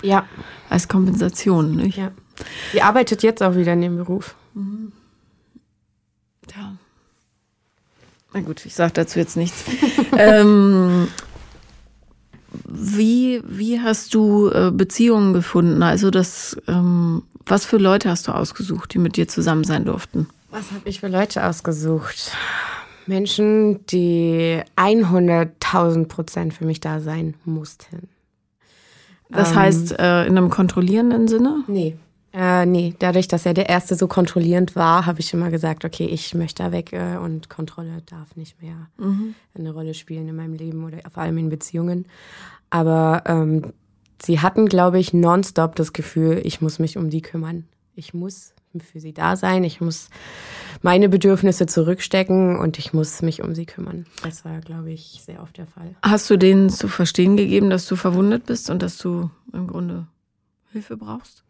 Ja. 0.00 0.26
Als 0.68 0.88
Kompensation, 0.88 1.76
nicht? 1.76 1.98
Ja. 1.98 2.12
Die 2.72 2.82
arbeitet 2.82 3.22
jetzt 3.22 3.42
auch 3.42 3.54
wieder 3.54 3.72
in 3.74 3.82
dem 3.82 3.96
Beruf. 3.96 4.34
Mhm. 4.54 4.92
Ja. 6.56 6.76
Na 8.32 8.40
gut, 8.40 8.64
ich 8.64 8.74
sage 8.74 8.92
dazu 8.94 9.18
jetzt 9.18 9.36
nichts. 9.36 9.64
ähm, 10.16 11.08
wie, 12.64 13.42
wie 13.46 13.80
hast 13.80 14.14
du 14.14 14.48
äh, 14.50 14.70
Beziehungen 14.70 15.32
gefunden? 15.32 15.82
Also 15.82 16.10
das, 16.10 16.56
ähm, 16.66 17.22
was 17.46 17.64
für 17.64 17.78
Leute 17.78 18.10
hast 18.10 18.28
du 18.28 18.32
ausgesucht, 18.32 18.94
die 18.94 18.98
mit 18.98 19.16
dir 19.16 19.28
zusammen 19.28 19.64
sein 19.64 19.84
durften? 19.84 20.28
Was 20.50 20.70
habe 20.70 20.88
ich 20.88 21.00
für 21.00 21.08
Leute 21.08 21.44
ausgesucht? 21.44 22.32
Menschen, 23.06 23.84
die 23.86 24.60
100.000 24.76 26.06
Prozent 26.06 26.54
für 26.54 26.64
mich 26.64 26.80
da 26.80 27.00
sein 27.00 27.34
mussten. 27.44 28.08
Das 29.32 29.50
ähm, 29.50 29.56
heißt, 29.56 29.98
äh, 29.98 30.26
in 30.26 30.36
einem 30.36 30.50
kontrollierenden 30.50 31.28
Sinne? 31.28 31.64
Nee. 31.66 31.96
Äh, 32.34 32.64
nee, 32.64 32.94
dadurch, 32.98 33.28
dass 33.28 33.44
er 33.44 33.52
der 33.52 33.68
Erste 33.68 33.94
so 33.94 34.08
kontrollierend 34.08 34.74
war, 34.74 35.04
habe 35.04 35.20
ich 35.20 35.34
immer 35.34 35.50
gesagt, 35.50 35.84
okay, 35.84 36.06
ich 36.06 36.34
möchte 36.34 36.62
da 36.62 36.72
weg 36.72 36.92
äh, 36.92 37.18
und 37.18 37.50
Kontrolle 37.50 38.02
darf 38.06 38.36
nicht 38.36 38.60
mehr 38.62 38.88
mhm. 38.96 39.34
eine 39.54 39.72
Rolle 39.72 39.92
spielen 39.92 40.28
in 40.28 40.36
meinem 40.36 40.54
Leben 40.54 40.84
oder 40.84 40.98
vor 41.10 41.22
allem 41.22 41.36
in 41.36 41.50
Beziehungen. 41.50 42.06
Aber 42.70 43.24
ähm, 43.26 43.74
sie 44.22 44.40
hatten, 44.40 44.66
glaube 44.66 44.98
ich, 44.98 45.12
nonstop 45.12 45.76
das 45.76 45.92
Gefühl, 45.92 46.40
ich 46.42 46.62
muss 46.62 46.78
mich 46.78 46.96
um 46.96 47.10
die 47.10 47.20
kümmern. 47.20 47.66
Ich 47.94 48.14
muss 48.14 48.54
für 48.80 49.00
sie 49.00 49.12
da 49.12 49.36
sein, 49.36 49.64
ich 49.64 49.80
muss 49.80 50.08
meine 50.82 51.08
Bedürfnisse 51.08 51.66
zurückstecken 51.66 52.58
und 52.58 52.78
ich 52.78 52.92
muss 52.92 53.22
mich 53.22 53.42
um 53.42 53.54
sie 53.54 53.66
kümmern. 53.66 54.06
Das 54.22 54.44
war, 54.44 54.60
glaube 54.60 54.90
ich, 54.92 55.22
sehr 55.24 55.42
oft 55.42 55.56
der 55.58 55.66
Fall. 55.66 55.94
Hast 56.02 56.28
du 56.30 56.36
denen 56.36 56.70
zu 56.70 56.88
verstehen 56.88 57.36
gegeben, 57.36 57.70
dass 57.70 57.86
du 57.86 57.96
verwundet 57.96 58.46
bist 58.46 58.70
und 58.70 58.82
dass 58.82 58.98
du 58.98 59.30
im 59.52 59.66
Grunde 59.66 60.06
Hilfe 60.72 60.96
brauchst? 60.96 61.44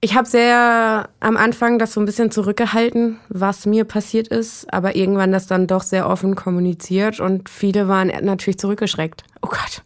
Ich 0.00 0.14
habe 0.14 0.28
sehr 0.28 1.08
am 1.18 1.36
Anfang 1.36 1.80
das 1.80 1.92
so 1.92 2.00
ein 2.00 2.06
bisschen 2.06 2.30
zurückgehalten, 2.30 3.18
was 3.28 3.66
mir 3.66 3.84
passiert 3.84 4.28
ist, 4.28 4.72
aber 4.72 4.94
irgendwann 4.94 5.32
das 5.32 5.48
dann 5.48 5.66
doch 5.66 5.82
sehr 5.82 6.08
offen 6.08 6.36
kommuniziert 6.36 7.18
und 7.18 7.48
viele 7.48 7.88
waren 7.88 8.12
natürlich 8.22 8.60
zurückgeschreckt. 8.60 9.24
Oh 9.42 9.48
Gott. 9.48 9.82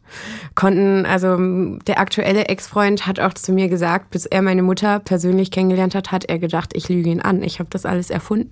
Konnten, 0.54 1.06
also 1.06 1.38
der 1.86 1.98
aktuelle 1.98 2.44
Ex-Freund 2.46 3.06
hat 3.06 3.20
auch 3.20 3.32
zu 3.32 3.52
mir 3.52 3.68
gesagt, 3.68 4.10
bis 4.10 4.26
er 4.26 4.42
meine 4.42 4.62
Mutter 4.62 4.98
persönlich 4.98 5.50
kennengelernt 5.50 5.94
hat, 5.94 6.12
hat 6.12 6.26
er 6.26 6.38
gedacht, 6.38 6.72
ich 6.74 6.90
lüge 6.90 7.08
ihn 7.08 7.22
an. 7.22 7.42
Ich 7.42 7.58
habe 7.58 7.70
das 7.70 7.86
alles 7.86 8.10
erfunden. 8.10 8.50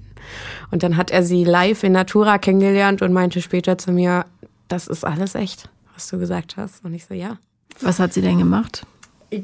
Und 0.70 0.82
dann 0.82 0.96
hat 0.96 1.10
er 1.10 1.22
sie 1.22 1.44
live 1.44 1.82
in 1.82 1.92
Natura 1.92 2.38
kennengelernt 2.38 3.02
und 3.02 3.12
meinte 3.12 3.42
später 3.42 3.76
zu 3.76 3.92
mir, 3.92 4.24
das 4.68 4.86
ist 4.86 5.04
alles 5.04 5.34
echt, 5.34 5.68
was 5.92 6.08
du 6.08 6.18
gesagt 6.18 6.56
hast. 6.56 6.82
Und 6.86 6.94
ich 6.94 7.04
so, 7.04 7.12
ja. 7.12 7.36
Was 7.82 7.98
hat 7.98 8.14
sie 8.14 8.22
denn 8.22 8.38
gemacht? 8.38 8.86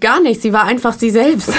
Gar 0.01 0.23
nicht, 0.23 0.41
sie 0.41 0.55
war 0.55 0.65
einfach 0.65 0.95
sie 0.95 1.11
selbst. 1.11 1.53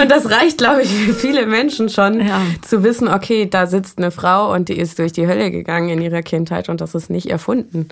Und 0.00 0.10
das 0.10 0.30
reicht, 0.30 0.58
glaube 0.58 0.82
ich, 0.82 0.88
für 0.88 1.14
viele 1.14 1.46
Menschen 1.46 1.88
schon, 1.88 2.26
ja. 2.26 2.40
zu 2.62 2.82
wissen, 2.82 3.08
okay, 3.08 3.48
da 3.48 3.66
sitzt 3.66 3.98
eine 3.98 4.10
Frau 4.10 4.52
und 4.52 4.68
die 4.68 4.78
ist 4.78 4.98
durch 4.98 5.12
die 5.12 5.26
Hölle 5.26 5.50
gegangen 5.50 5.88
in 5.88 6.02
ihrer 6.02 6.22
Kindheit 6.22 6.68
und 6.68 6.80
das 6.80 6.94
ist 6.94 7.10
nicht 7.10 7.30
erfunden. 7.30 7.88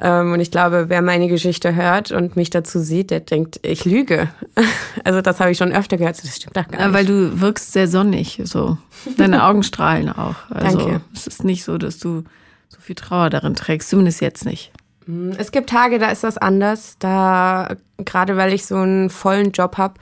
Ähm, 0.00 0.32
und 0.32 0.40
ich 0.40 0.50
glaube, 0.50 0.86
wer 0.88 1.02
meine 1.02 1.28
Geschichte 1.28 1.74
hört 1.74 2.12
und 2.12 2.36
mich 2.36 2.50
dazu 2.50 2.78
sieht, 2.78 3.10
der 3.10 3.20
denkt, 3.20 3.60
ich 3.62 3.84
lüge. 3.84 4.28
Also 5.04 5.22
das 5.22 5.40
habe 5.40 5.50
ich 5.52 5.58
schon 5.58 5.72
öfter 5.72 5.96
gehört, 5.96 6.22
das 6.22 6.36
stimmt 6.36 6.56
doch 6.56 6.68
gar 6.68 6.86
nicht. 6.86 6.92
Weil 6.92 7.06
du 7.06 7.40
wirkst 7.40 7.72
sehr 7.72 7.88
sonnig, 7.88 8.40
so. 8.44 8.76
Deine 9.16 9.44
Augen 9.44 9.62
strahlen 9.62 10.10
auch. 10.10 10.34
Also 10.50 10.78
Danke. 10.78 11.00
Es 11.14 11.26
ist 11.26 11.44
nicht 11.44 11.64
so, 11.64 11.78
dass 11.78 11.98
du 11.98 12.24
so 12.68 12.80
viel 12.80 12.94
Trauer 12.94 13.30
darin 13.30 13.54
trägst, 13.54 13.88
zumindest 13.88 14.20
jetzt 14.20 14.44
nicht. 14.44 14.72
Hm, 15.06 15.32
es 15.38 15.50
gibt 15.50 15.70
Tage, 15.70 15.98
da 15.98 16.10
ist 16.10 16.24
das 16.24 16.36
anders. 16.36 16.96
Da, 16.98 17.76
gerade 17.96 18.36
weil 18.36 18.52
ich 18.52 18.66
so 18.66 18.76
einen 18.76 19.08
vollen 19.10 19.52
Job 19.52 19.78
habe 19.78 19.94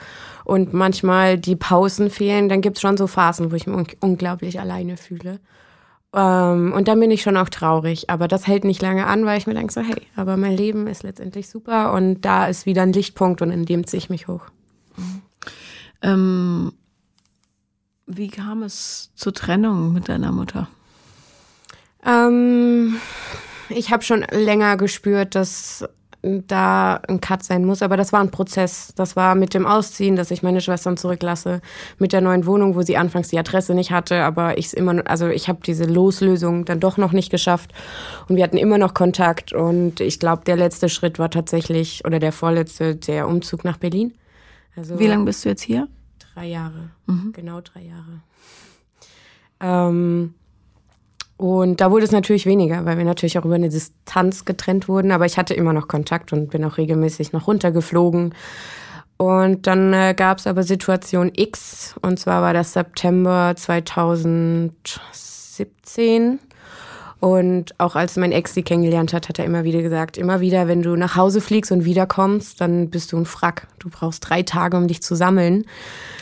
und 0.46 0.72
manchmal 0.72 1.38
die 1.38 1.56
Pausen 1.56 2.08
fehlen, 2.08 2.48
dann 2.48 2.60
gibt 2.60 2.76
es 2.76 2.80
schon 2.80 2.96
so 2.96 3.08
Phasen, 3.08 3.50
wo 3.50 3.56
ich 3.56 3.66
mich 3.66 3.96
unglaublich 4.00 4.60
alleine 4.60 4.96
fühle. 4.96 5.40
Ähm, 6.14 6.72
und 6.72 6.86
dann 6.86 7.00
bin 7.00 7.10
ich 7.10 7.22
schon 7.22 7.36
auch 7.36 7.48
traurig. 7.48 8.10
Aber 8.10 8.28
das 8.28 8.46
hält 8.46 8.64
nicht 8.64 8.80
lange 8.80 9.06
an, 9.06 9.26
weil 9.26 9.38
ich 9.38 9.48
mir 9.48 9.54
denke 9.54 9.72
so, 9.72 9.80
hey, 9.80 10.00
aber 10.14 10.36
mein 10.36 10.56
Leben 10.56 10.86
ist 10.86 11.02
letztendlich 11.02 11.48
super 11.48 11.92
und 11.92 12.20
da 12.20 12.46
ist 12.46 12.64
wieder 12.64 12.82
ein 12.82 12.92
Lichtpunkt 12.92 13.42
und 13.42 13.50
in 13.50 13.64
dem 13.64 13.88
ziehe 13.88 13.98
ich 13.98 14.08
mich 14.08 14.28
hoch. 14.28 14.44
Mhm. 14.96 15.22
Ähm, 16.02 16.72
wie 18.06 18.28
kam 18.28 18.62
es 18.62 19.10
zur 19.16 19.34
Trennung 19.34 19.92
mit 19.92 20.08
deiner 20.08 20.30
Mutter? 20.30 20.68
Ähm, 22.04 23.00
ich 23.68 23.90
habe 23.90 24.04
schon 24.04 24.24
länger 24.30 24.76
gespürt, 24.76 25.34
dass 25.34 25.84
da 26.46 27.00
ein 27.08 27.20
Cut 27.20 27.42
sein 27.42 27.64
muss, 27.64 27.82
aber 27.82 27.96
das 27.96 28.12
war 28.12 28.20
ein 28.20 28.30
Prozess. 28.30 28.92
Das 28.96 29.16
war 29.16 29.34
mit 29.34 29.54
dem 29.54 29.66
Ausziehen, 29.66 30.16
dass 30.16 30.30
ich 30.30 30.42
meine 30.42 30.60
Schwestern 30.60 30.96
zurücklasse, 30.96 31.60
mit 31.98 32.12
der 32.12 32.20
neuen 32.20 32.46
Wohnung, 32.46 32.74
wo 32.74 32.82
sie 32.82 32.96
anfangs 32.96 33.28
die 33.28 33.38
Adresse 33.38 33.74
nicht 33.74 33.90
hatte, 33.90 34.24
aber 34.24 34.58
ich 34.58 34.74
immer, 34.76 35.02
also 35.08 35.28
ich 35.28 35.48
habe 35.48 35.60
diese 35.64 35.84
Loslösung 35.84 36.64
dann 36.64 36.80
doch 36.80 36.96
noch 36.96 37.12
nicht 37.12 37.30
geschafft 37.30 37.72
und 38.28 38.36
wir 38.36 38.44
hatten 38.44 38.58
immer 38.58 38.78
noch 38.78 38.94
Kontakt 38.94 39.52
und 39.52 40.00
ich 40.00 40.18
glaube, 40.20 40.44
der 40.44 40.56
letzte 40.56 40.88
Schritt 40.88 41.18
war 41.18 41.30
tatsächlich 41.30 42.04
oder 42.04 42.18
der 42.18 42.32
vorletzte 42.32 42.96
der 42.96 43.28
Umzug 43.28 43.64
nach 43.64 43.76
Berlin. 43.76 44.14
Also 44.76 44.98
Wie 44.98 45.06
lange 45.06 45.24
bist 45.24 45.44
du 45.44 45.48
jetzt 45.48 45.62
hier? 45.62 45.88
Drei 46.34 46.46
Jahre, 46.46 46.90
mhm. 47.06 47.32
genau 47.32 47.60
drei 47.60 47.82
Jahre. 47.82 48.22
Ähm, 49.60 50.34
und 51.36 51.82
da 51.82 51.90
wurde 51.90 52.04
es 52.04 52.12
natürlich 52.12 52.46
weniger, 52.46 52.86
weil 52.86 52.96
wir 52.96 53.04
natürlich 53.04 53.38
auch 53.38 53.44
über 53.44 53.56
eine 53.56 53.68
Distanz 53.68 54.46
getrennt 54.46 54.88
wurden. 54.88 55.12
Aber 55.12 55.26
ich 55.26 55.36
hatte 55.36 55.52
immer 55.54 55.74
noch 55.74 55.88
Kontakt 55.88 56.32
und 56.32 56.50
bin 56.50 56.64
auch 56.64 56.78
regelmäßig 56.78 57.32
noch 57.32 57.46
runtergeflogen. 57.46 58.34
Und 59.18 59.66
dann 59.66 59.92
äh, 59.92 60.14
gab 60.16 60.38
es 60.38 60.46
aber 60.46 60.62
Situation 60.62 61.30
X. 61.34 61.94
Und 62.00 62.18
zwar 62.18 62.40
war 62.42 62.54
das 62.54 62.72
September 62.72 63.52
2017. 63.54 66.38
Und 67.18 67.80
auch 67.80 67.96
als 67.96 68.16
mein 68.16 68.30
Ex 68.32 68.52
sie 68.54 68.62
kennengelernt 68.62 69.14
hat, 69.14 69.28
hat 69.28 69.38
er 69.38 69.44
immer 69.46 69.64
wieder 69.64 69.82
gesagt, 69.82 70.18
immer 70.18 70.40
wieder, 70.40 70.68
wenn 70.68 70.82
du 70.82 70.96
nach 70.96 71.16
Hause 71.16 71.40
fliegst 71.40 71.72
und 71.72 71.86
wiederkommst, 71.86 72.60
dann 72.60 72.90
bist 72.90 73.12
du 73.12 73.16
ein 73.16 73.24
Frack. 73.24 73.68
Du 73.78 73.88
brauchst 73.88 74.28
drei 74.28 74.42
Tage, 74.42 74.76
um 74.76 74.86
dich 74.86 75.02
zu 75.02 75.14
sammeln. 75.14 75.64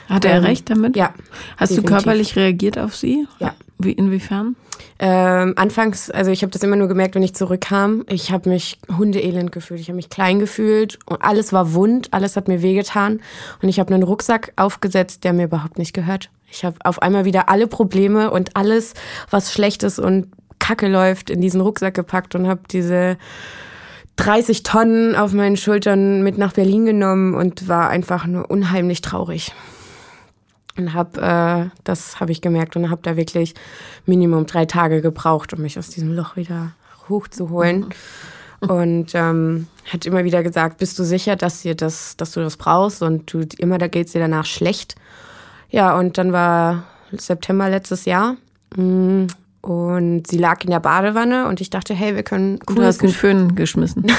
Hat 0.08 0.24
er 0.24 0.36
ähm, 0.36 0.44
recht 0.44 0.70
damit? 0.70 0.94
Ja. 0.96 1.12
Hast 1.56 1.70
definitiv. 1.70 1.76
du 1.76 1.82
körperlich 1.82 2.36
reagiert 2.36 2.78
auf 2.78 2.94
sie? 2.94 3.26
Ja. 3.40 3.54
Wie, 3.78 3.92
inwiefern? 3.92 4.56
Ähm, 4.98 5.54
anfangs, 5.56 6.10
also 6.10 6.30
ich 6.30 6.42
habe 6.42 6.52
das 6.52 6.62
immer 6.62 6.76
nur 6.76 6.88
gemerkt, 6.88 7.14
wenn 7.14 7.22
ich 7.22 7.34
zurückkam. 7.34 8.04
Ich 8.08 8.30
habe 8.30 8.48
mich 8.48 8.78
hundeelend 8.96 9.50
gefühlt. 9.50 9.80
Ich 9.80 9.88
habe 9.88 9.96
mich 9.96 10.10
klein 10.10 10.38
gefühlt 10.38 10.98
und 11.06 11.22
alles 11.22 11.52
war 11.52 11.74
wund, 11.74 12.08
alles 12.12 12.36
hat 12.36 12.46
mir 12.48 12.62
wehgetan. 12.62 13.20
Und 13.60 13.68
ich 13.68 13.80
habe 13.80 13.92
einen 13.92 14.04
Rucksack 14.04 14.52
aufgesetzt, 14.56 15.24
der 15.24 15.32
mir 15.32 15.44
überhaupt 15.44 15.78
nicht 15.78 15.92
gehört. 15.92 16.30
Ich 16.50 16.64
habe 16.64 16.76
auf 16.84 17.02
einmal 17.02 17.24
wieder 17.24 17.48
alle 17.48 17.66
Probleme 17.66 18.30
und 18.30 18.56
alles, 18.56 18.94
was 19.30 19.52
schlecht 19.52 19.82
ist 19.82 19.98
und 19.98 20.28
Kacke 20.60 20.86
läuft, 20.86 21.28
in 21.28 21.40
diesen 21.40 21.60
Rucksack 21.60 21.94
gepackt 21.94 22.34
und 22.36 22.46
habe 22.46 22.60
diese 22.70 23.18
30 24.16 24.62
Tonnen 24.62 25.16
auf 25.16 25.32
meinen 25.32 25.56
Schultern 25.56 26.22
mit 26.22 26.38
nach 26.38 26.52
Berlin 26.52 26.86
genommen 26.86 27.34
und 27.34 27.68
war 27.68 27.90
einfach 27.90 28.26
nur 28.26 28.50
unheimlich 28.50 29.02
traurig. 29.02 29.52
Und 30.76 30.92
habe, 30.92 31.20
äh, 31.20 31.70
das 31.84 32.18
habe 32.20 32.32
ich 32.32 32.40
gemerkt 32.40 32.76
und 32.76 32.90
habe 32.90 33.02
da 33.02 33.16
wirklich 33.16 33.54
Minimum 34.06 34.46
drei 34.46 34.66
Tage 34.66 35.02
gebraucht, 35.02 35.52
um 35.52 35.62
mich 35.62 35.78
aus 35.78 35.88
diesem 35.88 36.14
Loch 36.14 36.36
wieder 36.36 36.72
hochzuholen. 37.08 37.86
Und 38.60 39.14
ähm, 39.14 39.68
hat 39.92 40.06
immer 40.06 40.24
wieder 40.24 40.42
gesagt, 40.42 40.78
bist 40.78 40.98
du 40.98 41.04
sicher, 41.04 41.36
dass, 41.36 41.62
dir 41.62 41.74
das, 41.74 42.16
dass 42.16 42.32
du 42.32 42.40
das 42.40 42.56
brauchst? 42.56 43.02
Und 43.02 43.32
du, 43.32 43.46
immer 43.58 43.78
da 43.78 43.88
geht's 43.88 44.12
dir 44.12 44.20
danach 44.20 44.46
schlecht. 44.46 44.94
Ja, 45.70 45.96
und 45.98 46.18
dann 46.18 46.32
war 46.32 46.84
September 47.12 47.68
letztes 47.68 48.04
Jahr. 48.04 48.36
Mh, 48.76 48.82
mm, 48.82 49.26
und 49.62 50.26
sie 50.26 50.36
lag 50.36 50.62
in 50.64 50.70
der 50.70 50.80
Badewanne 50.80 51.48
und 51.48 51.62
ich 51.62 51.70
dachte, 51.70 51.94
hey, 51.94 52.14
wir 52.14 52.22
können 52.22 52.58
cool. 52.68 52.76
Du 52.76 52.82
hast 52.82 53.00
den 53.00 53.08
Föhn 53.08 53.54
geschmissen. 53.54 54.04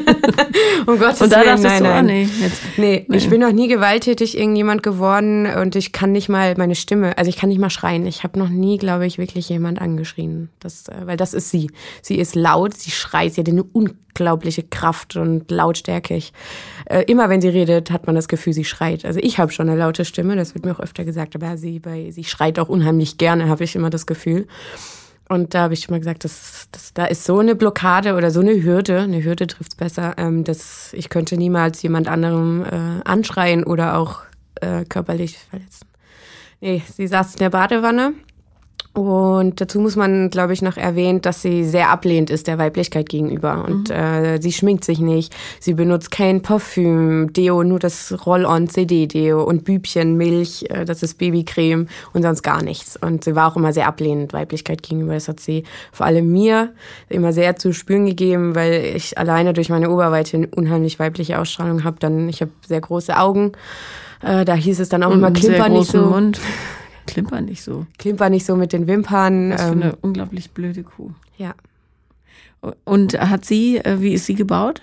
um 0.86 0.98
Gottes 0.98 1.20
und 1.20 1.32
da 1.32 1.40
Willen, 1.40 1.62
nein, 1.62 1.82
du, 1.82 1.88
nein. 1.88 2.06
Nee, 2.06 2.28
jetzt, 2.40 2.62
nee, 2.76 3.06
nee, 3.08 3.16
ich 3.16 3.28
bin 3.28 3.40
noch 3.40 3.52
nie 3.52 3.68
gewalttätig 3.68 4.36
irgendjemand 4.36 4.82
geworden 4.82 5.46
und 5.46 5.76
ich 5.76 5.92
kann 5.92 6.12
nicht 6.12 6.28
mal 6.28 6.54
meine 6.56 6.74
Stimme, 6.74 7.16
also 7.16 7.28
ich 7.28 7.36
kann 7.36 7.48
nicht 7.48 7.60
mal 7.60 7.70
schreien. 7.70 8.06
Ich 8.06 8.24
habe 8.24 8.38
noch 8.38 8.48
nie, 8.48 8.78
glaube 8.78 9.06
ich, 9.06 9.18
wirklich 9.18 9.48
jemand 9.48 9.80
angeschrien. 9.80 10.48
Das, 10.60 10.88
äh, 10.88 10.94
weil 11.04 11.16
das 11.16 11.34
ist 11.34 11.50
sie. 11.50 11.70
Sie 12.02 12.16
ist 12.16 12.34
laut, 12.34 12.74
sie 12.74 12.90
schreit, 12.90 13.34
sie 13.34 13.40
hat 13.40 13.48
eine 13.48 13.62
unglaubliche 13.62 14.62
Kraft 14.62 15.16
und 15.16 15.50
Lautstärke. 15.50 16.14
Ich, 16.14 16.32
äh, 16.86 17.02
immer 17.04 17.28
wenn 17.28 17.40
sie 17.40 17.48
redet, 17.48 17.90
hat 17.90 18.06
man 18.06 18.14
das 18.14 18.28
Gefühl, 18.28 18.52
sie 18.52 18.64
schreit. 18.64 19.04
Also 19.04 19.20
ich 19.22 19.38
habe 19.38 19.52
schon 19.52 19.68
eine 19.68 19.78
laute 19.78 20.04
Stimme, 20.04 20.36
das 20.36 20.54
wird 20.54 20.64
mir 20.64 20.72
auch 20.72 20.80
öfter 20.80 21.04
gesagt, 21.04 21.34
aber 21.34 21.56
sie, 21.56 21.78
bei, 21.78 22.10
sie 22.10 22.24
schreit 22.24 22.58
auch 22.58 22.68
unheimlich 22.68 23.18
gerne, 23.18 23.48
habe 23.48 23.64
ich 23.64 23.74
immer 23.74 23.90
das 23.90 24.06
Gefühl. 24.06 24.46
Und 25.28 25.54
da 25.54 25.62
habe 25.62 25.74
ich 25.74 25.80
schon 25.80 25.94
mal 25.94 25.98
gesagt, 25.98 26.24
das, 26.24 26.68
das, 26.72 26.94
da 26.94 27.04
ist 27.04 27.24
so 27.24 27.38
eine 27.38 27.54
Blockade 27.54 28.14
oder 28.14 28.30
so 28.30 28.40
eine 28.40 28.62
Hürde, 28.62 29.00
eine 29.00 29.22
Hürde 29.22 29.46
trifft 29.46 29.72
es 29.72 29.76
besser, 29.76 30.14
ähm, 30.16 30.44
dass 30.44 30.92
ich 30.94 31.10
könnte 31.10 31.36
niemals 31.36 31.82
jemand 31.82 32.08
anderem 32.08 32.64
äh, 32.64 33.02
anschreien 33.04 33.64
oder 33.64 33.98
auch 33.98 34.22
äh, 34.60 34.84
körperlich 34.86 35.38
verletzen. 35.38 35.86
Nee, 36.60 36.82
sie 36.90 37.06
saß 37.06 37.34
in 37.34 37.38
der 37.40 37.50
Badewanne 37.50 38.14
und 39.00 39.60
dazu 39.60 39.80
muss 39.80 39.96
man, 39.96 40.30
glaube 40.30 40.52
ich, 40.52 40.62
noch 40.62 40.76
erwähnen, 40.76 41.20
dass 41.20 41.42
sie 41.42 41.64
sehr 41.64 41.90
ablehnend 41.90 42.30
ist 42.30 42.46
der 42.46 42.58
Weiblichkeit 42.58 43.08
gegenüber. 43.08 43.64
Und 43.66 43.88
mhm. 43.88 43.94
äh, 43.94 44.42
sie 44.42 44.52
schminkt 44.52 44.84
sich 44.84 44.98
nicht, 45.00 45.34
sie 45.60 45.74
benutzt 45.74 46.10
kein 46.10 46.42
Parfüm, 46.42 47.32
Deo, 47.32 47.62
nur 47.64 47.78
das 47.78 48.14
Roll-on-CD-Deo 48.26 49.42
und 49.42 49.64
Bübchen, 49.64 50.16
Milch, 50.16 50.64
äh, 50.70 50.84
das 50.84 51.02
ist 51.02 51.18
Babycreme 51.18 51.88
und 52.12 52.22
sonst 52.22 52.42
gar 52.42 52.62
nichts. 52.62 52.96
Und 52.96 53.24
sie 53.24 53.34
war 53.34 53.50
auch 53.50 53.56
immer 53.56 53.72
sehr 53.72 53.86
ablehnend 53.86 54.32
Weiblichkeit 54.32 54.82
gegenüber. 54.82 55.14
Das 55.14 55.28
hat 55.28 55.40
sie 55.40 55.64
vor 55.92 56.06
allem 56.06 56.30
mir 56.32 56.72
immer 57.08 57.32
sehr 57.32 57.56
zu 57.56 57.72
spüren 57.72 58.06
gegeben, 58.06 58.54
weil 58.54 58.92
ich 58.96 59.18
alleine 59.18 59.52
durch 59.52 59.68
meine 59.68 59.90
Oberweite 59.90 60.36
eine 60.36 60.48
unheimlich 60.48 60.98
weibliche 60.98 61.38
Ausstrahlung 61.38 61.84
habe. 61.84 61.96
Dann, 62.00 62.28
ich 62.28 62.40
habe 62.40 62.50
sehr 62.66 62.80
große 62.80 63.16
Augen. 63.16 63.52
Äh, 64.22 64.44
da 64.44 64.54
hieß 64.54 64.80
es 64.80 64.88
dann 64.88 65.02
auch 65.02 65.10
und 65.10 65.18
immer 65.18 65.30
Klimper 65.30 65.68
nicht 65.68 65.90
so. 65.90 65.98
Mund. 65.98 66.40
Klimper 67.08 67.40
nicht 67.40 67.62
so. 67.62 67.86
Klimper 67.98 68.30
nicht 68.30 68.46
so 68.46 68.56
mit 68.56 68.72
den 68.72 68.86
Wimpern. 68.86 69.50
Das 69.50 69.62
ist 69.62 69.72
ähm, 69.72 69.82
eine 69.82 69.96
unglaublich 69.96 70.50
blöde 70.52 70.82
Kuh. 70.82 71.10
Ja. 71.36 71.54
Und 72.84 73.18
hat 73.20 73.44
sie, 73.44 73.78
äh, 73.78 74.00
wie 74.00 74.14
ist 74.14 74.26
sie 74.26 74.34
gebaut? 74.34 74.82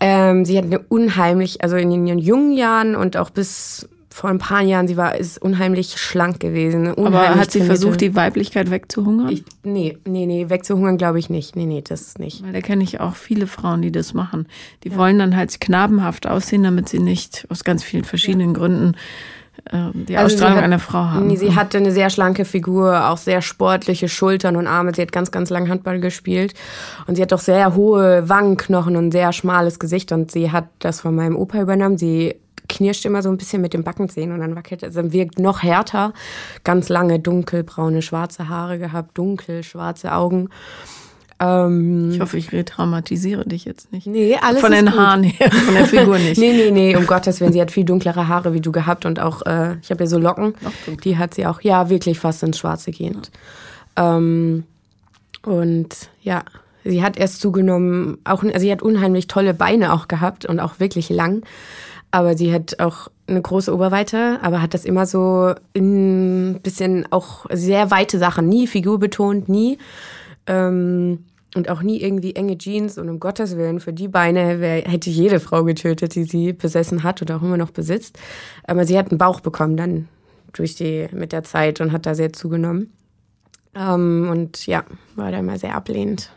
Ähm, 0.00 0.44
sie 0.44 0.56
hat 0.56 0.64
eine 0.64 0.78
unheimlich, 0.78 1.62
also 1.62 1.76
in 1.76 1.90
ihren 1.90 2.18
jungen 2.18 2.52
Jahren 2.52 2.94
und 2.94 3.16
auch 3.16 3.30
bis 3.30 3.88
vor 4.12 4.28
ein 4.28 4.38
paar 4.38 4.60
Jahren, 4.60 4.88
sie 4.88 4.96
war 4.96 5.16
ist 5.16 5.40
unheimlich 5.40 5.96
schlank 5.96 6.40
gewesen. 6.40 6.92
Unheimlich 6.92 7.30
Aber 7.30 7.40
hat 7.40 7.52
sie 7.52 7.62
versucht, 7.62 8.00
die 8.00 8.16
Weiblichkeit 8.16 8.70
wegzuhungern? 8.70 9.28
Ich, 9.28 9.44
nee, 9.62 9.98
nee, 10.06 10.26
nee, 10.26 10.50
wegzuhungern 10.50 10.98
glaube 10.98 11.20
ich 11.20 11.30
nicht. 11.30 11.54
Nee, 11.54 11.66
nee, 11.66 11.80
das 11.80 12.18
nicht. 12.18 12.42
Weil 12.42 12.52
da 12.52 12.60
kenne 12.60 12.82
ich 12.82 13.00
auch 13.00 13.14
viele 13.14 13.46
Frauen, 13.46 13.82
die 13.82 13.92
das 13.92 14.12
machen. 14.12 14.48
Die 14.82 14.90
ja. 14.90 14.96
wollen 14.96 15.18
dann 15.18 15.36
halt 15.36 15.60
knabenhaft 15.60 16.26
aussehen, 16.26 16.64
damit 16.64 16.88
sie 16.88 16.98
nicht 16.98 17.46
aus 17.50 17.62
ganz 17.62 17.84
vielen 17.84 18.04
verschiedenen 18.04 18.48
ja. 18.48 18.54
Gründen 18.54 18.96
die 19.92 20.16
also 20.16 20.34
Ausstrahlung 20.34 20.58
hat, 20.58 20.64
einer 20.64 20.78
Frau 20.78 20.98
haben. 20.98 21.26
Nee, 21.26 21.36
sie 21.36 21.54
hatte 21.54 21.78
eine 21.78 21.92
sehr 21.92 22.10
schlanke 22.10 22.44
Figur, 22.44 23.08
auch 23.08 23.18
sehr 23.18 23.42
sportliche 23.42 24.08
Schultern 24.08 24.56
und 24.56 24.66
Arme. 24.66 24.94
Sie 24.94 25.02
hat 25.02 25.12
ganz, 25.12 25.30
ganz 25.30 25.50
lang 25.50 25.68
Handball 25.68 26.00
gespielt. 26.00 26.54
Und 27.06 27.16
sie 27.16 27.22
hat 27.22 27.32
doch 27.32 27.40
sehr 27.40 27.74
hohe 27.74 28.28
Wangenknochen 28.28 28.96
und 28.96 29.12
sehr 29.12 29.32
schmales 29.32 29.78
Gesicht. 29.78 30.12
Und 30.12 30.30
sie 30.30 30.50
hat 30.50 30.68
das 30.78 31.00
von 31.00 31.14
meinem 31.14 31.36
Opa 31.36 31.60
übernommen. 31.60 31.98
Sie 31.98 32.36
knirscht 32.68 33.04
immer 33.04 33.22
so 33.22 33.28
ein 33.28 33.36
bisschen 33.36 33.60
mit 33.60 33.74
den 33.74 33.84
Backenzähnen 33.84 34.34
und 34.34 34.40
dann 34.40 34.56
wackelt 34.56 34.82
es. 34.82 34.96
Also 34.96 35.12
wirkt 35.12 35.38
noch 35.38 35.62
härter. 35.62 36.12
Ganz 36.64 36.88
lange 36.88 37.18
dunkelbraune, 37.18 38.00
schwarze 38.00 38.48
Haare 38.48 38.78
gehabt, 38.78 39.18
dunkel, 39.18 39.62
schwarze 39.62 40.12
Augen. 40.12 40.48
Ähm, 41.40 42.10
ich 42.12 42.20
hoffe, 42.20 42.36
ich 42.36 42.52
retraumatisiere 42.52 43.44
dich 43.46 43.64
jetzt 43.64 43.92
nicht. 43.92 44.06
Nee, 44.06 44.36
alles 44.40 44.60
Von 44.60 44.72
den 44.72 44.86
gut. 44.86 44.96
Haaren 44.96 45.22
her, 45.22 45.50
von 45.50 45.74
der 45.74 45.86
Figur 45.86 46.18
nicht. 46.18 46.38
nee, 46.38 46.52
nee, 46.52 46.70
nee, 46.70 46.96
um 46.96 47.06
Gottes 47.06 47.40
Willen. 47.40 47.52
Sie 47.52 47.60
hat 47.60 47.70
viel 47.70 47.84
dunklere 47.84 48.28
Haare 48.28 48.52
wie 48.52 48.60
du 48.60 48.72
gehabt 48.72 49.06
und 49.06 49.20
auch, 49.20 49.42
äh, 49.46 49.76
ich 49.82 49.90
habe 49.90 50.04
ja 50.04 50.06
so 50.06 50.18
Locken. 50.18 50.54
Die 51.04 51.16
hat 51.16 51.34
sie 51.34 51.46
auch, 51.46 51.62
ja, 51.62 51.88
wirklich 51.88 52.18
fast 52.18 52.42
ins 52.42 52.58
Schwarze 52.58 52.90
gehend. 52.90 53.30
Ja. 53.96 54.16
Ähm, 54.16 54.64
und 55.42 56.10
ja, 56.22 56.42
Sie 56.84 57.02
hat 57.02 57.18
erst 57.18 57.40
zugenommen, 57.40 58.18
auch, 58.24 58.42
also 58.42 58.58
sie 58.58 58.72
hat 58.72 58.80
unheimlich 58.82 59.26
tolle 59.26 59.52
Beine 59.52 59.92
auch 59.92 60.08
gehabt 60.08 60.46
und 60.46 60.60
auch 60.60 60.80
wirklich 60.80 61.10
lang. 61.10 61.42
Aber 62.10 62.36
sie 62.36 62.52
hat 62.52 62.80
auch 62.80 63.08
eine 63.26 63.40
große 63.40 63.72
Oberweite, 63.72 64.38
aber 64.42 64.62
hat 64.62 64.74
das 64.74 64.84
immer 64.84 65.06
so 65.06 65.54
ein 65.76 66.58
bisschen 66.62 67.06
auch 67.12 67.46
sehr 67.52 67.90
weite 67.90 68.18
Sachen, 68.18 68.48
nie 68.48 68.66
figurbetont, 68.66 69.48
nie. 69.48 69.78
Ähm, 70.46 71.24
und 71.54 71.68
auch 71.68 71.82
nie 71.82 72.00
irgendwie 72.00 72.34
enge 72.36 72.56
Jeans 72.58 72.98
und 72.98 73.08
um 73.08 73.20
Gottes 73.20 73.56
Willen, 73.56 73.80
für 73.80 73.92
die 73.92 74.08
Beine 74.08 74.60
wär, 74.60 74.82
hätte 74.82 75.10
jede 75.10 75.40
Frau 75.40 75.64
getötet, 75.64 76.14
die 76.14 76.24
sie 76.24 76.52
besessen 76.52 77.02
hat 77.02 77.22
oder 77.22 77.36
auch 77.36 77.42
immer 77.42 77.56
noch 77.56 77.70
besitzt. 77.70 78.18
Aber 78.64 78.84
sie 78.84 78.96
hat 78.96 79.10
einen 79.10 79.18
Bauch 79.18 79.40
bekommen 79.40 79.76
dann 79.76 80.08
durch 80.52 80.74
die, 80.74 81.08
mit 81.12 81.32
der 81.32 81.42
Zeit 81.42 81.80
und 81.80 81.92
hat 81.92 82.06
da 82.06 82.14
sehr 82.14 82.32
zugenommen. 82.32 82.92
Ähm, 83.74 84.28
und 84.30 84.66
ja, 84.66 84.84
war 85.16 85.30
da 85.30 85.38
immer 85.38 85.58
sehr 85.58 85.74
ablehnend. 85.74 86.30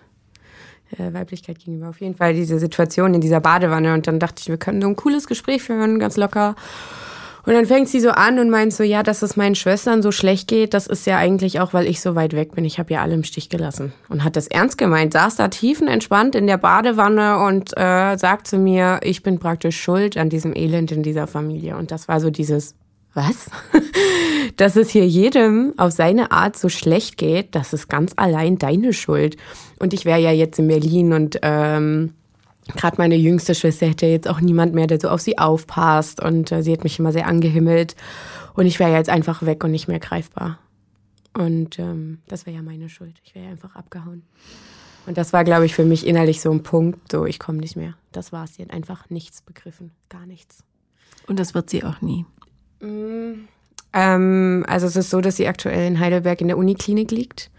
Äh, 0.98 1.14
Weiblichkeit 1.14 1.60
gegenüber. 1.60 1.90
Auf 1.90 2.02
jeden 2.02 2.16
Fall 2.16 2.34
diese 2.34 2.60
Situation 2.60 3.14
in 3.14 3.22
dieser 3.22 3.40
Badewanne 3.40 3.94
und 3.94 4.06
dann 4.08 4.20
dachte 4.20 4.36
ich, 4.40 4.48
wir 4.48 4.58
können 4.58 4.82
so 4.82 4.88
ein 4.88 4.96
cooles 4.96 5.28
Gespräch 5.28 5.64
führen, 5.64 6.00
ganz 6.00 6.18
locker. 6.18 6.56
Und 7.46 7.54
dann 7.54 7.66
fängt 7.66 7.90
sie 7.90 8.00
so 8.00 8.10
an 8.10 8.40
und 8.40 8.50
meint 8.50 8.74
so, 8.74 8.84
ja, 8.84 9.04
dass 9.04 9.22
es 9.22 9.36
meinen 9.36 9.56
Schwestern 9.56 10.02
so 10.02 10.14
schlecht 10.14 10.48
geht, 10.48 10.74
das 10.74 10.88
ist 10.88 11.06
ja 11.06 11.18
eigentlich 11.18 11.60
auch, 11.60 11.74
weil 11.74 11.88
ich 11.88 12.00
so 12.00 12.16
weit 12.16 12.34
weg 12.34 12.56
bin. 12.56 12.64
Ich 12.64 12.80
habe 12.80 12.94
ja 12.94 13.02
alle 13.02 13.14
im 13.16 13.26
Stich 13.26 13.50
gelassen. 13.50 13.92
Und 14.08 14.24
hat 14.24 14.38
das 14.38 14.48
ernst 14.48 14.78
gemeint, 14.78 15.12
saß 15.12 15.36
da 15.36 15.50
tiefenentspannt 15.50 16.36
in 16.36 16.48
der 16.48 16.58
Badewanne 16.58 17.40
und 17.40 17.76
äh, 17.76 18.16
sagt 18.18 18.48
zu 18.48 18.58
mir, 18.58 19.02
ich 19.04 19.24
bin 19.24 19.40
praktisch 19.40 19.80
schuld 19.80 20.16
an 20.16 20.30
diesem 20.30 20.56
Elend 20.56 20.94
in 20.94 21.04
dieser 21.04 21.28
Familie. 21.28 21.76
Und 21.76 21.92
das 21.92 22.08
war 22.08 22.22
so 22.22 22.30
dieses, 22.30 22.76
was? 23.14 23.50
Dass 24.56 24.78
es 24.78 24.90
hier 24.90 25.06
jedem 25.06 25.74
auf 25.78 25.92
seine 25.92 26.32
Art 26.32 26.58
so 26.58 26.70
schlecht 26.70 27.18
geht, 27.18 27.56
das 27.56 27.74
ist 27.74 27.90
ganz 27.90 28.14
allein 28.16 28.58
deine 28.58 28.94
Schuld. 28.94 29.36
Und 29.80 29.94
ich 29.94 30.06
wäre 30.06 30.20
ja 30.20 30.32
jetzt 30.32 30.60
in 30.60 30.68
Berlin 30.70 31.12
und 31.12 31.40
ähm, 31.42 32.14
gerade 32.76 32.98
meine 32.98 33.16
jüngste 33.16 33.56
Schwester 33.56 33.88
hätte 33.88 34.06
jetzt 34.06 34.28
auch 34.28 34.42
niemand 34.42 34.74
mehr, 34.74 34.88
der 34.88 35.00
so 35.00 35.10
auf 35.10 35.22
sie 35.22 35.38
aufpasst. 35.38 36.22
Und 36.22 36.52
äh, 36.52 36.64
sie 36.64 36.72
hat 36.72 36.84
mich 36.84 37.00
immer 37.00 37.12
sehr 37.12 37.28
angehimmelt. 37.28 37.96
Und 38.54 38.66
ich 38.66 38.80
wäre 38.80 38.92
ja 38.92 38.98
jetzt 38.98 39.10
einfach 39.10 39.46
weg 39.46 39.64
und 39.64 39.72
nicht 39.72 39.88
mehr 39.88 40.00
greifbar. 40.00 40.60
Und 41.34 41.80
ähm, 41.80 42.20
das 42.28 42.46
wäre 42.46 42.58
ja 42.58 42.62
meine 42.62 42.90
Schuld. 42.90 43.16
Ich 43.24 43.36
wäre 43.36 43.46
ja 43.46 43.52
einfach 43.52 43.76
abgehauen. 43.76 44.24
Und 45.06 45.18
das 45.18 45.34
war, 45.34 45.44
glaube 45.44 45.66
ich, 45.66 45.76
für 45.76 45.84
mich 45.84 46.08
innerlich 46.08 46.40
so 46.40 46.52
ein 46.52 46.64
Punkt, 46.64 47.12
so 47.12 47.26
ich 47.26 47.40
komme 47.40 47.58
nicht 47.58 47.76
mehr. 47.76 47.96
Das 48.12 48.32
war's. 48.32 48.56
Sie 48.56 48.62
hat 48.62 48.72
einfach 48.72 49.10
nichts 49.10 49.42
begriffen. 49.42 49.92
Gar 50.10 50.26
nichts. 50.26 50.64
Und 51.28 51.40
das 51.40 51.54
wird 51.54 51.70
sie 51.70 51.84
auch 51.84 52.02
nie. 52.02 52.26
Mm, 52.80 53.48
ähm, 53.94 54.66
also 54.68 54.88
es 54.88 54.96
ist 54.96 55.10
so, 55.10 55.20
dass 55.20 55.36
sie 55.36 55.48
aktuell 55.48 55.88
in 55.88 56.00
Heidelberg 56.00 56.40
in 56.40 56.48
der 56.48 56.58
Uniklinik 56.58 57.12
liegt 57.12 57.52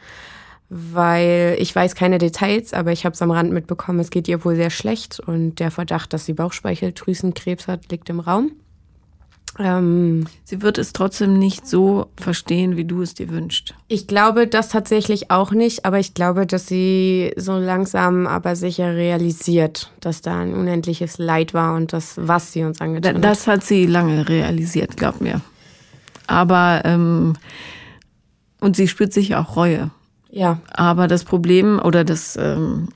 weil 0.69 1.57
ich 1.59 1.75
weiß 1.75 1.95
keine 1.95 2.19
Details, 2.19 2.73
aber 2.73 2.93
ich 2.93 3.05
habe 3.05 3.15
es 3.15 3.23
am 3.23 3.31
Rand 3.31 3.53
mitbekommen, 3.53 4.01
es 4.01 4.11
geht 4.11 4.29
ihr 4.29 4.45
wohl 4.45 4.57
sehr 4.57 4.71
schlecht 4.71 5.21
und 5.21 5.61
der 5.61 5.71
Verdacht, 5.71 6.13
dass 6.13 6.25
sie 6.25 6.33
Bauchspeicheldrüsenkrebs 6.33 7.69
hat, 7.69 7.91
liegt 7.91 8.09
im 8.11 8.21
Raum. 8.21 8.53
Ähm, 9.59 10.27
sie 10.43 10.63
wird 10.63 10.79
es 10.79 10.93
trotzdem 10.93 11.39
nicht 11.39 11.69
so 11.69 12.11
verstehen, 12.17 12.77
wie 12.77 12.85
du 12.85 13.03
es 13.03 13.15
dir 13.15 13.29
wünschst. 13.31 13.75
Ich 13.87 14.09
glaube 14.09 14.49
das 14.49 14.69
tatsächlich 14.69 15.31
auch 15.31 15.53
nicht, 15.53 15.85
aber 15.85 16.01
ich 16.01 16.15
glaube, 16.15 16.47
dass 16.47 16.67
sie 16.67 17.33
so 17.37 17.57
langsam 17.57 18.27
aber 18.27 18.57
sicher 18.57 18.97
realisiert, 18.97 19.93
dass 20.01 20.23
da 20.23 20.41
ein 20.41 20.55
unendliches 20.55 21.19
Leid 21.19 21.55
war 21.55 21.77
und 21.77 21.93
das, 21.93 22.15
was 22.17 22.53
sie 22.53 22.65
uns 22.65 22.81
angetan 22.81 23.17
hat. 23.17 23.25
Das 23.25 23.47
hat 23.47 23.63
sie 23.63 23.87
lange 23.87 24.29
realisiert, 24.29 24.97
glaub 24.97 25.21
mir. 25.21 25.41
Aber 26.27 26.83
ähm, 26.85 27.35
und 28.61 28.77
sie 28.77 28.89
spürt 28.89 29.13
sich 29.13 29.37
auch 29.37 29.57
Reue. 29.57 29.91
Ja. 30.35 30.59
Aber 30.73 31.07
das 31.07 31.25
Problem 31.25 31.81
oder 31.83 32.03
das, 32.05 32.37
ähm, 32.37 32.89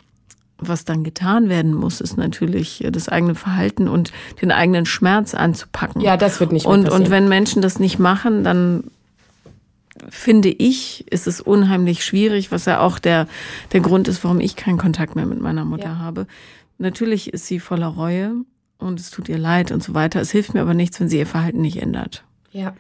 was 0.58 0.84
dann 0.84 1.04
getan 1.04 1.48
werden 1.48 1.72
muss, 1.72 2.00
ist 2.00 2.16
natürlich 2.16 2.84
das 2.90 3.08
eigene 3.08 3.36
Verhalten 3.36 3.86
und 3.86 4.12
den 4.42 4.50
eigenen 4.50 4.86
Schmerz 4.86 5.34
anzupacken. 5.34 6.00
Ja, 6.00 6.16
das 6.16 6.40
wird 6.40 6.50
nicht 6.50 6.66
mehr 6.66 6.74
und, 6.74 6.88
und 6.88 7.10
wenn 7.10 7.28
Menschen 7.28 7.62
das 7.62 7.78
nicht 7.78 8.00
machen, 8.00 8.42
dann 8.42 8.84
finde 10.08 10.48
ich, 10.48 11.10
ist 11.12 11.26
es 11.28 11.40
unheimlich 11.40 12.04
schwierig, 12.04 12.50
was 12.50 12.64
ja 12.64 12.80
auch 12.80 12.98
der, 12.98 13.28
der 13.72 13.80
Grund 13.80 14.08
ist, 14.08 14.24
warum 14.24 14.40
ich 14.40 14.56
keinen 14.56 14.78
Kontakt 14.78 15.14
mehr 15.14 15.26
mit 15.26 15.40
meiner 15.40 15.64
Mutter 15.64 15.84
ja. 15.84 15.98
habe. 15.98 16.26
Natürlich 16.78 17.32
ist 17.32 17.46
sie 17.46 17.60
voller 17.60 17.88
Reue 17.88 18.34
und 18.78 18.98
es 18.98 19.10
tut 19.10 19.28
ihr 19.28 19.38
leid 19.38 19.70
und 19.70 19.82
so 19.82 19.94
weiter. 19.94 20.20
Es 20.20 20.30
hilft 20.30 20.54
mir 20.54 20.60
aber 20.60 20.74
nichts, 20.74 20.98
wenn 20.98 21.08
sie 21.08 21.18
ihr 21.18 21.26
Verhalten 21.26 21.60
nicht 21.60 21.80
ändert. 21.82 22.24
Ja. 22.52 22.74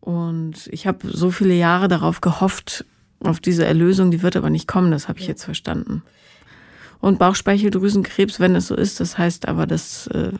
Und 0.00 0.68
ich 0.70 0.86
habe 0.86 1.08
so 1.08 1.30
viele 1.30 1.54
Jahre 1.54 1.88
darauf 1.88 2.20
gehofft, 2.20 2.84
auf 3.24 3.40
diese 3.40 3.64
Erlösung, 3.64 4.10
die 4.10 4.22
wird 4.22 4.36
aber 4.36 4.50
nicht 4.50 4.68
kommen, 4.68 4.90
das 4.90 5.08
habe 5.08 5.18
ich 5.18 5.26
jetzt 5.26 5.44
verstanden. 5.44 6.02
Und 7.00 7.18
Bauchspeicheldrüsenkrebs, 7.18 8.40
wenn 8.40 8.54
es 8.54 8.68
so 8.68 8.74
ist, 8.74 9.00
das 9.00 9.18
heißt 9.18 9.46
aber, 9.48 9.66
dass 9.66 10.06
äh, 10.08 10.32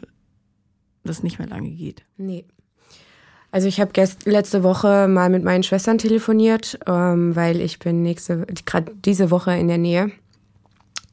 das 1.04 1.22
nicht 1.22 1.38
mehr 1.38 1.48
lange 1.48 1.70
geht. 1.70 2.02
Nee. 2.16 2.44
Also 3.50 3.68
ich 3.68 3.80
habe 3.80 3.92
letzte 4.24 4.62
Woche 4.62 5.06
mal 5.06 5.30
mit 5.30 5.44
meinen 5.44 5.62
Schwestern 5.62 5.98
telefoniert, 5.98 6.78
ähm, 6.86 7.36
weil 7.36 7.60
ich 7.60 7.78
bin 7.78 8.02
nächste, 8.02 8.46
gerade 8.64 8.92
diese 9.04 9.30
Woche 9.30 9.54
in 9.56 9.68
der 9.68 9.78
Nähe 9.78 10.10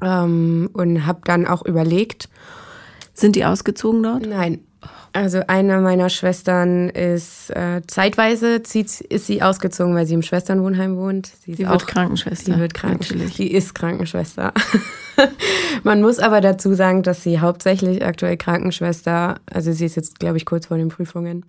ähm, 0.01 0.69
und 0.73 1.05
habe 1.05 1.21
dann 1.23 1.45
auch 1.45 1.63
überlegt. 1.63 2.29
Sind 3.13 3.35
die 3.35 3.45
ausgezogen 3.45 4.01
dort? 4.01 4.25
Nein, 4.25 4.61
also 5.13 5.41
eine 5.47 5.81
meiner 5.81 6.09
Schwestern 6.09 6.89
ist 6.89 7.49
äh, 7.49 7.81
zeitweise 7.85 8.63
zieht, 8.63 9.01
ist 9.01 9.27
sie 9.27 9.41
ausgezogen, 9.41 9.93
weil 9.93 10.05
sie 10.05 10.13
im 10.13 10.21
Schwesternwohnheim 10.21 10.95
wohnt. 10.95 11.27
Sie, 11.27 11.53
sie 11.53 11.67
wird 11.67 11.85
Krankenschwester. 11.87 12.53
Sie 12.53 12.59
wird 12.59 12.73
Krankenschwester. 12.73 13.35
Sie 13.35 13.47
ist 13.47 13.75
Krankenschwester. 13.75 14.53
Man 15.83 16.01
muss 16.01 16.19
aber 16.19 16.39
dazu 16.39 16.73
sagen, 16.73 17.03
dass 17.03 17.23
sie 17.23 17.39
hauptsächlich 17.39 18.05
aktuell 18.05 18.37
Krankenschwester, 18.37 19.39
also 19.51 19.73
sie 19.73 19.85
ist 19.85 19.95
jetzt, 19.95 20.19
glaube 20.19 20.37
ich, 20.37 20.45
kurz 20.45 20.67
vor 20.67 20.77
den 20.77 20.89
Prüfungen, 20.89 21.45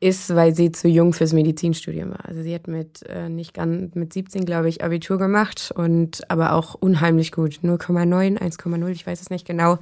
ist, 0.00 0.34
weil 0.34 0.54
sie 0.54 0.72
zu 0.72 0.88
jung 0.88 1.12
fürs 1.12 1.32
Medizinstudium 1.32 2.10
war. 2.10 2.26
Also 2.26 2.42
sie 2.42 2.54
hat 2.54 2.68
mit 2.68 3.02
äh, 3.08 3.28
nicht 3.28 3.54
ganz 3.54 3.94
mit 3.94 4.12
17, 4.12 4.44
glaube 4.44 4.68
ich, 4.68 4.84
Abitur 4.84 5.18
gemacht 5.18 5.72
und 5.74 6.30
aber 6.30 6.52
auch 6.52 6.74
unheimlich 6.74 7.32
gut. 7.32 7.60
0,9, 7.62 8.38
1,0, 8.38 8.88
ich 8.88 9.06
weiß 9.06 9.20
es 9.20 9.30
nicht 9.30 9.46
genau. 9.46 9.78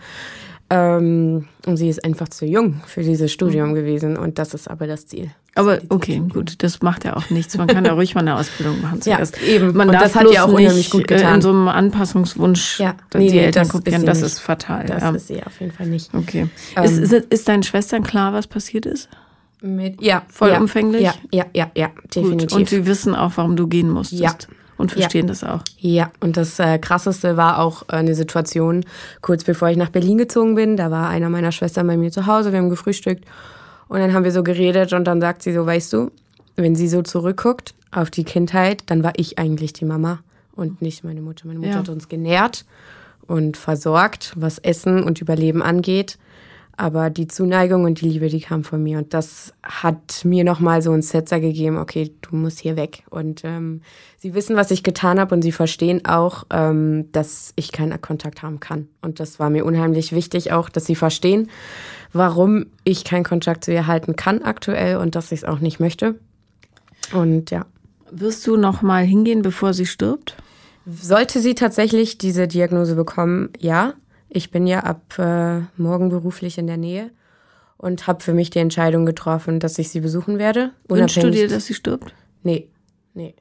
Ähm, 0.74 1.46
und 1.66 1.76
sie 1.76 1.88
ist 1.88 2.04
einfach 2.04 2.28
zu 2.28 2.44
jung 2.44 2.82
für 2.86 3.02
dieses 3.02 3.30
Studium 3.30 3.70
mhm. 3.70 3.74
gewesen 3.74 4.16
und 4.16 4.40
das 4.40 4.54
ist 4.54 4.68
aber 4.68 4.88
das 4.88 5.06
Ziel. 5.06 5.30
Aber 5.54 5.78
okay, 5.88 6.20
gut, 6.32 6.64
das 6.64 6.82
macht 6.82 7.04
ja 7.04 7.14
auch 7.14 7.30
nichts. 7.30 7.56
Man 7.56 7.68
kann 7.68 7.84
ja 7.84 7.92
ruhig 7.92 8.16
mal 8.16 8.22
eine 8.22 8.34
Ausbildung 8.34 8.82
machen 8.82 9.00
zuerst. 9.00 9.36
Ja, 9.40 9.46
eben. 9.54 9.76
Man 9.76 9.88
und 9.88 9.94
das 9.94 10.16
hat 10.16 10.28
ja 10.32 10.44
auch 10.44 10.52
unheimlich 10.52 10.90
gut 10.90 11.02
äh, 11.02 11.14
getan. 11.14 11.36
In 11.36 11.42
so 11.42 11.50
einem 11.50 11.68
Anpassungswunsch 11.68 12.80
ja, 12.80 12.96
nee, 13.14 13.28
die 13.28 13.34
nee, 13.34 13.44
Eltern 13.44 13.68
kopieren, 13.68 14.04
das 14.04 14.20
ist 14.20 14.40
fatal. 14.40 14.86
Das 14.86 15.02
ja. 15.02 15.10
ist 15.10 15.28
sie 15.28 15.42
auf 15.44 15.60
jeden 15.60 15.70
Fall 15.70 15.86
nicht. 15.86 16.12
Okay. 16.12 16.48
Ähm, 16.76 16.84
ist, 16.84 16.98
ist, 16.98 17.12
ist 17.12 17.46
deinen 17.46 17.62
Schwestern 17.62 18.02
klar, 18.02 18.32
was 18.32 18.48
passiert 18.48 18.84
ist? 18.84 19.08
Mit, 19.60 20.02
ja. 20.02 20.22
Vollumfänglich? 20.28 21.02
Ja, 21.02 21.14
ja, 21.30 21.46
ja, 21.54 21.70
ja, 21.76 21.90
definitiv. 22.12 22.48
Gut. 22.48 22.58
Und 22.58 22.68
sie 22.68 22.84
wissen 22.84 23.14
auch, 23.14 23.32
warum 23.36 23.54
du 23.54 23.68
gehen 23.68 23.90
musstest. 23.90 24.20
Ja 24.20 24.34
und 24.76 24.92
verstehen 24.92 25.26
ja. 25.26 25.28
das 25.28 25.44
auch. 25.44 25.60
Ja, 25.78 26.10
und 26.20 26.36
das 26.36 26.58
äh, 26.58 26.78
Krasseste 26.78 27.36
war 27.36 27.58
auch 27.58 27.82
äh, 27.84 27.96
eine 27.96 28.14
Situation, 28.14 28.84
kurz 29.20 29.44
bevor 29.44 29.68
ich 29.68 29.76
nach 29.76 29.90
Berlin 29.90 30.18
gezogen 30.18 30.54
bin. 30.54 30.76
Da 30.76 30.90
war 30.90 31.08
einer 31.08 31.28
meiner 31.28 31.52
Schwestern 31.52 31.86
bei 31.86 31.96
mir 31.96 32.10
zu 32.10 32.26
Hause, 32.26 32.52
wir 32.52 32.58
haben 32.58 32.70
gefrühstückt 32.70 33.24
und 33.88 33.98
dann 34.00 34.12
haben 34.12 34.24
wir 34.24 34.32
so 34.32 34.42
geredet 34.42 34.92
und 34.92 35.04
dann 35.04 35.20
sagt 35.20 35.42
sie 35.42 35.52
so, 35.52 35.66
weißt 35.66 35.92
du, 35.92 36.10
wenn 36.56 36.76
sie 36.76 36.88
so 36.88 37.02
zurückguckt 37.02 37.74
auf 37.90 38.10
die 38.10 38.24
Kindheit, 38.24 38.82
dann 38.86 39.02
war 39.02 39.12
ich 39.16 39.38
eigentlich 39.38 39.72
die 39.72 39.84
Mama 39.84 40.20
und 40.54 40.82
nicht 40.82 41.04
meine 41.04 41.20
Mutter. 41.20 41.46
Meine 41.46 41.58
Mutter 41.58 41.72
ja. 41.72 41.78
hat 41.78 41.88
uns 41.88 42.08
genährt 42.08 42.64
und 43.26 43.56
versorgt, 43.56 44.32
was 44.36 44.58
Essen 44.58 45.02
und 45.02 45.20
Überleben 45.20 45.62
angeht. 45.62 46.18
Aber 46.76 47.08
die 47.10 47.28
Zuneigung 47.28 47.84
und 47.84 48.00
die 48.00 48.08
Liebe, 48.08 48.28
die 48.28 48.40
kam 48.40 48.64
von 48.64 48.82
mir. 48.82 48.98
Und 48.98 49.14
das 49.14 49.54
hat 49.62 50.24
mir 50.24 50.42
nochmal 50.42 50.82
so 50.82 50.90
einen 50.90 51.02
Setzer 51.02 51.38
gegeben, 51.38 51.76
okay, 51.76 52.12
du 52.22 52.34
musst 52.34 52.58
hier 52.58 52.76
weg. 52.76 53.04
Und 53.10 53.42
ähm, 53.44 53.82
sie 54.18 54.34
wissen, 54.34 54.56
was 54.56 54.70
ich 54.70 54.82
getan 54.82 55.20
habe 55.20 55.34
und 55.34 55.42
sie 55.42 55.52
verstehen 55.52 56.04
auch, 56.04 56.44
ähm, 56.50 57.10
dass 57.12 57.52
ich 57.56 57.70
keinen 57.70 58.00
Kontakt 58.00 58.42
haben 58.42 58.58
kann. 58.58 58.88
Und 59.02 59.20
das 59.20 59.38
war 59.38 59.50
mir 59.50 59.64
unheimlich 59.64 60.12
wichtig 60.12 60.52
auch, 60.52 60.68
dass 60.68 60.86
sie 60.86 60.96
verstehen, 60.96 61.48
warum 62.12 62.66
ich 62.82 63.04
keinen 63.04 63.24
Kontakt 63.24 63.64
zu 63.64 63.72
ihr 63.72 63.86
halten 63.86 64.16
kann 64.16 64.42
aktuell 64.42 64.96
und 64.96 65.14
dass 65.14 65.30
ich 65.30 65.40
es 65.40 65.44
auch 65.44 65.60
nicht 65.60 65.78
möchte. 65.78 66.16
Und 67.12 67.50
ja. 67.50 67.66
Wirst 68.10 68.46
du 68.46 68.56
nochmal 68.56 69.04
hingehen, 69.04 69.42
bevor 69.42 69.74
sie 69.74 69.86
stirbt? 69.86 70.36
Sollte 70.86 71.40
sie 71.40 71.54
tatsächlich 71.54 72.18
diese 72.18 72.46
Diagnose 72.46 72.94
bekommen, 72.94 73.50
ja. 73.58 73.94
Ich 74.36 74.50
bin 74.50 74.66
ja 74.66 74.80
ab 74.80 75.16
äh, 75.16 75.60
morgen 75.76 76.08
beruflich 76.08 76.58
in 76.58 76.66
der 76.66 76.76
Nähe 76.76 77.12
und 77.76 78.08
habe 78.08 78.20
für 78.20 78.34
mich 78.34 78.50
die 78.50 78.58
Entscheidung 78.58 79.06
getroffen, 79.06 79.60
dass 79.60 79.78
ich 79.78 79.90
sie 79.90 80.00
besuchen 80.00 80.38
werde. 80.38 80.72
Wünschst 80.88 81.22
du 81.22 81.30
dir, 81.30 81.46
dass 81.46 81.66
sie 81.66 81.74
stirbt? 81.74 82.12
Nee, 82.42 82.68
nee. 83.14 83.36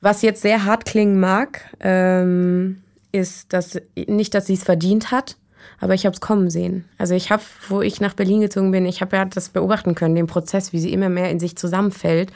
Was 0.00 0.22
jetzt 0.22 0.40
sehr 0.40 0.64
hart 0.64 0.84
klingen 0.84 1.18
mag, 1.18 1.64
ähm, 1.80 2.82
ist, 3.10 3.52
dass 3.52 3.80
nicht, 3.96 4.34
dass 4.34 4.46
sie 4.46 4.54
es 4.54 4.62
verdient 4.62 5.10
hat, 5.10 5.38
aber 5.80 5.94
ich 5.94 6.06
habe 6.06 6.14
es 6.14 6.20
kommen 6.20 6.50
sehen. 6.50 6.84
Also 6.98 7.16
ich 7.16 7.32
habe, 7.32 7.42
wo 7.68 7.82
ich 7.82 8.00
nach 8.00 8.14
Berlin 8.14 8.42
gezogen 8.42 8.70
bin, 8.70 8.86
ich 8.86 9.00
habe 9.00 9.16
ja 9.16 9.24
das 9.24 9.48
beobachten 9.48 9.96
können, 9.96 10.14
den 10.14 10.28
Prozess, 10.28 10.72
wie 10.72 10.78
sie 10.78 10.92
immer 10.92 11.08
mehr 11.08 11.30
in 11.30 11.40
sich 11.40 11.56
zusammenfällt. 11.56 12.32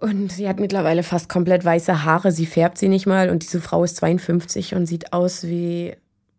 Und 0.00 0.32
sie 0.32 0.48
hat 0.48 0.58
mittlerweile 0.58 1.02
fast 1.02 1.28
komplett 1.28 1.62
weiße 1.62 2.04
Haare. 2.04 2.32
Sie 2.32 2.46
färbt 2.46 2.78
sie 2.78 2.88
nicht 2.88 3.04
mal. 3.04 3.28
Und 3.28 3.42
diese 3.42 3.60
Frau 3.60 3.84
ist 3.84 3.96
52 3.96 4.74
und 4.74 4.86
sieht 4.86 5.12
aus 5.12 5.44
wie 5.44 5.94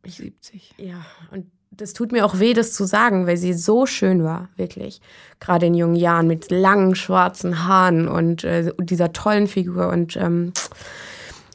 70. 0.05 0.75
Ja, 0.77 1.05
und 1.31 1.45
das 1.71 1.93
tut 1.93 2.11
mir 2.11 2.25
auch 2.25 2.39
weh, 2.39 2.53
das 2.53 2.73
zu 2.73 2.85
sagen, 2.85 3.27
weil 3.27 3.37
sie 3.37 3.53
so 3.53 3.85
schön 3.85 4.23
war, 4.23 4.49
wirklich. 4.57 5.01
Gerade 5.39 5.67
in 5.67 5.73
jungen 5.73 5.95
Jahren 5.95 6.27
mit 6.27 6.51
langen 6.51 6.95
schwarzen 6.95 7.65
Haaren 7.65 8.07
und 8.07 8.43
äh, 8.43 8.73
dieser 8.79 9.13
tollen 9.13 9.47
Figur. 9.47 9.87
Und 9.87 10.17
ähm, 10.17 10.51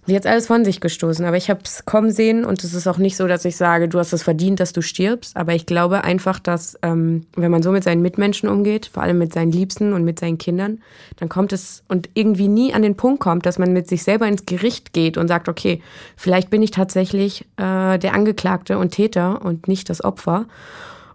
Sie 0.09 0.15
hat 0.15 0.25
alles 0.25 0.47
von 0.47 0.65
sich 0.65 0.81
gestoßen, 0.81 1.25
aber 1.25 1.37
ich 1.37 1.51
habe 1.51 1.61
es 1.65 1.85
kommen 1.85 2.13
sehen 2.13 2.45
und 2.45 2.63
es 2.63 2.75
ist 2.75 2.87
auch 2.87 2.99
nicht 2.99 3.17
so, 3.17 3.27
dass 3.27 3.45
ich 3.45 3.57
sage, 3.57 3.89
du 3.89 3.99
hast 3.99 4.13
es 4.13 4.23
verdient, 4.23 4.61
dass 4.61 4.73
du 4.73 4.81
stirbst. 4.81 5.37
Aber 5.37 5.53
ich 5.53 5.67
glaube 5.67 6.05
einfach, 6.05 6.39
dass 6.39 6.79
ähm, 6.83 7.27
wenn 7.35 7.51
man 7.51 7.65
so 7.65 7.73
mit 7.73 7.83
seinen 7.83 8.03
Mitmenschen 8.03 8.49
umgeht, 8.49 8.87
vor 8.87 9.03
allem 9.03 9.19
mit 9.19 9.33
seinen 9.33 9.51
Liebsten 9.51 9.93
und 9.93 10.05
mit 10.05 10.21
seinen 10.21 10.39
Kindern, 10.39 10.79
dann 11.17 11.29
kommt 11.29 11.53
es 11.53 11.83
und 11.89 12.09
irgendwie 12.15 12.47
nie 12.47 12.73
an 12.73 12.83
den 12.83 12.97
Punkt 12.97 13.19
kommt, 13.19 13.47
dass 13.47 13.59
man 13.59 13.73
mit 13.73 13.89
sich 13.89 14.05
selber 14.05 14.29
ins 14.29 14.47
Gericht 14.47 14.93
geht 14.93 15.19
und 15.19 15.27
sagt, 15.27 15.49
okay, 15.49 15.83
vielleicht 16.17 16.51
bin 16.51 16.63
ich 16.63 16.71
tatsächlich 16.71 17.43
äh, 17.57 17.99
der 17.99 18.15
Angeklagte 18.15 18.79
und 18.79 18.91
Täter 18.91 19.45
und 19.45 19.67
nicht 19.67 19.91
das 19.91 20.05
Opfer. 20.05 20.47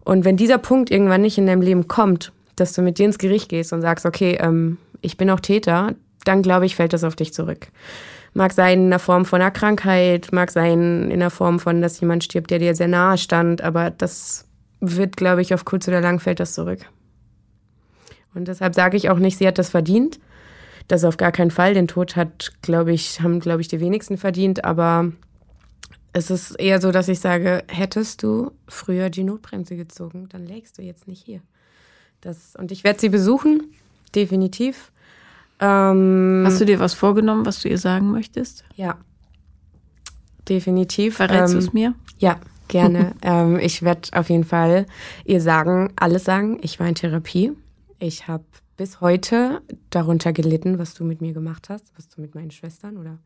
Und 0.04 0.26
wenn 0.26 0.36
dieser 0.36 0.58
Punkt 0.58 0.92
irgendwann 0.92 1.22
nicht 1.22 1.38
in 1.38 1.46
deinem 1.46 1.62
Leben 1.62 1.88
kommt, 1.88 2.34
dass 2.58 2.74
du 2.74 2.82
mit 2.82 3.00
dir 3.00 3.06
ins 3.06 3.20
Gericht 3.20 3.48
gehst 3.48 3.72
und 3.72 3.82
sagst, 3.82 4.06
okay, 4.06 4.38
ähm, 4.42 4.80
ich 5.00 5.16
bin 5.16 5.30
auch 5.30 5.40
Täter, 5.40 5.96
dann 6.26 6.42
glaube 6.42 6.66
ich, 6.66 6.76
fällt 6.76 6.92
das 6.92 7.06
auf 7.06 7.16
dich 7.16 7.34
zurück. 7.34 7.68
Mag 8.34 8.54
sein 8.54 8.84
in 8.84 8.90
der 8.90 9.00
Form 9.00 9.26
von 9.26 9.42
einer 9.42 9.52
Krankheit, 9.52 10.30
mag 10.32 10.52
sein 10.52 11.12
in 11.12 11.20
der 11.20 11.30
Form 11.30 11.60
von, 11.60 11.82
dass 11.82 12.00
jemand 12.00 12.24
stirbt, 12.24 12.50
der 12.50 12.60
dir 12.60 12.76
sehr 12.76 12.88
nahe 12.88 13.18
stand, 13.18 13.62
aber 13.62 13.92
das 13.92 14.48
wird, 14.80 15.18
glaube 15.18 15.42
ich, 15.42 15.54
auf 15.54 15.66
kurz 15.66 15.88
oder 15.88 16.02
lang 16.02 16.20
fällt 16.20 16.40
das 16.40 16.54
zurück. 16.54 16.80
Und 18.34 18.48
deshalb 18.48 18.74
sage 18.74 18.96
ich 18.96 19.10
auch 19.10 19.20
nicht, 19.20 19.38
sie 19.38 19.48
hat 19.48 19.58
das 19.58 19.70
verdient. 19.70 20.20
Das 20.88 21.04
auf 21.04 21.18
gar 21.18 21.32
keinen 21.32 21.52
Fall. 21.52 21.74
Den 21.74 21.88
Tod 21.88 22.16
hat, 22.16 22.54
glaube 22.62 22.92
ich, 22.94 23.22
haben, 23.22 23.40
glaube 23.40 23.62
ich, 23.62 23.68
die 23.68 23.80
wenigsten 23.80 24.18
verdient, 24.18 24.64
aber 24.66 25.12
es 26.14 26.30
ist 26.30 26.52
eher 26.60 26.82
so, 26.82 26.92
dass 26.92 27.08
ich 27.08 27.20
sage, 27.20 27.64
hättest 27.68 28.24
du 28.24 28.52
früher 28.68 29.10
die 29.10 29.24
Notbremse 29.24 29.76
gezogen, 29.76 30.28
dann 30.30 30.46
lägst 30.46 30.78
du 30.78 30.82
jetzt 30.82 31.08
nicht 31.08 31.24
hier. 31.24 31.42
Das, 32.20 32.56
und 32.56 32.72
ich 32.72 32.84
werde 32.84 33.00
sie 33.00 33.10
besuchen, 33.10 33.74
definitiv. 34.14 34.92
Ähm, 35.62 36.44
Hast 36.46 36.60
du 36.60 36.66
dir 36.66 36.80
was 36.80 36.96
vorgenommen, 36.96 37.46
was 37.46 37.62
du 37.62 37.70
ihr 37.70 37.78
sagen 37.78 38.12
möchtest? 38.12 38.66
Ja, 38.76 38.98
definitiv. 40.50 41.18
Verrätst 41.18 41.54
ähm, 41.54 41.60
du 41.60 41.66
es 41.66 41.74
mir? 41.74 41.94
Ja, 42.18 42.40
gerne. 42.68 43.14
ähm, 43.22 43.60
ich 43.60 43.84
werde 43.84 44.10
auf 44.14 44.30
jeden 44.30 44.44
Fall 44.44 44.88
ihr 45.24 45.40
sagen, 45.40 45.94
alles 45.96 46.24
sagen. 46.24 46.58
Ich 46.62 46.80
war 46.80 46.88
in 46.88 46.96
Therapie. 46.96 47.52
Ich 48.00 48.28
habe 48.28 48.44
bis 48.76 49.02
heute 49.02 49.62
darunter 49.92 50.34
gelitten, 50.34 50.80
was 50.80 50.96
du 50.96 51.04
mit 51.04 51.22
mir 51.22 51.34
gemacht 51.34 51.70
hast, 51.70 51.92
was 51.96 52.10
du 52.10 52.20
mit 52.20 52.34
meinen 52.34 52.50
Schwestern 52.50 52.98
oder 52.98 53.20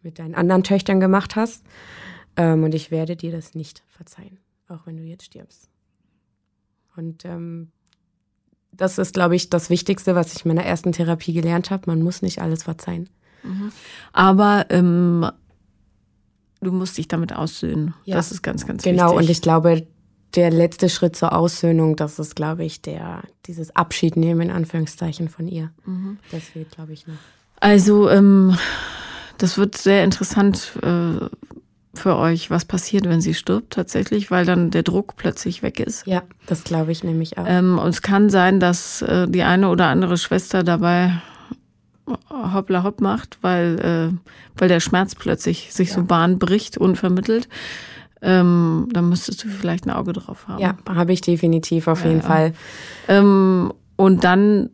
mit 0.00 0.18
deinen 0.18 0.34
anderen 0.34 0.64
Töchtern 0.64 1.00
gemacht 1.00 1.36
hast. 1.36 1.62
Ähm, 2.36 2.64
und 2.64 2.74
ich 2.74 2.90
werde 2.90 3.16
dir 3.16 3.32
das 3.32 3.54
nicht 3.54 3.82
verzeihen, 3.88 4.38
auch 4.68 4.86
wenn 4.86 4.96
du 4.96 5.02
jetzt 5.02 5.26
stirbst. 5.26 5.68
Und 6.96 7.26
ähm, 7.26 7.70
das 8.72 8.98
ist, 8.98 9.14
glaube 9.14 9.36
ich, 9.36 9.50
das 9.50 9.70
Wichtigste, 9.70 10.14
was 10.14 10.34
ich 10.34 10.44
in 10.44 10.48
meiner 10.48 10.64
ersten 10.64 10.92
Therapie 10.92 11.32
gelernt 11.32 11.70
habe. 11.70 11.84
Man 11.86 12.02
muss 12.02 12.22
nicht 12.22 12.40
alles 12.40 12.62
verzeihen. 12.64 13.08
Mhm. 13.42 13.72
Aber 14.12 14.66
ähm, 14.70 15.30
du 16.60 16.72
musst 16.72 16.98
dich 16.98 17.08
damit 17.08 17.34
aussöhnen. 17.34 17.94
Ja. 18.04 18.16
Das 18.16 18.32
ist 18.32 18.42
ganz, 18.42 18.66
ganz 18.66 18.82
genau. 18.82 18.94
wichtig. 18.94 19.08
Genau, 19.08 19.18
und 19.18 19.30
ich 19.30 19.42
glaube, 19.42 19.86
der 20.34 20.50
letzte 20.50 20.88
Schritt 20.88 21.16
zur 21.16 21.36
Aussöhnung, 21.36 21.96
das 21.96 22.18
ist, 22.18 22.34
glaube 22.34 22.64
ich, 22.64 22.80
der, 22.80 23.22
dieses 23.46 23.74
Abschied 23.76 24.16
nehmen, 24.16 24.40
in 24.42 24.50
Anführungszeichen, 24.50 25.28
von 25.28 25.46
ihr. 25.46 25.70
Mhm. 25.84 26.18
Das 26.30 26.44
fehlt, 26.44 26.70
glaube 26.70 26.92
ich, 26.94 27.06
noch. 27.06 27.14
Also, 27.60 28.08
ähm, 28.08 28.56
das 29.38 29.58
wird 29.58 29.76
sehr 29.76 30.04
interessant, 30.04 30.72
äh, 30.82 31.26
für 31.94 32.16
euch, 32.16 32.50
was 32.50 32.64
passiert, 32.64 33.08
wenn 33.08 33.20
sie 33.20 33.34
stirbt 33.34 33.74
tatsächlich, 33.74 34.30
weil 34.30 34.46
dann 34.46 34.70
der 34.70 34.82
Druck 34.82 35.16
plötzlich 35.16 35.62
weg 35.62 35.78
ist. 35.78 36.06
Ja, 36.06 36.22
das 36.46 36.64
glaube 36.64 36.90
ich 36.92 37.04
nämlich 37.04 37.36
auch. 37.36 37.44
Ähm, 37.46 37.78
und 37.78 37.88
es 37.88 38.02
kann 38.02 38.30
sein, 38.30 38.60
dass 38.60 39.02
äh, 39.02 39.28
die 39.28 39.42
eine 39.42 39.68
oder 39.68 39.86
andere 39.86 40.16
Schwester 40.16 40.62
dabei 40.62 41.12
hoppla 42.30 42.82
hopp 42.82 43.00
macht, 43.00 43.38
weil, 43.42 43.78
äh, 43.78 44.30
weil 44.58 44.68
der 44.68 44.80
Schmerz 44.80 45.14
plötzlich 45.14 45.72
sich 45.72 45.90
ja. 45.90 45.96
so 45.96 46.04
Bahn 46.04 46.38
bricht, 46.38 46.78
unvermittelt. 46.78 47.48
Ähm, 48.22 48.88
dann 48.92 49.08
müsstest 49.08 49.44
du 49.44 49.48
vielleicht 49.48 49.86
ein 49.86 49.90
Auge 49.90 50.12
drauf 50.12 50.46
haben. 50.48 50.60
Ja, 50.60 50.76
habe 50.88 51.12
ich 51.12 51.20
definitiv 51.20 51.88
auf 51.88 52.04
jeden 52.04 52.20
ja. 52.20 52.26
Fall. 52.26 52.52
Ähm, 53.08 53.72
und 53.96 54.24
dann 54.24 54.70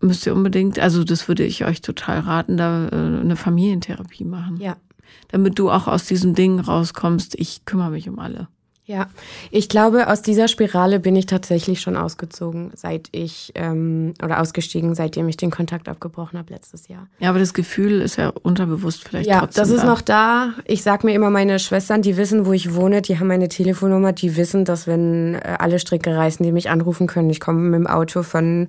müsst 0.00 0.26
ihr 0.26 0.34
unbedingt, 0.34 0.78
also 0.78 1.02
das 1.02 1.26
würde 1.26 1.44
ich 1.44 1.64
euch 1.64 1.80
total 1.82 2.20
raten, 2.20 2.56
da 2.56 2.88
äh, 2.88 2.94
eine 2.94 3.36
Familientherapie 3.36 4.24
machen. 4.24 4.58
Ja, 4.60 4.76
damit 5.28 5.58
du 5.58 5.70
auch 5.70 5.86
aus 5.86 6.06
diesem 6.06 6.34
Ding 6.34 6.60
rauskommst, 6.60 7.34
ich 7.34 7.64
kümmere 7.64 7.90
mich 7.90 8.08
um 8.08 8.18
alle. 8.18 8.48
Ja, 8.88 9.06
ich 9.50 9.68
glaube, 9.68 10.08
aus 10.08 10.22
dieser 10.22 10.48
Spirale 10.48 10.98
bin 10.98 11.14
ich 11.14 11.26
tatsächlich 11.26 11.82
schon 11.82 11.94
ausgezogen, 11.94 12.70
seit 12.74 13.10
ich, 13.12 13.52
ähm, 13.54 14.14
oder 14.24 14.40
ausgestiegen, 14.40 14.94
seitdem 14.94 15.28
ich 15.28 15.36
den 15.36 15.50
Kontakt 15.50 15.90
abgebrochen 15.90 16.38
habe 16.38 16.54
letztes 16.54 16.88
Jahr. 16.88 17.06
Ja, 17.18 17.28
aber 17.28 17.38
das 17.38 17.52
Gefühl 17.52 18.00
ist 18.00 18.16
ja 18.16 18.30
unterbewusst 18.30 19.06
vielleicht 19.06 19.28
ja, 19.28 19.40
trotzdem 19.40 19.62
das 19.62 19.70
ist 19.70 19.82
da. 19.82 19.86
noch 19.86 20.00
da. 20.00 20.54
Ich 20.64 20.82
sag 20.82 21.04
mir 21.04 21.12
immer, 21.12 21.28
meine 21.28 21.58
Schwestern, 21.58 22.00
die 22.00 22.16
wissen, 22.16 22.46
wo 22.46 22.54
ich 22.54 22.74
wohne, 22.74 23.02
die 23.02 23.18
haben 23.18 23.26
meine 23.26 23.50
Telefonnummer, 23.50 24.14
die 24.14 24.36
wissen, 24.36 24.64
dass 24.64 24.86
wenn 24.86 25.34
äh, 25.34 25.56
alle 25.58 25.80
Stricke 25.80 26.16
reißen, 26.16 26.42
die 26.42 26.50
mich 26.50 26.70
anrufen 26.70 27.06
können. 27.06 27.28
Ich 27.28 27.40
komme 27.40 27.60
mit 27.60 27.80
dem 27.80 27.86
Auto 27.86 28.22
von 28.22 28.68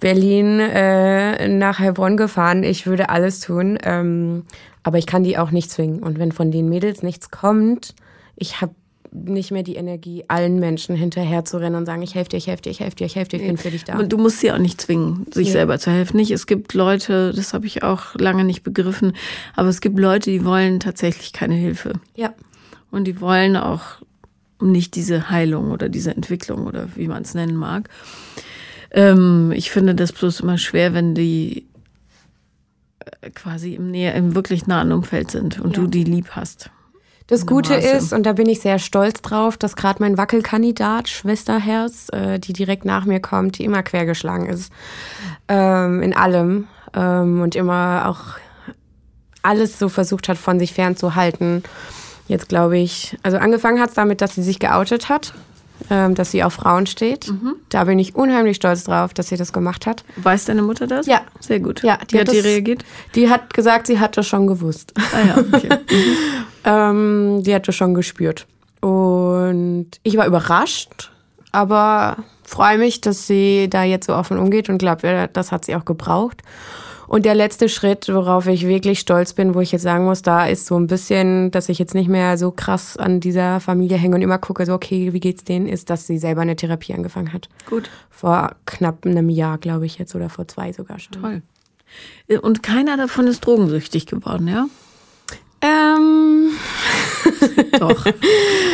Berlin 0.00 0.58
äh, 0.58 1.46
nach 1.46 1.78
Heilbronn 1.78 2.16
gefahren. 2.16 2.64
Ich 2.64 2.88
würde 2.88 3.10
alles 3.10 3.38
tun. 3.38 3.78
Ähm, 3.84 4.42
aber 4.82 4.98
ich 4.98 5.06
kann 5.06 5.22
die 5.22 5.38
auch 5.38 5.52
nicht 5.52 5.70
zwingen. 5.70 6.02
Und 6.02 6.18
wenn 6.18 6.32
von 6.32 6.50
den 6.50 6.68
Mädels 6.68 7.04
nichts 7.04 7.30
kommt, 7.30 7.94
ich 8.34 8.60
habe 8.60 8.74
nicht 9.12 9.50
mehr 9.50 9.62
die 9.62 9.76
Energie, 9.76 10.24
allen 10.28 10.58
Menschen 10.58 10.96
hinterher 10.96 11.44
zu 11.44 11.58
rennen 11.58 11.76
und 11.76 11.86
sagen, 11.86 12.02
ich 12.02 12.14
helfe 12.14 12.30
dir, 12.30 12.38
ich 12.38 12.46
helfe 12.46 12.62
dir, 12.62 12.70
ich 12.70 12.80
helfe 12.80 12.96
dir, 12.96 13.04
ich 13.04 13.16
helfe 13.16 13.30
dir, 13.30 13.36
ich 13.38 13.46
bin 13.46 13.56
für 13.58 13.70
dich 13.70 13.84
da. 13.84 13.98
Und 13.98 14.12
du 14.12 14.18
musst 14.18 14.40
sie 14.40 14.50
auch 14.50 14.58
nicht 14.58 14.80
zwingen, 14.80 15.26
sich 15.32 15.48
nee. 15.48 15.52
selber 15.52 15.78
zu 15.78 15.90
helfen. 15.90 16.16
Nicht, 16.16 16.30
es 16.30 16.46
gibt 16.46 16.72
Leute, 16.72 17.32
das 17.34 17.52
habe 17.52 17.66
ich 17.66 17.82
auch 17.82 18.14
lange 18.14 18.44
nicht 18.44 18.62
begriffen, 18.62 19.12
aber 19.54 19.68
es 19.68 19.80
gibt 19.80 19.98
Leute, 19.98 20.30
die 20.30 20.44
wollen 20.44 20.80
tatsächlich 20.80 21.32
keine 21.32 21.54
Hilfe. 21.54 21.92
Ja. 22.16 22.32
Und 22.90 23.04
die 23.04 23.20
wollen 23.20 23.56
auch 23.56 24.02
nicht 24.60 24.94
diese 24.94 25.28
Heilung 25.28 25.70
oder 25.70 25.88
diese 25.88 26.14
Entwicklung 26.14 26.66
oder 26.66 26.88
wie 26.94 27.08
man 27.08 27.22
es 27.22 27.34
nennen 27.34 27.56
mag. 27.56 27.90
Ähm, 28.92 29.52
ich 29.54 29.70
finde 29.70 29.94
das 29.94 30.12
bloß 30.12 30.40
immer 30.40 30.56
schwer, 30.56 30.94
wenn 30.94 31.14
die 31.14 31.66
quasi 33.34 33.74
im, 33.74 33.90
Nähe, 33.90 34.12
im 34.14 34.34
wirklich 34.34 34.66
nahen 34.66 34.92
Umfeld 34.92 35.30
sind 35.30 35.60
und 35.60 35.76
ja. 35.76 35.82
du 35.82 35.88
die 35.88 36.04
lieb 36.04 36.30
hast. 36.30 36.70
Das 37.26 37.46
Gute 37.46 37.74
ist, 37.74 38.12
und 38.12 38.24
da 38.24 38.32
bin 38.32 38.48
ich 38.48 38.60
sehr 38.60 38.78
stolz 38.78 39.22
drauf, 39.22 39.56
dass 39.56 39.76
gerade 39.76 40.02
mein 40.02 40.18
Wackelkandidat, 40.18 41.08
Schwesterherz, 41.08 42.08
äh, 42.12 42.38
die 42.38 42.52
direkt 42.52 42.84
nach 42.84 43.04
mir 43.04 43.20
kommt, 43.20 43.58
die 43.58 43.64
immer 43.64 43.82
quergeschlagen 43.82 44.46
ist. 44.46 44.72
Ähm, 45.48 46.02
in 46.02 46.14
allem. 46.14 46.68
Ähm, 46.94 47.40
und 47.40 47.54
immer 47.56 48.04
auch 48.06 48.38
alles 49.42 49.78
so 49.78 49.88
versucht 49.88 50.28
hat, 50.28 50.38
von 50.38 50.58
sich 50.58 50.74
fernzuhalten. 50.74 51.62
Jetzt 52.28 52.48
glaube 52.48 52.78
ich, 52.78 53.16
also 53.22 53.38
angefangen 53.38 53.80
hat 53.80 53.90
es 53.90 53.94
damit, 53.94 54.20
dass 54.20 54.34
sie 54.34 54.42
sich 54.42 54.58
geoutet 54.58 55.08
hat 55.08 55.32
ähm, 55.90 56.14
dass 56.14 56.30
sie 56.30 56.42
auf 56.42 56.54
Frauen 56.54 56.86
steht. 56.86 57.28
Mhm. 57.28 57.56
Da 57.68 57.84
bin 57.84 57.98
ich 57.98 58.14
unheimlich 58.14 58.56
stolz 58.56 58.84
drauf, 58.84 59.14
dass 59.14 59.28
sie 59.28 59.36
das 59.36 59.52
gemacht 59.52 59.86
hat. 59.86 60.04
Weiß 60.16 60.44
deine 60.44 60.62
Mutter 60.62 60.86
das? 60.86 61.06
Ja. 61.06 61.22
Sehr 61.40 61.60
gut. 61.60 61.82
Ja, 61.82 61.98
die 62.08 62.14
Wie 62.14 62.20
hat, 62.20 62.28
hat 62.28 62.34
die 62.34 62.40
reagiert? 62.40 62.84
Die 63.14 63.28
hat 63.28 63.54
gesagt, 63.54 63.86
sie 63.86 63.98
hat 63.98 64.16
das 64.16 64.26
schon 64.26 64.46
gewusst. 64.46 64.92
Ah 64.96 65.26
ja, 65.26 65.38
okay. 65.38 65.68
Mhm. 65.92 66.16
Ähm, 66.64 67.42
die 67.42 67.54
hat 67.54 67.68
das 67.68 67.74
schon 67.74 67.94
gespürt. 67.94 68.46
Und 68.80 69.88
ich 70.02 70.16
war 70.16 70.26
überrascht, 70.26 71.12
aber 71.52 72.16
freue 72.42 72.78
mich, 72.78 73.00
dass 73.00 73.26
sie 73.26 73.68
da 73.70 73.84
jetzt 73.84 74.06
so 74.06 74.14
offen 74.14 74.38
umgeht 74.38 74.68
und 74.68 74.78
glaube, 74.78 75.28
das 75.32 75.52
hat 75.52 75.64
sie 75.64 75.76
auch 75.76 75.84
gebraucht. 75.84 76.42
Und 77.12 77.26
der 77.26 77.34
letzte 77.34 77.68
Schritt, 77.68 78.08
worauf 78.08 78.46
ich 78.46 78.66
wirklich 78.66 78.98
stolz 78.98 79.34
bin, 79.34 79.54
wo 79.54 79.60
ich 79.60 79.70
jetzt 79.70 79.82
sagen 79.82 80.06
muss, 80.06 80.22
da 80.22 80.46
ist 80.46 80.64
so 80.64 80.78
ein 80.78 80.86
bisschen, 80.86 81.50
dass 81.50 81.68
ich 81.68 81.78
jetzt 81.78 81.94
nicht 81.94 82.08
mehr 82.08 82.38
so 82.38 82.50
krass 82.50 82.96
an 82.96 83.20
dieser 83.20 83.60
Familie 83.60 83.98
hänge 83.98 84.16
und 84.16 84.22
immer 84.22 84.38
gucke, 84.38 84.64
so, 84.64 84.72
okay, 84.72 85.12
wie 85.12 85.20
geht's 85.20 85.44
denen, 85.44 85.68
ist, 85.68 85.90
dass 85.90 86.06
sie 86.06 86.16
selber 86.16 86.40
eine 86.40 86.56
Therapie 86.56 86.94
angefangen 86.94 87.34
hat. 87.34 87.50
Gut. 87.68 87.90
Vor 88.08 88.52
knapp 88.64 89.04
einem 89.04 89.28
Jahr, 89.28 89.58
glaube 89.58 89.84
ich 89.84 89.98
jetzt, 89.98 90.14
oder 90.14 90.30
vor 90.30 90.48
zwei 90.48 90.72
sogar 90.72 90.98
schon. 90.98 91.20
Toll. 91.20 91.42
Und 92.40 92.62
keiner 92.62 92.96
davon 92.96 93.26
ist 93.26 93.44
drogensüchtig 93.44 94.06
geworden, 94.06 94.48
ja? 94.48 94.68
Ähm. 95.62 96.58
Doch. 97.78 98.04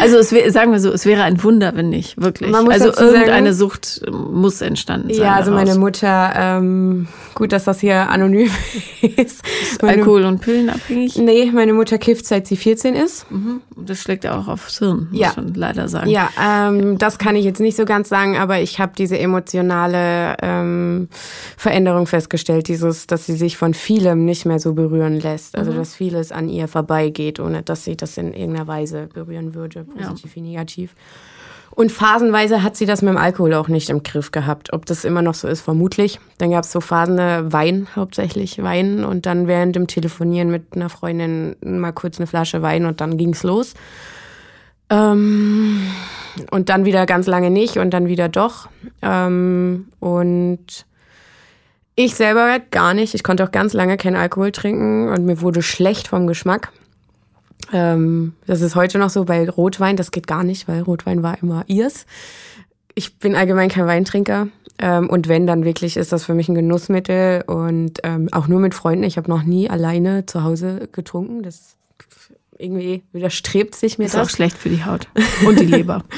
Also 0.01 0.17
es 0.19 0.33
wär, 0.33 0.51
sagen 0.53 0.73
wir 0.73 0.81
so, 0.81 0.93
es 0.93 1.07
wäre 1.07 1.23
ein 1.23 1.43
Wunder, 1.43 1.73
wenn 1.75 1.89
nicht, 1.89 2.21
wirklich. 2.21 2.55
Also 2.55 2.87
irgendeine 2.93 3.53
sagen- 3.53 3.71
Sucht 3.71 4.03
muss 4.11 4.61
entstanden 4.61 5.13
sein. 5.13 5.25
Ja, 5.25 5.35
also 5.35 5.51
daraus. 5.51 5.67
meine 5.69 5.79
Mutter, 5.79 6.33
ähm, 6.37 7.09
gut, 7.35 7.53
dass 7.53 7.65
das 7.65 7.81
hier 7.81 8.09
anonym 8.11 8.51
ist. 9.17 9.43
Meine, 9.83 9.99
Alkohol 9.99 10.25
und 10.25 10.41
Pillen 10.41 10.71
abhängig. 10.71 11.17
Nee, 11.19 11.51
meine 11.53 11.73
Mutter 11.73 11.99
kifft 11.99 12.27
seit 12.27 12.47
sie 12.47 12.57
14 12.57 12.95
ist. 12.95 13.31
Mhm. 13.31 13.61
Das 13.77 13.99
schlägt 14.01 14.25
ja 14.25 14.39
auch 14.39 14.49
aufs 14.49 14.79
Hirn, 14.79 15.09
muss 15.11 15.21
Ja. 15.21 15.33
man 15.37 15.55
leider 15.55 15.89
sagen. 15.89 16.11
Ja, 16.11 16.31
ähm, 16.43 16.99
das 16.99 17.19
kann 17.19 17.37
ich 17.37 17.45
jetzt 17.45 17.61
nicht 17.61 17.77
so 17.77 17.85
ganz 17.85 18.09
sagen, 18.09 18.37
aber 18.37 18.61
ich 18.61 18.79
habe 18.81 18.93
diese 18.97 19.19
emotionale 19.19 20.37
ähm, 20.43 21.09
Veränderung 21.57 22.07
festgestellt, 22.07 22.69
dieses, 22.69 23.07
dass 23.07 23.27
sie 23.27 23.37
sich 23.37 23.57
von 23.57 23.75
vielem 23.75 24.25
nicht 24.25 24.45
mehr 24.47 24.59
so 24.59 24.75
berühren 24.75 25.21
lässt. 25.21 25.57
Also 25.57 25.73
dass 25.73 25.95
vieles 25.95 26.33
an 26.33 26.49
ihr 26.49 26.69
vorbeigeht, 26.69 27.41
ohne 27.41 27.63
dass 27.63 27.85
sie 27.85 27.97
das 27.97 28.17
in 28.19 28.33
irgendeiner 28.39 28.67
Weise 28.67 29.09
berühren 29.13 29.55
würde, 29.55 29.85
positiv 29.85 30.37
wie 30.37 30.41
negativ. 30.41 30.95
Und 31.79 31.93
phasenweise 31.93 32.65
hat 32.65 32.77
sie 32.77 32.87
das 32.87 33.03
mit 33.03 33.11
dem 33.11 33.19
Alkohol 33.19 33.55
auch 33.55 33.69
nicht 33.69 33.89
im 33.89 34.03
Griff 34.03 34.33
gehabt. 34.33 34.73
Ob 34.73 34.85
das 34.87 35.05
immer 35.05 35.23
noch 35.23 35.35
so 35.35 35.47
ist, 35.47 35.61
vermutlich. 35.61 36.19
Dann 36.39 36.51
gab 36.51 36.65
es 36.65 36.73
so 36.73 36.81
Phasen, 36.81 37.19
äh, 37.21 37.53
Wein 37.53 37.87
hauptsächlich, 37.95 38.61
Wein. 38.63 39.05
Und 39.05 39.27
dann 39.27 39.47
während 39.47 39.77
dem 39.77 39.87
Telefonieren 39.87 40.51
mit 40.51 40.75
einer 40.75 40.89
Freundin 40.89 41.55
mal 41.61 41.93
kurz 41.93 42.19
eine 42.19 42.27
Flasche 42.27 42.63
Wein 42.63 42.85
und 42.85 43.01
dann 43.01 43.17
ging's 43.17 43.45
los. 43.45 43.75
Ähm, 44.91 45.81
und 46.51 46.69
dann 46.69 46.85
wieder 46.85 47.07
ganz 47.07 47.29
lange 47.29 47.51
nicht 47.51 47.77
und 47.77 47.91
dann 47.91 48.09
wieder 48.09 48.29
doch. 48.29 48.69
Ähm, 49.03 49.89
und 50.01 50.87
ich 51.95 52.15
selber 52.15 52.59
gar 52.71 52.95
nicht. 52.95 53.15
Ich 53.15 53.23
konnte 53.23 53.45
auch 53.45 53.53
ganz 53.53 53.73
lange 53.73 53.97
keinen 53.97 54.17
Alkohol 54.17 54.53
trinken 54.53 55.09
und 55.09 55.27
mir 55.27 55.41
wurde 55.43 55.63
schlecht 55.63 56.09
vom 56.09 56.27
Geschmack. 56.27 56.73
Ähm, 57.73 58.35
das 58.47 58.61
ist 58.61 58.75
heute 58.75 58.99
noch 58.99 59.11
so 59.11 59.25
bei 59.25 59.49
Rotwein. 59.49 59.97
Das 59.97 60.11
geht 60.11 60.27
gar 60.27 60.45
nicht, 60.45 60.69
weil 60.69 60.83
Rotwein 60.83 61.23
war 61.23 61.43
immer 61.43 61.65
ihrs. 61.67 62.07
Ich 62.95 63.19
bin 63.19 63.35
allgemein 63.35 63.69
kein 63.69 63.87
Weintrinker. 63.87 64.49
Ähm, 64.79 65.11
und 65.11 65.29
wenn, 65.29 65.47
dann 65.47 65.65
wirklich 65.65 65.97
ist 65.97 66.13
das 66.13 66.25
für 66.25 66.35
mich 66.35 66.49
ein 66.49 66.55
Genussmittel 66.55 67.43
und 67.47 67.99
ähm, 68.05 68.29
auch 68.33 68.49
nur 68.49 68.61
mit 68.61 68.75
Freunden. 68.75 69.05
Ich 69.05 69.17
habe 69.17 69.31
noch 69.31 69.43
nie 69.43 69.69
alleine 69.69 70.27
zu 70.27 70.45
Hause 70.45 70.89
getrunken. 70.93 71.43
Das 71.43 71.77
irgendwie 72.59 73.03
widerstrebt 73.13 73.75
sich 73.75 73.99
mir 73.99 74.07
Ist 74.07 74.15
das. 74.15 74.27
auch 74.27 74.31
schlecht 74.31 74.57
für 74.59 74.69
die 74.69 74.85
Haut 74.85 75.09
und 75.47 75.61
die 75.61 75.67
Leber. 75.67 76.05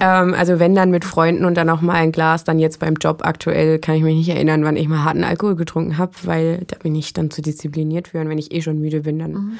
Ähm, 0.00 0.34
also 0.34 0.58
wenn 0.58 0.74
dann 0.74 0.90
mit 0.90 1.04
Freunden 1.04 1.44
und 1.44 1.54
dann 1.54 1.70
auch 1.70 1.80
mal 1.80 1.94
ein 1.94 2.10
Glas, 2.10 2.42
dann 2.42 2.58
jetzt 2.58 2.80
beim 2.80 2.94
Job 2.94 3.20
aktuell 3.24 3.78
kann 3.78 3.94
ich 3.94 4.02
mich 4.02 4.16
nicht 4.16 4.28
erinnern, 4.28 4.64
wann 4.64 4.76
ich 4.76 4.88
mal 4.88 5.04
harten 5.04 5.22
Alkohol 5.22 5.54
getrunken 5.54 5.98
habe, 5.98 6.12
weil 6.24 6.64
da 6.66 6.76
bin 6.78 6.96
ich 6.96 7.12
dann 7.12 7.30
zu 7.30 7.42
diszipliniert 7.42 8.08
für 8.08 8.18
und 8.18 8.28
wenn 8.28 8.38
ich 8.38 8.52
eh 8.52 8.60
schon 8.60 8.80
müde 8.80 9.02
bin, 9.02 9.20
dann. 9.20 9.58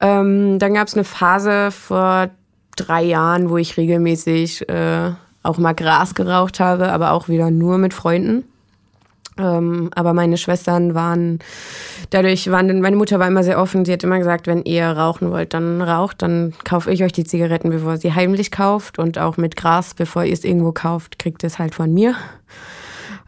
Ähm, 0.00 0.58
dann 0.58 0.74
gab 0.74 0.88
es 0.88 0.94
eine 0.94 1.04
Phase 1.04 1.70
vor 1.70 2.30
drei 2.76 3.02
Jahren, 3.02 3.50
wo 3.50 3.56
ich 3.56 3.76
regelmäßig 3.76 4.68
äh, 4.68 5.10
auch 5.42 5.58
mal 5.58 5.74
Gras 5.74 6.14
geraucht 6.14 6.60
habe, 6.60 6.92
aber 6.92 7.12
auch 7.12 7.28
wieder 7.28 7.50
nur 7.50 7.78
mit 7.78 7.94
Freunden. 7.94 8.44
Ähm, 9.38 9.90
aber 9.94 10.14
meine 10.14 10.36
Schwestern 10.36 10.94
waren, 10.94 11.38
dadurch 12.10 12.50
waren, 12.50 12.80
meine 12.80 12.96
Mutter 12.96 13.18
war 13.18 13.28
immer 13.28 13.44
sehr 13.44 13.60
offen. 13.60 13.84
Sie 13.84 13.92
hat 13.92 14.02
immer 14.02 14.18
gesagt, 14.18 14.46
wenn 14.46 14.64
ihr 14.64 14.86
rauchen 14.86 15.30
wollt, 15.30 15.54
dann 15.54 15.80
raucht, 15.80 16.22
dann 16.22 16.54
kaufe 16.64 16.90
ich 16.90 17.04
euch 17.04 17.12
die 17.12 17.24
Zigaretten, 17.24 17.70
bevor 17.70 17.96
sie 17.96 18.14
heimlich 18.14 18.50
kauft. 18.50 18.98
Und 18.98 19.18
auch 19.18 19.36
mit 19.36 19.56
Gras, 19.56 19.94
bevor 19.94 20.24
ihr 20.24 20.32
es 20.32 20.44
irgendwo 20.44 20.72
kauft, 20.72 21.18
kriegt 21.18 21.44
es 21.44 21.58
halt 21.58 21.74
von 21.74 21.94
mir. 21.94 22.14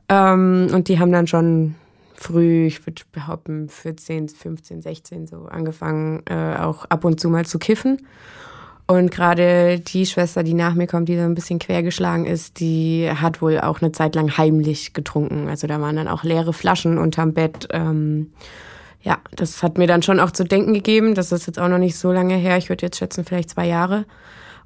Ähm, 0.09 0.69
und 0.73 0.89
die 0.89 0.99
haben 0.99 1.13
dann 1.13 1.29
schon 1.29 1.77
früh, 2.21 2.67
ich 2.67 2.87
würde 2.87 3.03
behaupten, 3.13 3.69
14, 3.69 4.29
15, 4.29 4.83
16 4.83 5.27
so 5.27 5.47
angefangen, 5.47 6.23
äh, 6.27 6.57
auch 6.59 6.85
ab 6.85 7.05
und 7.05 7.19
zu 7.19 7.31
mal 7.31 7.47
zu 7.47 7.59
kiffen. 7.59 8.07
Und 8.87 9.11
gerade 9.11 9.79
die 9.81 10.05
Schwester, 10.05 10.43
die 10.43 10.53
nach 10.53 10.75
mir 10.75 10.87
kommt, 10.87 11.09
die 11.09 11.17
so 11.17 11.23
ein 11.23 11.35
bisschen 11.35 11.61
quergeschlagen 11.61 12.27
ist, 12.27 12.61
die 12.61 13.09
hat 13.11 13.41
wohl 13.41 13.61
auch 13.61 13.81
eine 13.81 13.93
Zeit 13.93 14.17
lang 14.17 14.37
heimlich 14.37 14.93
getrunken. 14.93 15.49
Also 15.49 15.67
da 15.67 15.81
waren 15.81 15.97
dann 15.97 16.09
auch 16.09 16.25
leere 16.25 16.53
Flaschen 16.53 16.99
unterm 16.99 17.33
Bett. 17.33 17.69
Ähm, 17.71 18.33
ja, 19.01 19.19
das 19.35 19.63
hat 19.63 19.79
mir 19.79 19.87
dann 19.87 20.03
schon 20.03 20.21
auch 20.21 20.33
zu 20.33 20.45
denken 20.45 20.75
gegeben. 20.75 21.15
Das 21.15 21.33
ist 21.33 21.47
jetzt 21.47 21.59
auch 21.59 21.69
noch 21.69 21.79
nicht 21.79 21.97
so 21.97 22.13
lange 22.13 22.35
her. 22.35 22.59
Ich 22.59 22.69
würde 22.69 22.85
jetzt 22.85 22.99
schätzen, 22.99 23.25
vielleicht 23.25 23.51
zwei 23.51 23.67
Jahre. 23.67 24.05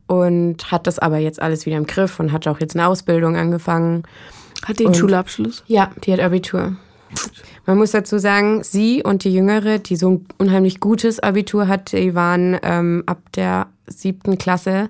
Und 0.07 0.73
hat 0.73 0.87
das 0.87 0.99
aber 0.99 1.19
jetzt 1.19 1.41
alles 1.41 1.67
wieder 1.67 1.77
im 1.77 1.87
Griff 1.87 2.19
und 2.19 2.33
hat 2.33 2.49
auch 2.49 2.61
jetzt 2.61 2.75
eine 2.75 2.89
Ausbildung 2.89 3.37
angefangen. 3.37 4.05
Hat 4.65 4.79
die 4.79 4.87
einen 4.87 4.95
Schulabschluss? 4.95 5.63
Ja, 5.67 5.91
die 6.05 6.13
hat 6.13 6.21
Abitur. 6.21 6.77
Man 7.67 7.79
muss 7.79 7.93
dazu 7.93 8.19
sagen, 8.19 8.63
sie 8.63 9.03
und 9.03 9.25
die 9.25 9.35
Jüngere, 9.35 9.79
die 9.79 9.97
so 9.97 10.11
ein 10.11 10.27
unheimlich 10.39 10.81
gutes 10.81 11.21
Abitur 11.21 11.69
hat, 11.69 11.93
die 11.93 12.15
waren 12.15 12.59
ähm, 12.63 13.05
ab 13.07 13.21
der 13.35 13.69
siebten 13.87 14.39
Klasse 14.39 14.89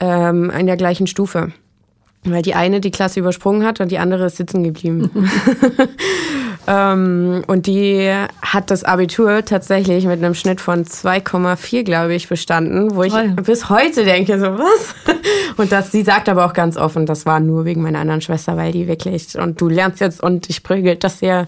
ähm, 0.00 0.50
in 0.50 0.66
der 0.66 0.76
gleichen 0.76 1.06
Stufe. 1.06 1.52
Weil 2.26 2.42
die 2.42 2.54
eine 2.54 2.80
die 2.80 2.90
Klasse 2.90 3.20
übersprungen 3.20 3.64
hat 3.64 3.80
und 3.80 3.90
die 3.90 3.98
andere 3.98 4.26
ist 4.26 4.36
sitzen 4.36 4.64
geblieben. 4.64 5.10
ähm, 6.66 7.42
und 7.46 7.66
die 7.66 8.12
hat 8.42 8.70
das 8.70 8.84
Abitur 8.84 9.44
tatsächlich 9.44 10.06
mit 10.06 10.22
einem 10.22 10.34
Schnitt 10.34 10.60
von 10.60 10.84
2,4, 10.84 11.84
glaube 11.84 12.14
ich, 12.14 12.28
bestanden, 12.28 12.96
wo 12.96 13.04
Toll. 13.04 13.34
ich 13.36 13.44
bis 13.44 13.70
heute 13.70 14.04
denke, 14.04 14.38
so 14.38 14.46
was? 14.58 14.94
Und 15.56 15.72
das, 15.72 15.90
sie 15.90 16.02
sagt 16.02 16.28
aber 16.28 16.44
auch 16.44 16.52
ganz 16.52 16.76
offen, 16.76 17.06
das 17.06 17.24
war 17.24 17.40
nur 17.40 17.64
wegen 17.64 17.80
meiner 17.80 18.00
anderen 18.00 18.20
Schwester, 18.20 18.56
weil 18.56 18.72
die 18.72 18.86
wirklich, 18.88 19.38
und 19.38 19.58
du 19.58 19.68
lernst 19.68 20.00
jetzt 20.00 20.22
und 20.22 20.50
ich 20.50 20.62
prügelt 20.62 21.02
das 21.02 21.22
ja 21.22 21.46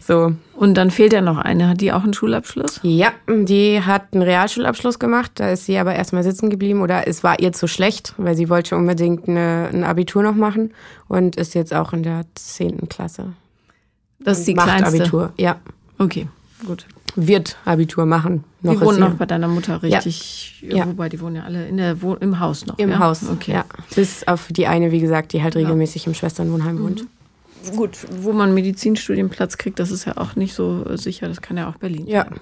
so. 0.00 0.32
Und 0.62 0.74
dann 0.74 0.92
fehlt 0.92 1.12
ja 1.12 1.22
noch 1.22 1.38
eine. 1.38 1.70
Hat 1.70 1.80
die 1.80 1.92
auch 1.92 2.04
einen 2.04 2.14
Schulabschluss? 2.14 2.78
Ja, 2.84 3.10
die 3.28 3.82
hat 3.82 4.12
einen 4.12 4.22
Realschulabschluss 4.22 5.00
gemacht, 5.00 5.32
da 5.34 5.50
ist 5.50 5.66
sie 5.66 5.76
aber 5.76 5.92
erstmal 5.96 6.22
sitzen 6.22 6.50
geblieben 6.50 6.82
oder 6.82 7.08
es 7.08 7.24
war 7.24 7.40
ihr 7.40 7.52
zu 7.52 7.66
schlecht, 7.66 8.14
weil 8.16 8.36
sie 8.36 8.48
wollte 8.48 8.76
unbedingt 8.76 9.28
eine, 9.28 9.70
ein 9.72 9.82
Abitur 9.82 10.22
noch 10.22 10.36
machen 10.36 10.72
und 11.08 11.34
ist 11.34 11.54
jetzt 11.54 11.74
auch 11.74 11.92
in 11.92 12.04
der 12.04 12.26
10. 12.36 12.88
Klasse. 12.88 13.32
Das 14.20 14.38
ist 14.38 14.46
die 14.46 14.54
Macht 14.54 14.68
kleinste. 14.68 15.02
Abitur, 15.02 15.32
ja. 15.36 15.56
Okay, 15.98 16.28
gut. 16.64 16.86
Wird 17.16 17.56
Abitur 17.64 18.06
machen. 18.06 18.44
Noch 18.60 18.74
Die 18.74 18.80
wohnen 18.82 19.00
noch 19.00 19.14
bei 19.14 19.26
deiner 19.26 19.48
Mutter 19.48 19.82
richtig. 19.82 20.62
Ja. 20.62 20.86
Wobei 20.86 21.08
die 21.08 21.20
wohnen 21.20 21.34
ja 21.34 21.42
alle 21.42 21.66
in 21.66 21.76
der 21.76 22.00
Wohn 22.02 22.18
im 22.20 22.38
Haus 22.38 22.66
noch. 22.66 22.78
im 22.78 22.90
ja? 22.90 23.00
Haus. 23.00 23.28
Okay. 23.28 23.54
Ja. 23.54 23.64
Bis 23.96 24.28
auf 24.28 24.46
die 24.50 24.68
eine, 24.68 24.92
wie 24.92 25.00
gesagt, 25.00 25.32
die 25.32 25.42
halt 25.42 25.56
regelmäßig 25.56 26.06
im 26.06 26.14
Schwesternwohnheim 26.14 26.80
wohnt. 26.80 27.04
Gut, 27.76 27.98
wo 28.20 28.32
man 28.32 28.54
Medizinstudienplatz 28.54 29.56
kriegt, 29.58 29.78
das 29.78 29.90
ist 29.90 30.04
ja 30.04 30.16
auch 30.16 30.36
nicht 30.36 30.54
so 30.54 30.84
äh, 30.88 30.96
sicher. 30.98 31.28
Das 31.28 31.40
kann 31.40 31.56
ja 31.56 31.68
auch 31.68 31.76
Berlin. 31.76 32.06
Ja. 32.06 32.24
sein. 32.24 32.40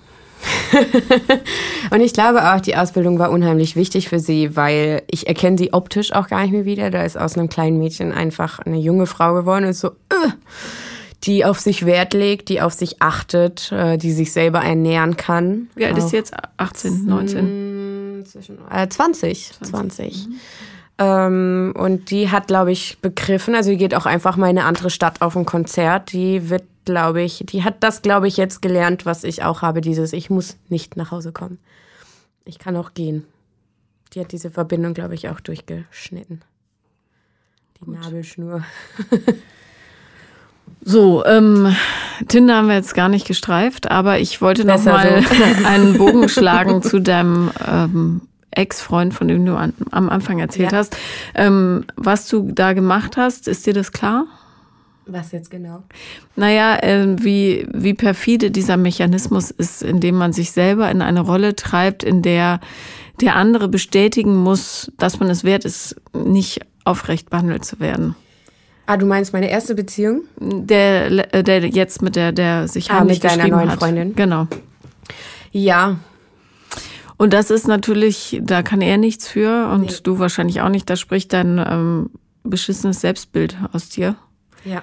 Und 1.91 2.01
ich 2.01 2.13
glaube 2.13 2.53
auch, 2.55 2.61
die 2.61 2.77
Ausbildung 2.77 3.19
war 3.19 3.31
unheimlich 3.31 3.77
wichtig 3.77 4.09
für 4.09 4.19
sie, 4.21 4.57
weil 4.57 5.03
ich 5.11 5.27
erkenne 5.27 5.59
sie 5.59 5.73
optisch 5.73 6.13
auch 6.13 6.29
gar 6.29 6.43
nicht 6.43 6.53
mehr 6.53 6.65
wieder. 6.65 6.91
Da 6.91 7.03
ist 7.03 7.19
aus 7.19 7.37
einem 7.37 7.49
kleinen 7.49 7.79
Mädchen 7.79 8.13
einfach 8.13 8.59
eine 8.61 8.79
junge 8.79 9.07
Frau 9.07 9.35
geworden 9.35 9.67
und 9.67 9.75
so, 9.75 9.89
äh, 9.89 10.31
die 11.25 11.45
auf 11.45 11.61
sich 11.61 11.85
Wert 11.85 12.15
legt, 12.15 12.49
die 12.49 12.63
auf 12.63 12.73
sich 12.73 13.03
achtet, 13.03 13.71
äh, 13.73 13.99
die 13.99 14.13
sich 14.13 14.33
selber 14.33 14.61
ernähren 14.61 15.17
kann. 15.19 15.69
Wie 15.75 15.85
alt 15.85 15.99
ist 15.99 16.05
Auch- 16.05 16.09
sie 16.11 16.17
jetzt? 16.17 16.33
18, 16.57 17.05
19? 17.05 18.21
Mm, 18.21 18.25
Zwischen, 18.25 18.59
äh, 18.71 18.89
20. 18.89 19.53
20. 19.63 20.27
Ähm, 21.01 21.73
und 21.77 22.11
die 22.11 22.31
hat, 22.31 22.49
glaube 22.49 22.73
ich, 22.73 22.99
begriffen, 23.01 23.55
also 23.55 23.71
die 23.71 23.79
geht 23.79 23.95
auch 23.95 24.05
einfach 24.05 24.37
mal 24.37 24.51
in 24.51 24.59
eine 24.59 24.67
andere 24.67 24.91
Stadt 24.91 25.23
auf 25.23 25.35
ein 25.35 25.47
Konzert. 25.47 26.13
Die 26.13 26.51
wird, 26.51 26.65
glaube 26.85 27.23
ich, 27.23 27.43
die 27.47 27.65
hat 27.65 27.83
das, 27.83 28.03
glaube 28.03 28.29
ich, 28.29 28.37
jetzt 28.37 28.61
gelernt, 28.61 29.07
was 29.07 29.25
ich 29.25 29.43
auch 29.43 29.63
habe, 29.63 29.81
dieses, 29.81 30.13
ich 30.13 30.29
muss 30.29 30.59
nicht 30.69 30.99
nach 30.99 31.11
Hause 31.11 31.33
kommen. 31.33 31.59
Ich 32.45 32.59
kann 32.59 32.77
auch 32.77 32.93
gehen. 32.93 33.25
Die 34.13 34.21
hat 34.21 34.31
diese 34.31 34.51
Verbindung, 34.51 34.93
glaube 34.93 35.15
ich, 35.15 35.31
auch 35.31 35.41
durchgeschnitten. 35.41 36.43
Die 37.81 37.91
Nabelschnur. 37.91 38.63
So, 40.83 41.25
ähm, 41.25 41.75
Tinder 42.29 42.57
haben 42.57 42.69
wir 42.69 42.75
jetzt 42.75 42.95
gar 42.95 43.09
nicht 43.09 43.27
gestreift, 43.27 43.91
aber 43.91 44.19
ich 44.19 44.41
wollte 44.41 44.65
noch 44.65 44.77
Besser 44.77 44.93
mal 44.93 45.23
so. 45.23 45.65
einen 45.67 45.99
Bogen 45.99 46.29
schlagen 46.29 46.83
zu 46.83 47.01
deinem 47.01 47.51
ähm, 47.67 48.23
Ex-Freund, 48.53 49.15
von 49.15 49.29
dem 49.29 49.45
du 49.47 49.55
an, 49.57 49.73
am 49.91 50.09
Anfang 50.09 50.39
erzählt 50.39 50.73
Ja. 50.73 50.79
hast. 50.79 50.97
Ähm, 51.35 51.85
was 51.97 52.29
du 52.29 52.51
da 52.53 52.73
gemacht 52.73 53.17
hast, 53.17 53.49
ist 53.49 53.67
dir 53.67 53.75
das 53.75 53.93
klar? 53.93 54.27
Was 55.07 55.33
jetzt 55.33 55.51
genau? 55.51 55.83
Naja, 56.37 56.77
äh, 56.83 57.17
wie, 57.23 57.67
wie 57.73 57.95
perfide 57.95 58.51
dieser 58.51 58.77
Mechanismus 58.77 59.51
ist, 59.51 59.83
indem 59.83 60.15
man 60.17 60.33
sich 60.33 60.53
selber 60.53 60.91
in 60.91 61.03
eine 61.03 61.21
Rolle 61.21 61.57
treibt, 61.57 62.03
in 62.05 62.23
der 62.23 62.61
der 63.21 63.37
andere 63.37 63.69
bestätigen 63.69 64.35
muss, 64.35 64.91
dass 64.97 65.21
man 65.21 65.29
es 65.29 65.45
wert 65.45 65.67
ist, 65.67 65.95
nicht 66.15 66.61
aufrecht 66.85 67.29
behandelt 67.29 67.67
zu 67.67 67.79
werden. 67.79 68.17
Ah, 68.87 68.97
du 68.97 69.05
meinst 69.05 69.35
meine 69.35 69.51
erste 69.51 69.75
Beziehung? 69.75 70.23
Der, 70.41 71.35
äh, 71.35 71.43
der 71.43 71.67
jetzt 71.67 72.01
mit 72.01 72.17
der, 72.17 72.33
der 72.33 72.67
sich 72.67 72.91
Ah, 72.91 73.05
mit 73.05 73.23
deiner 73.23 73.47
neuen 73.49 73.71
hat. 73.71 73.79
Freundin? 73.79 74.15
Genau. 74.17 74.47
Ja. 75.53 75.97
Und 77.21 77.35
das 77.35 77.51
ist 77.51 77.69
natürlich, 77.69 78.41
da 78.43 78.63
kann 78.63 78.81
er 78.81 78.97
nichts 78.97 79.29
für 79.29 79.69
und 79.75 79.83
Nee. 79.83 79.93
du 80.05 80.19
wahrscheinlich 80.19 80.63
auch 80.63 80.71
nicht. 80.71 80.89
Da 80.89 80.97
spricht 80.97 81.35
dein 81.35 81.59
ähm, 81.59 82.09
beschissenes 82.45 83.03
Selbstbild 83.03 83.59
aus 83.75 83.91
dir. 83.91 84.17
Ja. 84.65 84.81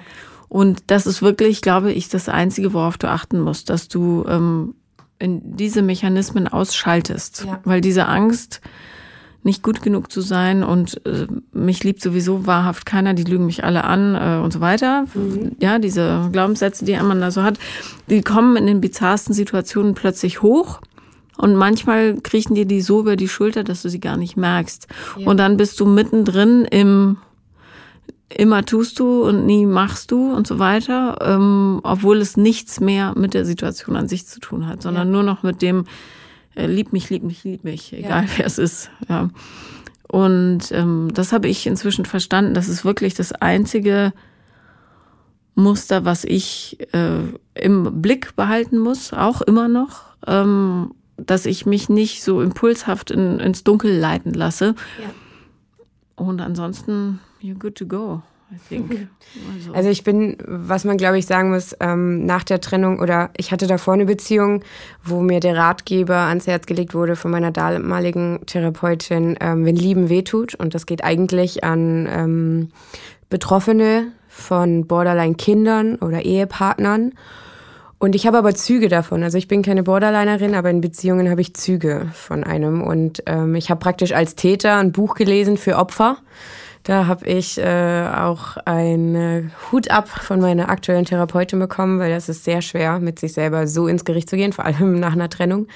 Und 0.48 0.84
das 0.86 1.08
ist 1.08 1.20
wirklich, 1.20 1.62
glaube 1.62 1.90
ich, 1.90 2.08
das 2.08 2.28
Einzige, 2.28 2.72
worauf 2.74 2.96
du 2.96 3.10
achten 3.10 3.40
musst, 3.40 3.70
dass 3.70 3.88
du 3.88 4.24
ähm, 4.28 4.76
in 5.18 5.56
diese 5.56 5.82
Mechanismen 5.82 6.46
ausschaltest. 6.46 7.44
Ja. 7.44 7.58
Weil 7.64 7.80
diese 7.80 8.06
Angst, 8.06 8.60
nicht 9.42 9.64
gut 9.64 9.82
genug 9.82 10.12
zu 10.12 10.20
sein 10.20 10.62
und 10.62 11.04
äh, 11.06 11.26
mich 11.50 11.82
liebt 11.82 12.00
sowieso 12.00 12.46
wahrhaft 12.46 12.86
keiner, 12.86 13.14
die 13.14 13.24
lügen 13.24 13.46
mich 13.46 13.64
alle 13.64 13.82
an 13.82 14.14
äh, 14.14 14.44
und 14.44 14.52
so 14.52 14.60
weiter. 14.60 15.06
Mhm. 15.12 15.56
Ja, 15.58 15.80
diese 15.80 16.28
Glaubenssätze, 16.30 16.84
die 16.84 16.94
man 16.98 17.20
da 17.20 17.32
so 17.32 17.42
hat, 17.42 17.58
die 18.08 18.20
kommen 18.22 18.56
in 18.56 18.66
den 18.68 18.80
bizarrsten 18.80 19.34
Situationen 19.34 19.94
plötzlich 19.94 20.40
hoch. 20.40 20.80
Und 21.38 21.54
manchmal 21.54 22.20
kriechen 22.20 22.54
dir 22.54 22.66
die 22.66 22.82
so 22.82 23.00
über 23.00 23.16
die 23.16 23.28
Schulter, 23.28 23.64
dass 23.64 23.82
du 23.82 23.88
sie 23.88 24.00
gar 24.00 24.16
nicht 24.16 24.36
merkst. 24.36 24.88
Ja. 25.16 25.26
Und 25.28 25.38
dann 25.38 25.56
bist 25.56 25.80
du 25.80 25.86
mittendrin 25.86 26.64
im 26.64 27.16
immer 28.28 28.64
tust 28.64 28.98
du 28.98 29.22
und 29.22 29.46
nie 29.46 29.64
machst 29.64 30.10
du 30.10 30.32
und 30.34 30.46
so 30.46 30.58
weiter, 30.58 31.16
ähm, 31.22 31.80
obwohl 31.82 32.18
es 32.18 32.36
nichts 32.36 32.78
mehr 32.78 33.14
mit 33.16 33.32
der 33.32 33.46
Situation 33.46 33.96
an 33.96 34.06
sich 34.06 34.26
zu 34.26 34.38
tun 34.38 34.66
hat, 34.66 34.82
sondern 34.82 35.08
ja. 35.08 35.12
nur 35.12 35.22
noch 35.22 35.42
mit 35.42 35.62
dem 35.62 35.86
äh, 36.54 36.66
lieb 36.66 36.92
mich, 36.92 37.08
lieb 37.08 37.22
mich, 37.22 37.44
lieb 37.44 37.64
mich, 37.64 37.92
egal 37.92 38.24
ja. 38.24 38.30
wer 38.36 38.46
es 38.46 38.58
ist. 38.58 38.90
Ja. 39.08 39.30
Und 40.08 40.72
ähm, 40.72 41.08
das 41.14 41.32
habe 41.32 41.48
ich 41.48 41.66
inzwischen 41.66 42.04
verstanden. 42.04 42.54
Das 42.54 42.68
ist 42.68 42.84
wirklich 42.84 43.14
das 43.14 43.32
einzige 43.32 44.12
Muster, 45.54 46.04
was 46.04 46.24
ich 46.24 46.78
äh, 46.92 47.20
im 47.54 48.00
Blick 48.00 48.36
behalten 48.36 48.78
muss, 48.78 49.12
auch 49.12 49.42
immer 49.42 49.68
noch, 49.68 50.02
ähm, 50.26 50.92
dass 51.18 51.46
ich 51.46 51.66
mich 51.66 51.88
nicht 51.88 52.22
so 52.22 52.40
impulshaft 52.40 53.10
in, 53.10 53.40
ins 53.40 53.64
Dunkel 53.64 53.96
leiten 53.96 54.32
lasse. 54.32 54.74
Ja. 55.02 55.10
Und 56.16 56.40
ansonsten 56.40 57.20
you're 57.42 57.58
good 57.58 57.74
to 57.76 57.86
go. 57.86 58.22
I 58.50 58.56
think. 58.68 59.08
Also. 59.54 59.74
also 59.74 59.90
ich 59.90 60.04
bin, 60.04 60.38
was 60.46 60.84
man 60.84 60.96
glaube 60.96 61.18
ich 61.18 61.26
sagen 61.26 61.50
muss, 61.50 61.76
ähm, 61.80 62.24
nach 62.24 62.44
der 62.44 62.62
Trennung 62.62 62.98
oder 62.98 63.28
ich 63.36 63.52
hatte 63.52 63.66
davor 63.66 63.92
eine 63.92 64.06
Beziehung, 64.06 64.64
wo 65.04 65.20
mir 65.20 65.38
der 65.38 65.54
Ratgeber 65.54 66.16
ans 66.16 66.46
Herz 66.46 66.64
gelegt 66.64 66.94
wurde 66.94 67.14
von 67.14 67.30
meiner 67.30 67.50
damaligen 67.50 68.40
Therapeutin, 68.46 69.36
ähm, 69.40 69.66
wenn 69.66 69.76
Lieben 69.76 70.08
wehtut 70.08 70.54
und 70.54 70.74
das 70.74 70.86
geht 70.86 71.04
eigentlich 71.04 71.62
an 71.62 72.08
ähm, 72.10 72.70
Betroffene 73.28 74.12
von 74.28 74.86
Borderline-Kindern 74.86 75.96
oder 75.96 76.24
Ehepartnern. 76.24 77.12
Und 77.98 78.14
ich 78.14 78.26
habe 78.26 78.38
aber 78.38 78.54
Züge 78.54 78.88
davon. 78.88 79.22
Also 79.24 79.38
ich 79.38 79.48
bin 79.48 79.62
keine 79.62 79.82
Borderlinerin, 79.82 80.54
aber 80.54 80.70
in 80.70 80.80
Beziehungen 80.80 81.28
habe 81.28 81.40
ich 81.40 81.54
Züge 81.54 82.10
von 82.14 82.44
einem. 82.44 82.82
Und 82.82 83.22
ähm, 83.26 83.54
ich 83.56 83.70
habe 83.70 83.80
praktisch 83.80 84.12
als 84.12 84.36
Täter 84.36 84.76
ein 84.76 84.92
Buch 84.92 85.14
gelesen 85.14 85.56
für 85.56 85.76
Opfer 85.76 86.18
da 86.88 87.06
habe 87.06 87.26
ich 87.26 87.58
äh, 87.58 88.08
auch 88.16 88.56
einen 88.64 89.52
Hut 89.70 89.90
ab 89.90 90.08
von 90.08 90.40
meiner 90.40 90.70
aktuellen 90.70 91.04
Therapeutin 91.04 91.58
bekommen, 91.58 91.98
weil 91.98 92.10
das 92.10 92.30
ist 92.30 92.44
sehr 92.44 92.62
schwer, 92.62 92.98
mit 92.98 93.18
sich 93.18 93.34
selber 93.34 93.66
so 93.66 93.88
ins 93.88 94.06
Gericht 94.06 94.30
zu 94.30 94.36
gehen, 94.36 94.54
vor 94.54 94.64
allem 94.64 94.98
nach 94.98 95.12
einer 95.12 95.28
Trennung. 95.28 95.66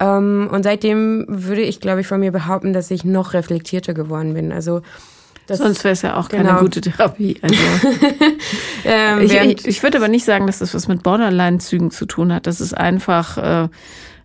Ähm, 0.00 0.48
und 0.50 0.64
seitdem 0.64 1.26
würde 1.28 1.62
ich, 1.62 1.78
glaube 1.78 2.00
ich, 2.00 2.08
von 2.08 2.18
mir 2.18 2.32
behaupten, 2.32 2.72
dass 2.72 2.90
ich 2.90 3.04
noch 3.04 3.34
reflektierter 3.34 3.94
geworden 3.94 4.34
bin. 4.34 4.50
Also 4.50 4.82
das 5.46 5.58
Sonst 5.58 5.82
wäre 5.84 5.92
es 5.92 6.02
ja 6.02 6.16
auch 6.16 6.28
genau. 6.28 6.44
keine 6.44 6.60
gute 6.60 6.80
Therapie. 6.80 7.38
Also. 7.42 7.54
ähm, 8.84 9.20
ich, 9.20 9.34
ich, 9.34 9.66
ich, 9.66 9.82
würde 9.82 9.98
aber 9.98 10.08
nicht 10.08 10.24
sagen, 10.24 10.46
dass 10.46 10.60
das 10.60 10.74
was 10.74 10.88
mit 10.88 11.02
Borderline-Zügen 11.02 11.90
zu 11.90 12.06
tun 12.06 12.32
hat. 12.32 12.46
Das 12.46 12.60
ist 12.60 12.74
einfach 12.74 13.38
äh, 13.38 13.68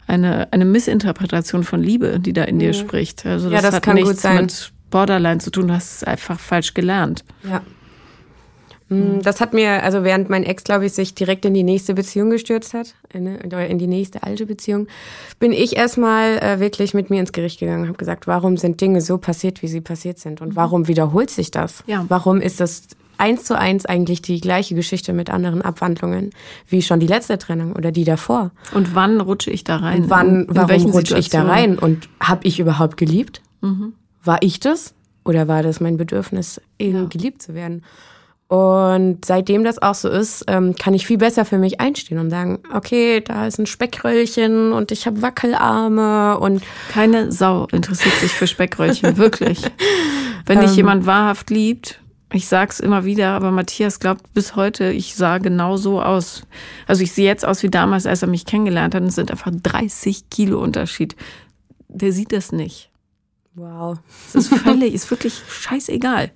eine, 0.06 0.48
eine 0.52 0.66
Missinterpretation 0.66 1.64
von 1.64 1.82
Liebe, 1.82 2.20
die 2.20 2.34
da 2.34 2.44
in 2.44 2.60
dir 2.60 2.70
mhm. 2.70 2.74
spricht. 2.74 3.26
Also 3.26 3.50
das, 3.50 3.64
ja, 3.64 3.72
das 3.72 3.76
hat 3.76 3.94
nichts 3.94 4.24
mit 4.24 4.72
Borderline 4.90 5.40
zu 5.40 5.52
tun, 5.52 5.68
du 5.68 5.74
hast 5.74 5.98
es 5.98 6.04
einfach 6.04 6.40
falsch 6.40 6.74
gelernt. 6.74 7.26
Ja. 7.44 7.62
Mm, 8.90 9.20
das 9.22 9.42
hat 9.42 9.54
mir, 9.54 9.84
also 9.84 10.04
während 10.04 10.30
mein 10.30 10.44
Ex, 10.44 10.64
glaube 10.64 10.86
ich, 10.86 10.94
sich 10.94 11.14
direkt 11.14 11.46
in 11.46 11.54
die 11.54 11.64
nächste 11.64 11.94
Beziehung 11.94 12.30
gestürzt 12.30 12.74
hat, 12.74 12.96
in, 13.14 13.28
in 13.28 13.78
die 13.80 13.88
nächste 13.88 14.24
alte 14.24 14.46
Beziehung, 14.46 14.88
bin 15.40 15.52
ich 15.52 15.76
erstmal 15.76 16.38
äh, 16.40 16.60
wirklich 16.60 16.94
mit 16.94 17.10
mir 17.10 17.20
ins 17.20 17.32
Gericht 17.32 17.60
gegangen 17.60 17.84
und 17.84 17.88
habe 17.90 17.98
gesagt, 17.98 18.28
warum 18.28 18.58
sind 18.58 18.80
Dinge 18.80 19.02
so 19.02 19.18
passiert, 19.18 19.62
wie 19.62 19.68
sie 19.68 19.82
passiert 19.82 20.20
sind 20.20 20.42
und 20.42 20.50
mhm. 20.50 20.56
warum 20.56 20.88
wiederholt 20.88 21.30
sich 21.30 21.52
das? 21.52 21.84
Ja. 21.88 22.06
Warum 22.08 22.40
ist 22.40 22.60
das 22.60 22.84
eins 23.18 23.44
zu 23.44 23.58
eins 23.58 23.86
eigentlich 23.86 24.22
die 24.22 24.40
gleiche 24.40 24.76
Geschichte 24.76 25.12
mit 25.12 25.30
anderen 25.30 25.62
Abwandlungen 25.62 26.32
wie 26.68 26.82
schon 26.82 27.00
die 27.00 27.08
letzte 27.08 27.38
Trennung 27.38 27.74
oder 27.74 27.92
die 27.92 28.04
davor? 28.04 28.52
Und 28.74 28.96
wann 28.96 29.20
rutsche 29.20 29.52
ich 29.52 29.64
da 29.64 29.78
rein? 29.78 30.04
Und 30.04 30.10
wann, 30.10 30.46
in 30.46 30.56
warum 30.56 30.92
rutsche 30.92 31.18
ich 31.18 31.30
da 31.30 31.44
rein? 31.44 31.78
Und 31.78 32.08
habe 32.20 32.46
ich 32.48 32.60
überhaupt 32.60 32.98
geliebt? 32.98 33.42
Mhm. 33.62 33.94
War 34.24 34.38
ich 34.42 34.60
das? 34.60 34.94
Oder 35.26 35.48
war 35.48 35.62
das 35.62 35.82
mein 35.82 35.98
Bedürfnis, 35.98 36.62
ja. 36.80 37.04
geliebt 37.06 37.42
zu 37.42 37.54
werden? 37.54 37.84
Und 38.48 39.26
seitdem 39.26 39.66
das 39.66 39.82
auch 39.82 39.96
so 39.96 40.08
ist, 40.08 40.46
ähm, 40.48 40.74
kann 40.76 40.94
ich 40.94 41.06
viel 41.06 41.18
besser 41.18 41.44
für 41.44 41.58
mich 41.58 41.82
einstehen 41.82 42.18
und 42.18 42.30
sagen, 42.30 42.60
okay, 42.74 43.20
da 43.20 43.46
ist 43.46 43.60
ein 43.60 43.66
Speckröllchen 43.66 44.72
und 44.72 44.92
ich 44.94 45.06
habe 45.06 45.22
Wackelarme 45.22 46.40
und 46.40 46.64
keine 46.90 47.32
Sau 47.32 47.68
interessiert 47.72 48.16
sich 48.16 48.32
für 48.32 48.48
Speckröllchen, 48.48 49.18
wirklich. 49.18 49.64
Wenn 50.46 50.62
dich 50.62 50.72
ähm, 50.72 50.78
jemand 50.78 51.06
wahrhaft 51.06 51.50
liebt, 51.50 52.00
ich 52.32 52.48
sag's 52.48 52.80
immer 52.80 53.06
wieder, 53.06 53.30
aber 53.30 53.52
Matthias 53.52 54.00
glaubt 54.00 54.34
bis 54.34 54.56
heute, 54.56 54.92
ich 54.92 55.16
sah 55.16 55.38
genau 55.38 55.78
so 55.78 56.02
aus. 56.02 56.44
Also 56.86 57.04
ich 57.04 57.14
sehe 57.14 57.26
jetzt 57.26 57.46
aus 57.46 57.64
wie 57.64 57.70
damals, 57.70 58.06
als 58.06 58.22
er 58.22 58.28
mich 58.28 58.46
kennengelernt 58.46 58.96
hat. 58.96 59.02
Und 59.02 59.10
es 59.10 59.16
sind 59.16 59.32
einfach 59.32 59.52
30 59.52 60.30
Kilo 60.30 60.62
Unterschied. 60.62 61.16
Der 61.88 62.12
sieht 62.12 62.34
das 62.34 62.52
nicht. 62.52 62.92
Wow. 63.56 63.98
Es 64.28 64.36
ist 64.36 64.54
völlig, 64.54 64.94
ist 64.94 65.10
wirklich 65.10 65.42
scheißegal. 65.50 66.32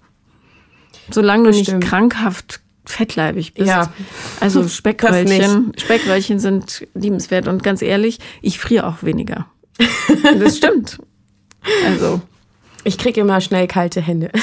Solange 1.09 1.45
du 1.45 1.49
nicht 1.51 1.67
Stimmt. 1.67 1.83
krankhaft 1.83 2.61
fettleibig 2.85 3.53
bist. 3.53 3.67
Ja. 3.67 3.91
Also 4.39 4.67
Speckröllchen, 4.67 5.73
Speckröllchen 5.77 6.39
sind 6.39 6.87
liebenswert 6.93 7.47
und 7.47 7.63
ganz 7.63 7.81
ehrlich, 7.81 8.19
ich 8.41 8.59
friere 8.59 8.87
auch 8.87 9.03
weniger. 9.03 9.47
Das 10.39 10.57
stimmt. 10.57 10.99
Also. 11.85 12.21
Ich 12.83 12.97
kriege 12.97 13.21
immer 13.21 13.41
schnell 13.41 13.67
kalte 13.67 14.01
Hände. 14.01 14.31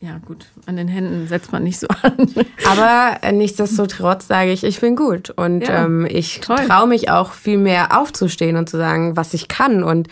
Ja, 0.00 0.18
gut. 0.24 0.46
An 0.66 0.76
den 0.76 0.88
Händen 0.88 1.28
setzt 1.28 1.52
man 1.52 1.62
nicht 1.62 1.78
so 1.78 1.86
an. 1.88 2.28
Aber 2.66 3.32
nichtsdestotrotz 3.32 4.26
sage 4.26 4.52
ich, 4.52 4.64
ich 4.64 4.80
bin 4.80 4.96
gut. 4.96 5.30
Und 5.30 5.62
ja, 5.62 5.84
ähm, 5.84 6.06
ich 6.08 6.40
traue 6.40 6.86
mich 6.86 7.10
auch 7.10 7.32
viel 7.32 7.58
mehr 7.58 7.98
aufzustehen 7.98 8.56
und 8.56 8.68
zu 8.68 8.76
sagen, 8.76 9.16
was 9.16 9.34
ich 9.34 9.48
kann. 9.48 9.82
Und 9.82 10.08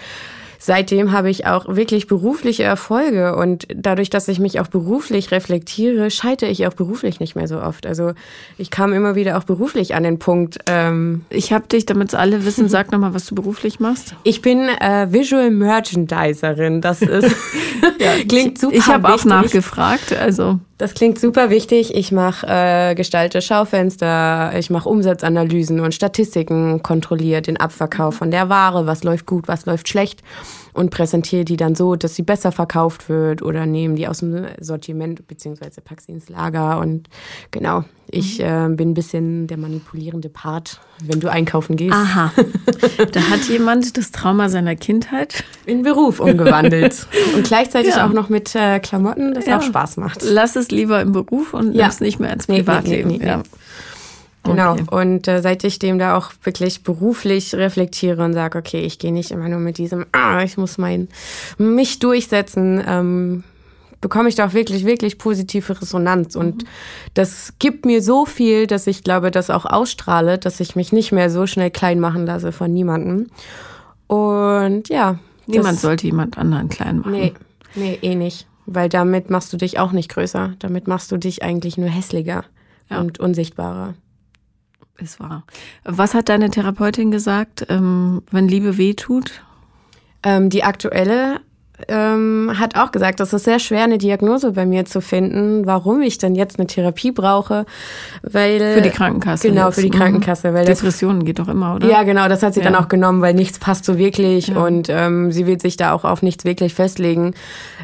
seitdem 0.66 1.12
habe 1.12 1.30
ich 1.30 1.46
auch 1.46 1.64
wirklich 1.68 2.08
berufliche 2.08 2.64
Erfolge 2.64 3.36
und 3.36 3.68
dadurch, 3.72 4.10
dass 4.10 4.26
ich 4.26 4.40
mich 4.40 4.58
auch 4.58 4.66
beruflich 4.66 5.30
reflektiere, 5.30 6.10
scheitere 6.10 6.50
ich 6.50 6.66
auch 6.66 6.74
beruflich 6.74 7.20
nicht 7.20 7.36
mehr 7.36 7.46
so 7.46 7.60
oft. 7.60 7.86
Also 7.86 8.14
ich 8.58 8.70
kam 8.70 8.92
immer 8.92 9.14
wieder 9.14 9.38
auch 9.38 9.44
beruflich 9.44 9.94
an 9.94 10.02
den 10.02 10.18
Punkt. 10.18 10.58
Ähm 10.66 11.24
ich 11.30 11.52
habe 11.52 11.68
dich, 11.68 11.86
damit 11.86 12.14
alle 12.16 12.44
wissen, 12.44 12.68
sag 12.68 12.90
nochmal, 12.90 13.14
was 13.14 13.26
du 13.26 13.36
beruflich 13.36 13.78
machst. 13.78 14.16
Ich 14.24 14.42
bin 14.42 14.68
äh, 14.68 15.06
Visual 15.12 15.52
Merchandiserin. 15.52 16.80
Das 16.80 17.00
ist 17.00 17.34
ja, 18.00 18.12
klingt 18.28 18.58
super. 18.58 18.74
Ich 18.74 18.86
habe 18.88 19.14
auch 19.14 19.24
nachgefragt. 19.24 20.12
Also 20.12 20.58
das 20.78 20.94
klingt 20.94 21.18
super 21.18 21.50
wichtig. 21.50 21.94
Ich 21.94 22.12
mache 22.12 22.46
äh, 22.46 22.94
gestalte 22.94 23.40
Schaufenster, 23.40 24.52
ich 24.58 24.70
mache 24.70 24.88
Umsatzanalysen 24.88 25.80
und 25.80 25.94
Statistiken, 25.94 26.82
kontrolliere 26.82 27.42
den 27.42 27.56
Abverkauf 27.56 28.16
von 28.16 28.30
der 28.30 28.48
Ware, 28.48 28.86
was 28.86 29.02
läuft 29.04 29.26
gut, 29.26 29.48
was 29.48 29.66
läuft 29.66 29.88
schlecht 29.88 30.22
und 30.76 30.90
präsentiere 30.90 31.44
die 31.44 31.56
dann 31.56 31.74
so, 31.74 31.96
dass 31.96 32.14
sie 32.14 32.22
besser 32.22 32.52
verkauft 32.52 33.08
wird 33.08 33.42
oder 33.42 33.66
nehmen 33.66 33.96
die 33.96 34.08
aus 34.08 34.18
dem 34.18 34.46
Sortiment 34.60 35.26
beziehungsweise 35.26 35.80
pack 35.80 36.00
sie 36.00 36.12
ins 36.12 36.28
Lager 36.28 36.78
und 36.80 37.08
genau, 37.50 37.84
ich 38.08 38.38
mhm. 38.38 38.44
äh, 38.44 38.68
bin 38.76 38.90
ein 38.90 38.94
bisschen 38.94 39.46
der 39.46 39.56
manipulierende 39.56 40.28
Part, 40.28 40.80
wenn 41.04 41.18
du 41.18 41.28
einkaufen 41.28 41.76
gehst. 41.76 41.94
Aha, 41.94 42.32
da 43.12 43.20
hat 43.30 43.48
jemand 43.48 43.96
das 43.96 44.12
Trauma 44.12 44.48
seiner 44.48 44.76
Kindheit 44.76 45.44
in 45.64 45.82
Beruf 45.82 46.20
umgewandelt 46.20 47.06
und 47.34 47.46
gleichzeitig 47.46 47.96
ja. 47.96 48.06
auch 48.06 48.12
noch 48.12 48.28
mit 48.28 48.54
äh, 48.54 48.78
Klamotten, 48.78 49.34
das 49.34 49.46
ja. 49.46 49.58
auch 49.58 49.62
Spaß 49.62 49.96
macht. 49.96 50.22
Lass 50.22 50.56
es 50.56 50.70
lieber 50.70 51.00
im 51.00 51.12
Beruf 51.12 51.54
und 51.54 51.74
ja. 51.74 51.82
nimm 51.82 51.90
es 51.90 52.00
nicht 52.00 52.20
mehr 52.20 52.32
ins 52.32 52.46
Privatleben. 52.46 53.10
Nee, 53.10 53.18
nee, 53.18 53.24
nee, 53.24 53.30
ja. 53.30 53.42
Genau. 54.46 54.72
Okay. 54.72 54.84
Und 54.90 55.28
äh, 55.28 55.42
seit 55.42 55.64
ich 55.64 55.78
dem 55.78 55.98
da 55.98 56.16
auch 56.16 56.30
wirklich 56.42 56.82
beruflich 56.82 57.54
reflektiere 57.54 58.24
und 58.24 58.32
sage, 58.32 58.58
okay, 58.58 58.80
ich 58.80 58.98
gehe 58.98 59.12
nicht 59.12 59.30
immer 59.30 59.48
nur 59.48 59.60
mit 59.60 59.78
diesem, 59.78 60.06
ah, 60.12 60.42
ich 60.42 60.56
muss 60.56 60.78
mein 60.78 61.08
mich 61.58 61.98
durchsetzen, 61.98 62.82
ähm, 62.86 63.44
bekomme 64.00 64.28
ich 64.28 64.34
da 64.34 64.46
auch 64.46 64.52
wirklich, 64.52 64.84
wirklich 64.84 65.18
positive 65.18 65.80
Resonanz. 65.80 66.36
Und 66.36 66.62
mhm. 66.62 66.68
das 67.14 67.54
gibt 67.58 67.84
mir 67.86 68.02
so 68.02 68.24
viel, 68.24 68.66
dass 68.66 68.86
ich 68.86 69.02
glaube, 69.02 69.30
das 69.30 69.50
auch 69.50 69.64
ausstrahle, 69.64 70.38
dass 70.38 70.60
ich 70.60 70.76
mich 70.76 70.92
nicht 70.92 71.12
mehr 71.12 71.30
so 71.30 71.46
schnell 71.46 71.70
klein 71.70 72.00
machen 72.00 72.26
lasse 72.26 72.52
von 72.52 72.72
niemandem. 72.72 73.28
Und 74.06 74.88
ja. 74.88 75.18
Niemand 75.46 75.78
sollte 75.78 76.06
jemand 76.06 76.38
anderen 76.38 76.68
klein 76.68 76.98
machen. 76.98 77.12
Nee, 77.12 77.32
nee, 77.74 77.98
eh 78.02 78.14
nicht. 78.14 78.46
Weil 78.66 78.88
damit 78.88 79.30
machst 79.30 79.52
du 79.52 79.56
dich 79.56 79.78
auch 79.78 79.92
nicht 79.92 80.10
größer. 80.10 80.54
Damit 80.58 80.88
machst 80.88 81.12
du 81.12 81.16
dich 81.16 81.42
eigentlich 81.42 81.78
nur 81.78 81.88
hässlicher 81.88 82.44
ja. 82.90 83.00
und 83.00 83.20
unsichtbarer. 83.20 83.94
Ist 84.98 85.20
wahr. 85.20 85.44
Was 85.84 86.14
hat 86.14 86.28
deine 86.28 86.50
Therapeutin 86.50 87.10
gesagt, 87.10 87.66
ähm, 87.68 88.22
wenn 88.30 88.48
Liebe 88.48 88.78
weh 88.78 88.94
tut? 88.94 89.30
Ähm, 90.22 90.48
die 90.48 90.64
aktuelle 90.64 91.40
ähm, 91.88 92.52
hat 92.58 92.74
auch 92.76 92.90
gesagt, 92.90 93.20
es 93.20 93.34
ist 93.34 93.44
sehr 93.44 93.58
schwer, 93.58 93.84
eine 93.84 93.98
Diagnose 93.98 94.52
bei 94.52 94.64
mir 94.64 94.86
zu 94.86 95.02
finden, 95.02 95.66
warum 95.66 96.00
ich 96.00 96.16
denn 96.16 96.34
jetzt 96.34 96.58
eine 96.58 96.66
Therapie 96.66 97.12
brauche. 97.12 97.66
Weil, 98.22 98.76
für 98.76 98.80
die 98.80 98.88
Krankenkasse. 98.88 99.48
Genau, 99.50 99.66
jetzt. 99.66 99.74
für 99.74 99.82
die 99.82 99.90
Krankenkasse. 99.90 100.54
Weil 100.54 100.64
Depressionen 100.64 101.26
geht 101.26 101.38
doch 101.38 101.48
immer, 101.48 101.74
oder? 101.74 101.86
Ja, 101.86 102.02
genau, 102.04 102.28
das 102.28 102.42
hat 102.42 102.54
sie 102.54 102.60
Ja. 102.60 102.70
dann 102.70 102.76
auch 102.76 102.88
genommen, 102.88 103.20
weil 103.20 103.34
nichts 103.34 103.58
passt 103.58 103.84
so 103.84 103.98
wirklich 103.98 104.48
Ja. 104.48 104.64
und 104.64 104.88
ähm, 104.88 105.30
sie 105.32 105.46
will 105.46 105.60
sich 105.60 105.76
da 105.76 105.92
auch 105.92 106.04
auf 106.04 106.22
nichts 106.22 106.46
wirklich 106.46 106.72
festlegen, 106.72 107.34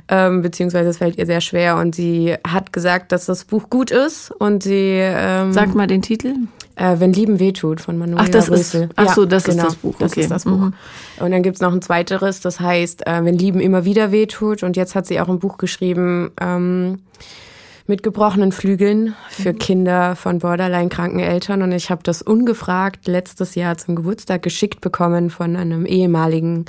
ähm, 0.09 0.41
beziehungsweise 0.41 0.89
es 0.89 0.97
fällt 0.97 1.19
ihr 1.19 1.27
sehr 1.27 1.43
schwer 1.43 1.77
und 1.77 1.95
sie 1.95 2.35
hat 2.49 2.73
gesagt, 2.73 3.13
dass 3.13 3.27
das 3.27 3.45
Buch 3.45 3.69
gut 3.69 3.91
ist 3.91 4.31
und 4.31 4.63
sie 4.63 4.97
ähm, 5.01 5.53
Sag 5.53 5.75
mal 5.75 5.87
den 5.87 6.01
Titel. 6.01 6.35
Äh, 6.83 6.99
Wenn 7.01 7.13
Lieben 7.13 7.39
wehtut 7.39 7.81
von 7.81 7.97
Manuela 7.99 8.25
Ach, 8.25 8.29
das 8.29 8.49
ist- 8.49 8.75
Rösel. 8.75 8.89
ach 8.97 9.15
so, 9.15 9.25
das 9.27 9.45
ist 9.47 9.55
genau, 9.55 9.65
das 9.65 9.77
Buch, 9.77 9.95
Das 9.99 10.13
okay. 10.13 10.23
ist 10.23 10.31
das 10.31 10.45
Buch. 10.45 10.59
Mhm. 10.59 10.75
Und 11.21 11.31
dann 11.31 11.43
gibt's 11.43 11.61
noch 11.61 11.73
ein 11.73 11.83
zweiteres, 11.83 12.41
das 12.41 12.59
heißt, 12.61 13.07
äh, 13.07 13.25
Wenn 13.25 13.39
Lieben 13.39 13.61
immer 13.61 13.85
wieder 13.85 14.11
wehtut. 14.13 14.63
Und 14.63 14.77
jetzt 14.77 14.95
hat 14.95 15.07
sie 15.07 15.21
auch 15.21 15.29
ein 15.29 15.39
Buch 15.39 15.59
geschrieben 15.59 16.31
ähm, 16.41 16.99
mit 17.87 18.03
gebrochenen 18.03 18.53
Flügeln 18.53 19.05
Mhm. 19.05 19.15
für 19.29 19.55
Kinder 19.55 20.17
von 20.17 20.39
Borderline-kranken 20.39 21.21
Eltern. 21.21 21.63
Und 21.63 21.73
ich 21.73 21.91
habe 21.91 22.03
das 22.03 22.23
ungefragt 22.23 23.07
letztes 23.07 23.55
Jahr 23.55 23.77
zum 23.79 23.97
Geburtstag 23.97 24.43
geschickt 24.43 24.81
bekommen 24.81 25.31
von 25.31 25.57
einem 25.57 25.87
ehemaligen 25.87 26.65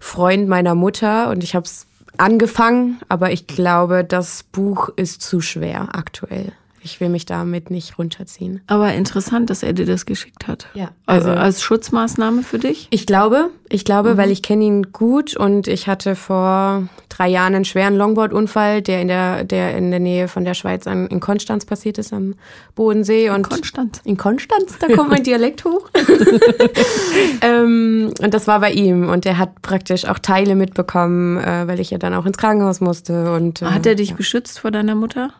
Freund 0.00 0.48
meiner 0.48 0.74
Mutter. 0.74 1.30
Und 1.30 1.42
ich 1.44 1.54
habe 1.54 1.64
es 1.64 1.86
angefangen, 2.18 3.00
aber 3.08 3.32
ich 3.32 3.46
glaube, 3.46 4.04
das 4.04 4.42
Buch 4.52 4.90
ist 4.96 5.22
zu 5.22 5.40
schwer 5.40 5.88
aktuell. 5.94 6.52
Ich 6.82 7.00
will 7.00 7.10
mich 7.10 7.26
damit 7.26 7.70
nicht 7.70 7.98
runterziehen. 7.98 8.62
Aber 8.66 8.92
interessant, 8.94 9.50
dass 9.50 9.62
er 9.62 9.72
dir 9.74 9.84
das 9.86 10.06
geschickt 10.06 10.48
hat. 10.48 10.66
Ja, 10.74 10.90
Also 11.06 11.28
also- 11.30 11.40
als 11.40 11.62
Schutzmaßnahme 11.62 12.42
für 12.42 12.58
dich? 12.58 12.88
Ich 12.90 13.06
glaube, 13.06 13.50
ich 13.68 13.84
glaube, 13.84 14.16
weil 14.16 14.30
ich 14.30 14.42
kenne 14.42 14.64
ihn 14.64 14.90
gut 14.92 15.36
und 15.36 15.68
ich 15.68 15.86
hatte 15.88 16.16
vor 16.16 16.88
drei 17.08 17.28
Jahren 17.28 17.54
einen 17.54 17.64
schweren 17.64 17.96
Longboard-Unfall, 17.96 18.80
der 18.82 19.02
in 19.02 19.08
der, 19.08 19.44
der 19.44 19.76
in 19.76 19.90
der 19.90 20.00
Nähe 20.00 20.26
von 20.28 20.44
der 20.44 20.54
Schweiz 20.54 20.86
an, 20.86 21.06
in 21.08 21.20
Konstanz 21.20 21.66
passiert 21.66 21.98
ist 21.98 22.12
am 22.12 22.34
Bodensee 22.74 23.28
und 23.30 23.48
Konstanz. 23.48 24.00
in 24.04 24.16
Konstanz, 24.16 24.78
da 24.78 24.88
kommt 24.94 25.10
mein 25.10 25.22
Dialekt 25.24 25.64
hoch. 25.64 25.90
ähm, 27.42 28.12
und 28.20 28.34
das 28.34 28.46
war 28.46 28.60
bei 28.60 28.72
ihm 28.72 29.08
und 29.08 29.26
er 29.26 29.38
hat 29.38 29.62
praktisch 29.62 30.04
auch 30.06 30.18
Teile 30.18 30.54
mitbekommen, 30.54 31.36
äh, 31.38 31.66
weil 31.66 31.80
ich 31.80 31.90
ja 31.90 31.98
dann 31.98 32.14
auch 32.14 32.26
ins 32.26 32.38
Krankenhaus 32.38 32.80
musste 32.80 33.32
und 33.32 33.62
äh, 33.62 33.66
Hat 33.66 33.86
er 33.86 33.94
dich 33.94 34.14
beschützt 34.14 34.58
vor 34.60 34.70
deiner 34.70 34.94
Mutter? 34.94 35.30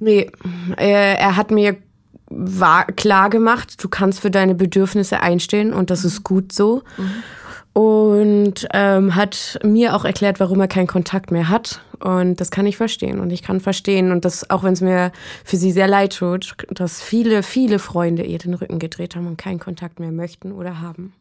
Nee, 0.00 0.30
er, 0.76 1.36
hat 1.36 1.50
mir 1.50 1.76
war 2.28 2.86
klar 2.86 3.30
gemacht, 3.30 3.82
du 3.82 3.88
kannst 3.88 4.20
für 4.20 4.30
deine 4.30 4.54
Bedürfnisse 4.54 5.20
einstehen 5.20 5.72
und 5.72 5.90
das 5.90 6.04
ist 6.04 6.24
gut 6.24 6.52
so. 6.52 6.82
Und 7.72 8.68
ähm, 8.72 9.16
hat 9.16 9.58
mir 9.64 9.96
auch 9.96 10.04
erklärt, 10.04 10.38
warum 10.38 10.60
er 10.60 10.68
keinen 10.68 10.86
Kontakt 10.86 11.32
mehr 11.32 11.48
hat. 11.48 11.80
Und 11.98 12.40
das 12.40 12.52
kann 12.52 12.66
ich 12.66 12.76
verstehen. 12.76 13.18
Und 13.18 13.32
ich 13.32 13.42
kann 13.42 13.58
verstehen, 13.60 14.12
und 14.12 14.24
das, 14.24 14.48
auch 14.48 14.62
wenn 14.62 14.74
es 14.74 14.80
mir 14.80 15.10
für 15.44 15.56
sie 15.56 15.72
sehr 15.72 15.88
leid 15.88 16.16
tut, 16.16 16.54
dass 16.70 17.02
viele, 17.02 17.42
viele 17.42 17.80
Freunde 17.80 18.22
ihr 18.22 18.38
den 18.38 18.54
Rücken 18.54 18.78
gedreht 18.78 19.16
haben 19.16 19.26
und 19.26 19.38
keinen 19.38 19.58
Kontakt 19.58 19.98
mehr 19.98 20.12
möchten 20.12 20.52
oder 20.52 20.80
haben. 20.80 21.14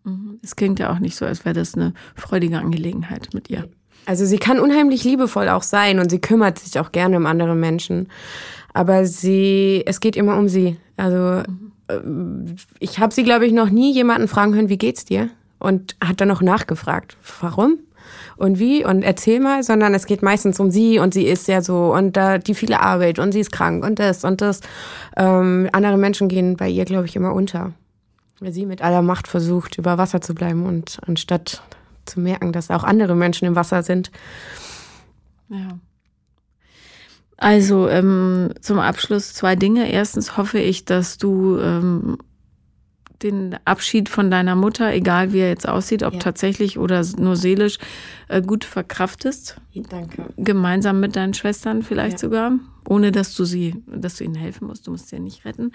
Es 0.43 0.55
klingt 0.55 0.77
ja 0.77 0.91
auch 0.91 0.99
nicht 0.99 1.15
so, 1.15 1.25
als 1.25 1.43
wäre 1.43 1.55
das 1.55 1.73
eine 1.73 1.93
freudige 2.15 2.59
Angelegenheit 2.59 3.29
mit 3.33 3.49
ihr. 3.49 3.67
Also 4.05 4.25
sie 4.25 4.37
kann 4.37 4.59
unheimlich 4.59 5.03
liebevoll 5.03 5.49
auch 5.49 5.63
sein 5.63 5.99
und 5.99 6.09
sie 6.09 6.19
kümmert 6.19 6.59
sich 6.59 6.79
auch 6.79 6.91
gerne 6.91 7.17
um 7.17 7.25
andere 7.25 7.55
Menschen. 7.55 8.09
Aber 8.73 9.05
sie, 9.05 9.83
es 9.85 9.99
geht 9.99 10.15
immer 10.15 10.37
um 10.37 10.49
sie. 10.49 10.77
Also 10.97 11.43
äh, 11.87 11.99
ich 12.79 12.99
habe 12.99 13.13
sie, 13.13 13.23
glaube 13.23 13.45
ich, 13.45 13.53
noch 13.53 13.69
nie 13.69 13.93
jemanden 13.93 14.27
fragen 14.27 14.55
hören, 14.55 14.69
wie 14.69 14.77
geht's 14.77 15.05
dir? 15.05 15.29
Und 15.59 15.95
hat 16.03 16.19
dann 16.19 16.27
noch 16.27 16.41
nachgefragt, 16.41 17.15
warum? 17.39 17.79
Und 18.35 18.59
wie? 18.59 18.83
Und 18.83 19.03
erzähl 19.03 19.39
mal, 19.39 19.63
sondern 19.63 19.93
es 19.93 20.05
geht 20.05 20.21
meistens 20.21 20.59
um 20.59 20.71
sie 20.71 20.99
und 20.99 21.13
sie 21.13 21.25
ist 21.25 21.47
ja 21.47 21.61
so 21.61 21.93
und 21.93 22.17
da 22.17 22.37
die 22.37 22.55
viele 22.55 22.81
Arbeit 22.81 23.19
und 23.19 23.31
sie 23.31 23.39
ist 23.39 23.51
krank 23.51 23.85
und 23.85 23.99
das 23.99 24.23
und 24.23 24.41
das. 24.41 24.61
Ähm, 25.15 25.69
andere 25.71 25.97
Menschen 25.97 26.27
gehen 26.27 26.57
bei 26.57 26.67
ihr, 26.67 26.85
glaube 26.85 27.05
ich, 27.05 27.15
immer 27.15 27.33
unter. 27.33 27.71
Weil 28.39 28.51
sie 28.51 28.65
mit 28.65 28.81
aller 28.81 29.01
Macht 29.01 29.27
versucht, 29.27 29.77
über 29.77 29.97
Wasser 29.97 30.19
zu 30.19 30.35
bleiben 30.35 30.65
und 30.65 30.99
anstatt 31.07 31.61
zu 32.05 32.19
merken, 32.19 32.51
dass 32.51 32.69
auch 32.69 32.83
andere 32.83 33.15
Menschen 33.15 33.47
im 33.47 33.55
Wasser 33.55 33.83
sind. 33.83 34.11
Ja. 35.49 35.79
Also 37.37 37.89
ähm, 37.89 38.53
zum 38.61 38.79
Abschluss 38.79 39.33
zwei 39.33 39.55
Dinge. 39.55 39.91
Erstens 39.91 40.37
hoffe 40.37 40.59
ich, 40.59 40.85
dass 40.85 41.17
du 41.17 41.59
ähm, 41.59 42.17
den 43.23 43.55
Abschied 43.65 44.09
von 44.09 44.29
deiner 44.29 44.55
Mutter, 44.55 44.93
egal 44.93 45.33
wie 45.33 45.39
er 45.39 45.49
jetzt 45.49 45.67
aussieht, 45.67 46.03
ob 46.03 46.13
Ja. 46.13 46.19
tatsächlich 46.19 46.77
oder 46.77 47.03
nur 47.17 47.35
seelisch, 47.35 47.77
äh, 48.27 48.41
gut 48.41 48.65
verkraftest. 48.65 49.57
Danke. 49.89 50.25
Gemeinsam 50.37 50.99
mit 50.99 51.15
deinen 51.15 51.33
Schwestern 51.33 51.81
vielleicht 51.83 52.13
Ja. 52.13 52.17
sogar, 52.19 52.51
ohne 52.87 53.11
dass 53.11 53.33
du 53.35 53.45
sie, 53.45 53.75
dass 53.87 54.17
du 54.17 54.23
ihnen 54.25 54.35
helfen 54.35 54.67
musst. 54.67 54.85
Du 54.87 54.91
musst 54.91 55.09
sie 55.09 55.15
ja 55.15 55.21
nicht 55.21 55.45
retten. 55.45 55.71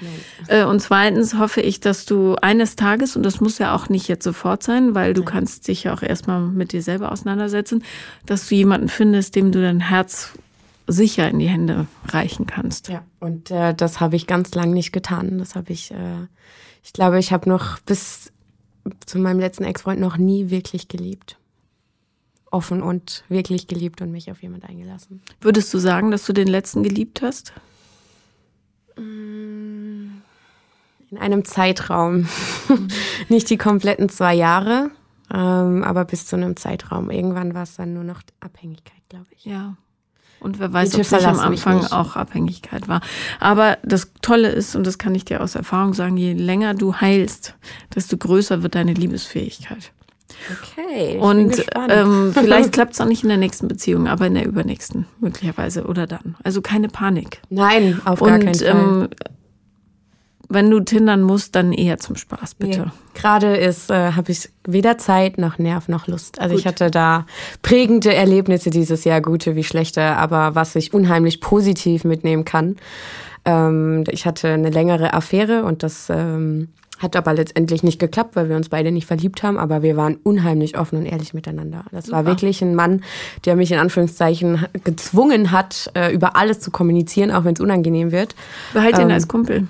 Äh, 0.46 0.64
Und 0.64 0.80
zweitens 0.80 1.34
hoffe 1.38 1.60
ich, 1.60 1.80
dass 1.80 2.04
du 2.04 2.36
eines 2.36 2.76
Tages, 2.76 3.16
und 3.16 3.22
das 3.24 3.40
muss 3.40 3.58
ja 3.58 3.74
auch 3.74 3.88
nicht 3.88 4.06
jetzt 4.08 4.24
sofort 4.24 4.62
sein, 4.62 4.94
weil 4.94 5.14
du 5.14 5.24
kannst 5.24 5.66
dich 5.68 5.84
ja 5.84 5.94
auch 5.94 6.02
erstmal 6.02 6.40
mit 6.42 6.72
dir 6.72 6.82
selber 6.82 7.10
auseinandersetzen, 7.10 7.82
dass 8.26 8.48
du 8.48 8.54
jemanden 8.54 8.88
findest, 8.88 9.34
dem 9.36 9.50
du 9.52 9.60
dein 9.62 9.80
Herz 9.80 10.32
sicher 10.90 11.28
in 11.28 11.38
die 11.38 11.48
Hände 11.48 11.86
reichen 12.08 12.46
kannst. 12.46 12.88
Ja, 12.88 13.02
und 13.20 13.50
äh, 13.50 13.74
das 13.74 14.00
habe 14.00 14.16
ich 14.16 14.26
ganz 14.26 14.54
lang 14.54 14.72
nicht 14.72 14.90
getan. 14.92 15.38
Das 15.38 15.54
habe 15.54 15.70
ich, 15.72 15.90
äh, 15.90 15.96
ich 16.88 16.94
glaube, 16.94 17.18
ich 17.18 17.32
habe 17.32 17.46
noch 17.50 17.78
bis 17.80 18.32
zu 19.04 19.18
meinem 19.18 19.38
letzten 19.38 19.64
Ex-Freund 19.64 20.00
noch 20.00 20.16
nie 20.16 20.48
wirklich 20.48 20.88
geliebt. 20.88 21.36
Offen 22.50 22.80
und 22.80 23.24
wirklich 23.28 23.66
geliebt 23.66 24.00
und 24.00 24.10
mich 24.10 24.30
auf 24.30 24.42
jemand 24.42 24.64
eingelassen. 24.64 25.20
Würdest 25.42 25.72
du 25.74 25.78
sagen, 25.78 26.10
dass 26.10 26.24
du 26.24 26.32
den 26.32 26.48
letzten 26.48 26.82
geliebt 26.82 27.20
hast? 27.20 27.52
In 28.96 30.22
einem 31.18 31.44
Zeitraum. 31.44 32.26
nicht 33.28 33.50
die 33.50 33.58
kompletten 33.58 34.08
zwei 34.08 34.34
Jahre, 34.34 34.90
ähm, 35.30 35.84
aber 35.84 36.06
bis 36.06 36.24
zu 36.24 36.36
einem 36.36 36.56
Zeitraum. 36.56 37.10
Irgendwann 37.10 37.52
war 37.52 37.64
es 37.64 37.76
dann 37.76 37.92
nur 37.92 38.04
noch 38.04 38.22
Abhängigkeit, 38.40 39.02
glaube 39.10 39.26
ich. 39.36 39.44
Ja. 39.44 39.76
Und 40.40 40.58
wer 40.58 40.72
weiß, 40.72 40.94
ob 40.96 41.04
sich 41.04 41.26
am 41.26 41.40
Anfang 41.40 41.84
auch 41.86 42.16
Abhängigkeit 42.16 42.88
war. 42.88 43.00
Aber 43.40 43.78
das 43.82 44.12
Tolle 44.22 44.48
ist, 44.48 44.76
und 44.76 44.86
das 44.86 44.98
kann 44.98 45.14
ich 45.14 45.24
dir 45.24 45.42
aus 45.42 45.54
Erfahrung 45.54 45.94
sagen, 45.94 46.16
je 46.16 46.32
länger 46.32 46.74
du 46.74 46.94
heilst, 46.94 47.54
desto 47.94 48.16
größer 48.16 48.62
wird 48.62 48.74
deine 48.74 48.94
Liebesfähigkeit. 48.94 49.92
Okay. 50.50 51.18
Und 51.18 51.64
ähm, 51.88 52.32
vielleicht 52.34 52.72
klappt 52.72 52.94
es 52.94 53.00
auch 53.00 53.06
nicht 53.06 53.22
in 53.22 53.28
der 53.28 53.38
nächsten 53.38 53.66
Beziehung, 53.66 54.06
aber 54.06 54.26
in 54.26 54.34
der 54.34 54.46
übernächsten 54.46 55.06
möglicherweise 55.20 55.84
oder 55.84 56.06
dann. 56.06 56.36
Also 56.44 56.62
keine 56.62 56.88
Panik. 56.88 57.40
Nein, 57.50 58.00
auf 58.04 58.20
gar 58.20 58.38
keinen 58.38 58.48
Und 58.48 58.58
Fall. 58.58 58.68
ähm, 58.68 59.08
wenn 60.48 60.70
du 60.70 60.80
tindern 60.80 61.22
musst, 61.22 61.54
dann 61.54 61.72
eher 61.72 61.98
zum 61.98 62.16
Spaß, 62.16 62.54
bitte. 62.54 62.80
Nee. 62.80 62.90
Gerade 63.14 63.56
ist, 63.56 63.90
äh, 63.90 64.12
habe 64.12 64.32
ich 64.32 64.48
weder 64.66 64.96
Zeit 64.96 65.38
noch 65.38 65.58
Nerv 65.58 65.88
noch 65.88 66.06
Lust. 66.06 66.40
Also 66.40 66.54
Gut. 66.54 66.60
ich 66.60 66.66
hatte 66.66 66.90
da 66.90 67.26
prägende 67.62 68.14
Erlebnisse 68.14 68.70
dieses 68.70 69.04
Jahr, 69.04 69.20
gute 69.20 69.56
wie 69.56 69.64
schlechte, 69.64 70.02
aber 70.02 70.54
was 70.54 70.74
ich 70.76 70.94
unheimlich 70.94 71.40
positiv 71.40 72.04
mitnehmen 72.04 72.44
kann. 72.44 72.76
Ähm, 73.44 74.04
ich 74.10 74.24
hatte 74.26 74.48
eine 74.48 74.70
längere 74.70 75.12
Affäre 75.12 75.64
und 75.64 75.82
das 75.82 76.08
ähm, 76.10 76.68
hat 76.98 77.14
aber 77.14 77.32
letztendlich 77.32 77.82
nicht 77.82 77.98
geklappt, 77.98 78.34
weil 78.34 78.48
wir 78.48 78.56
uns 78.56 78.68
beide 78.68 78.90
nicht 78.90 79.06
verliebt 79.06 79.42
haben, 79.42 79.56
aber 79.58 79.82
wir 79.82 79.96
waren 79.96 80.16
unheimlich 80.16 80.78
offen 80.78 80.98
und 80.98 81.06
ehrlich 81.06 81.32
miteinander. 81.32 81.84
Das 81.92 82.10
war 82.10 82.20
Super. 82.20 82.30
wirklich 82.32 82.60
ein 82.62 82.74
Mann, 82.74 83.02
der 83.44 83.56
mich 83.56 83.70
in 83.70 83.78
Anführungszeichen 83.78 84.66
gezwungen 84.84 85.52
hat, 85.52 85.90
äh, 85.94 86.12
über 86.12 86.36
alles 86.36 86.60
zu 86.60 86.70
kommunizieren, 86.70 87.30
auch 87.30 87.44
wenn 87.44 87.54
es 87.54 87.60
unangenehm 87.60 88.12
wird. 88.12 88.34
Behalt 88.72 88.98
ihn 88.98 89.02
Ähm, 89.02 89.10
als 89.12 89.28
Kumpel, 89.28 89.68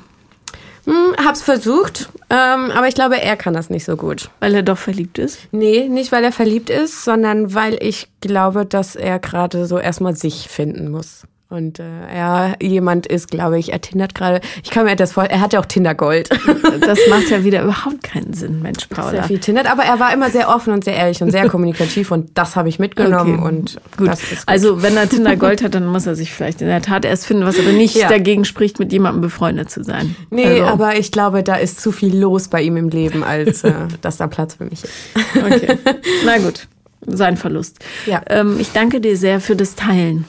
Hm, 0.89 1.14
hab's 1.22 1.43
versucht, 1.43 2.09
ähm, 2.30 2.70
aber 2.70 2.89
ich 2.89 2.95
glaube, 2.95 3.20
er 3.20 3.36
kann 3.36 3.53
das 3.53 3.68
nicht 3.68 3.84
so 3.84 3.95
gut. 3.95 4.30
weil 4.41 4.55
er 4.55 4.62
doch 4.62 4.78
verliebt 4.78 5.18
ist. 5.18 5.41
Nee, 5.53 5.86
nicht 5.86 6.12
weil 6.12 6.24
er 6.24 6.32
verliebt 6.32 6.70
ist, 6.70 7.05
sondern 7.05 7.53
weil 7.55 7.76
ich 7.82 8.09
glaube, 8.22 8.64
dass 8.64 8.97
er 8.97 9.18
gerade 9.18 9.66
so 9.66 9.78
erstmal 9.78 10.16
sich 10.16 10.49
finden 10.49 10.91
muss. 10.91 11.24
Und 11.51 11.78
äh, 11.78 11.84
er 12.12 12.57
jemand 12.61 13.07
ist, 13.07 13.30
glaube 13.30 13.59
ich, 13.59 13.72
er 13.72 13.80
tindert 13.80 14.14
gerade. 14.14 14.42
Ich 14.62 14.68
kann 14.70 14.84
mir 14.84 14.96
das 14.96 15.12
vor, 15.12 15.24
er 15.24 15.40
hat 15.40 15.55
ja 15.55 15.61
auch 15.61 15.64
Tinder 15.66 15.94
Gold. 15.94 16.28
Das 16.80 16.99
macht 17.11 17.30
ja 17.30 17.42
wieder 17.44 17.62
überhaupt 17.62 18.03
keinen 18.03 18.32
Sinn, 18.34 18.61
Mensch, 18.62 18.86
sehr 18.88 18.96
Paula. 18.96 19.22
viel 19.24 19.38
tindert, 19.38 19.70
aber 19.70 19.82
er 19.84 19.99
war 20.01 20.12
immer 20.12 20.30
sehr 20.30 20.49
offen 20.49 20.72
und 20.72 20.84
sehr 20.84 20.94
ehrlich 20.94 21.22
und 21.22 21.30
sehr 21.30 21.49
kommunikativ 21.51 22.11
und 22.11 22.30
das 22.36 22.57
habe 22.57 22.68
ich 22.68 22.78
mitgenommen 22.78 23.38
Okay. 23.40 23.49
und 23.49 23.80
Gut. 23.96 24.09
das 24.09 24.22
ist 24.22 24.30
gut. 24.30 24.44
Also, 24.46 24.82
wenn 24.82 24.96
er 24.96 25.09
Tinder 25.09 25.36
Gold 25.36 25.62
hat, 25.62 25.74
dann 25.74 25.86
muss 25.86 26.07
er 26.07 26.14
sich 26.14 26.32
vielleicht 26.32 26.61
in 26.61 26.68
der 26.68 26.82
Tat 26.82 27.05
erst 27.05 27.26
finden, 27.26 27.44
was 27.44 27.59
aber 27.59 27.72
nicht 27.72 27.94
Ja. 27.96 28.09
dagegen 28.09 28.44
spricht, 28.44 28.78
mit 28.78 28.92
jemandem 28.92 29.20
befreundet 29.22 29.70
zu 29.70 29.82
sein. 29.84 30.14
Nee, 30.30 30.46
also, 30.46 30.64
aber 30.64 30.96
ich 30.99 31.11
glaube, 31.12 31.42
da 31.42 31.57
ist 31.57 31.80
zu 31.80 31.92
viel 31.92 32.16
los 32.16 32.49
bei 32.49 32.62
ihm 32.62 32.76
im 32.76 32.88
Leben, 32.90 33.24
als 33.24 33.64
äh, 33.64 33.72
dass 34.03 34.16
da 34.18 34.26
Platz 34.26 34.55
für 34.55 34.64
mich 34.64 34.84
ist. 34.84 34.92
Okay. 35.36 35.78
Na 36.24 36.38
gut, 36.38 36.68
sein 37.07 37.36
Verlust. 37.36 37.78
Ja. 38.07 38.22
Ähm, 38.28 38.59
ich 38.61 38.72
danke 38.72 39.01
dir 39.01 39.16
sehr 39.16 39.40
für 39.40 39.57
das 39.57 39.74
Teilen. 39.74 40.24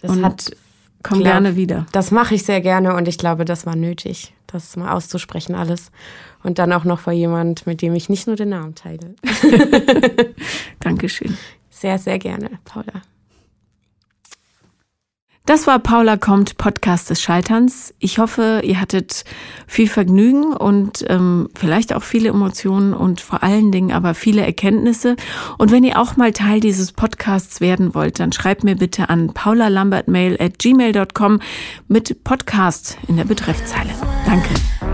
Das 0.00 0.10
Und 0.10 0.24
hat 0.24 0.50
Komm 1.02 1.18
glaub- 1.18 1.32
gerne 1.32 1.56
wieder. 1.56 1.86
Das 1.92 2.10
mache 2.10 2.34
ich 2.34 2.44
sehr 2.44 2.60
gerne 2.60 2.94
und 2.94 3.08
ich 3.08 3.18
glaube, 3.18 3.44
das 3.44 3.66
war 3.66 3.74
nötig, 3.76 4.32
das 4.46 4.76
mal 4.76 4.92
auszusprechen 4.92 5.54
alles. 5.54 5.90
Und 6.44 6.58
dann 6.58 6.72
auch 6.72 6.84
noch 6.84 6.98
vor 7.00 7.12
jemand, 7.12 7.66
mit 7.66 7.82
dem 7.82 7.94
ich 7.94 8.08
nicht 8.08 8.26
nur 8.26 8.36
den 8.36 8.48
Namen 8.50 8.74
teile. 8.74 9.14
Dankeschön. 10.80 11.36
Sehr, 11.70 11.98
sehr 11.98 12.18
gerne, 12.18 12.50
Paula. 12.64 13.02
Das 15.44 15.66
war 15.66 15.80
Paula 15.80 16.16
kommt, 16.16 16.56
Podcast 16.56 17.10
des 17.10 17.20
Scheiterns. 17.20 17.92
Ich 17.98 18.18
hoffe, 18.18 18.60
ihr 18.64 18.80
hattet 18.80 19.24
viel 19.66 19.88
Vergnügen 19.88 20.52
und 20.52 21.04
ähm, 21.08 21.48
vielleicht 21.56 21.92
auch 21.92 22.04
viele 22.04 22.28
Emotionen 22.28 22.94
und 22.94 23.20
vor 23.20 23.42
allen 23.42 23.72
Dingen 23.72 23.90
aber 23.90 24.14
viele 24.14 24.42
Erkenntnisse. 24.42 25.16
Und 25.58 25.72
wenn 25.72 25.82
ihr 25.82 25.98
auch 25.98 26.16
mal 26.16 26.32
Teil 26.32 26.60
dieses 26.60 26.92
Podcasts 26.92 27.60
werden 27.60 27.92
wollt, 27.92 28.20
dann 28.20 28.30
schreibt 28.30 28.62
mir 28.62 28.76
bitte 28.76 29.08
an 29.10 29.34
paulalambertmail 29.34 30.36
at 30.40 30.60
gmail.com 30.60 31.40
mit 31.88 32.22
Podcast 32.22 32.98
in 33.08 33.16
der 33.16 33.24
Betreffzeile. 33.24 33.90
Danke. 34.24 34.91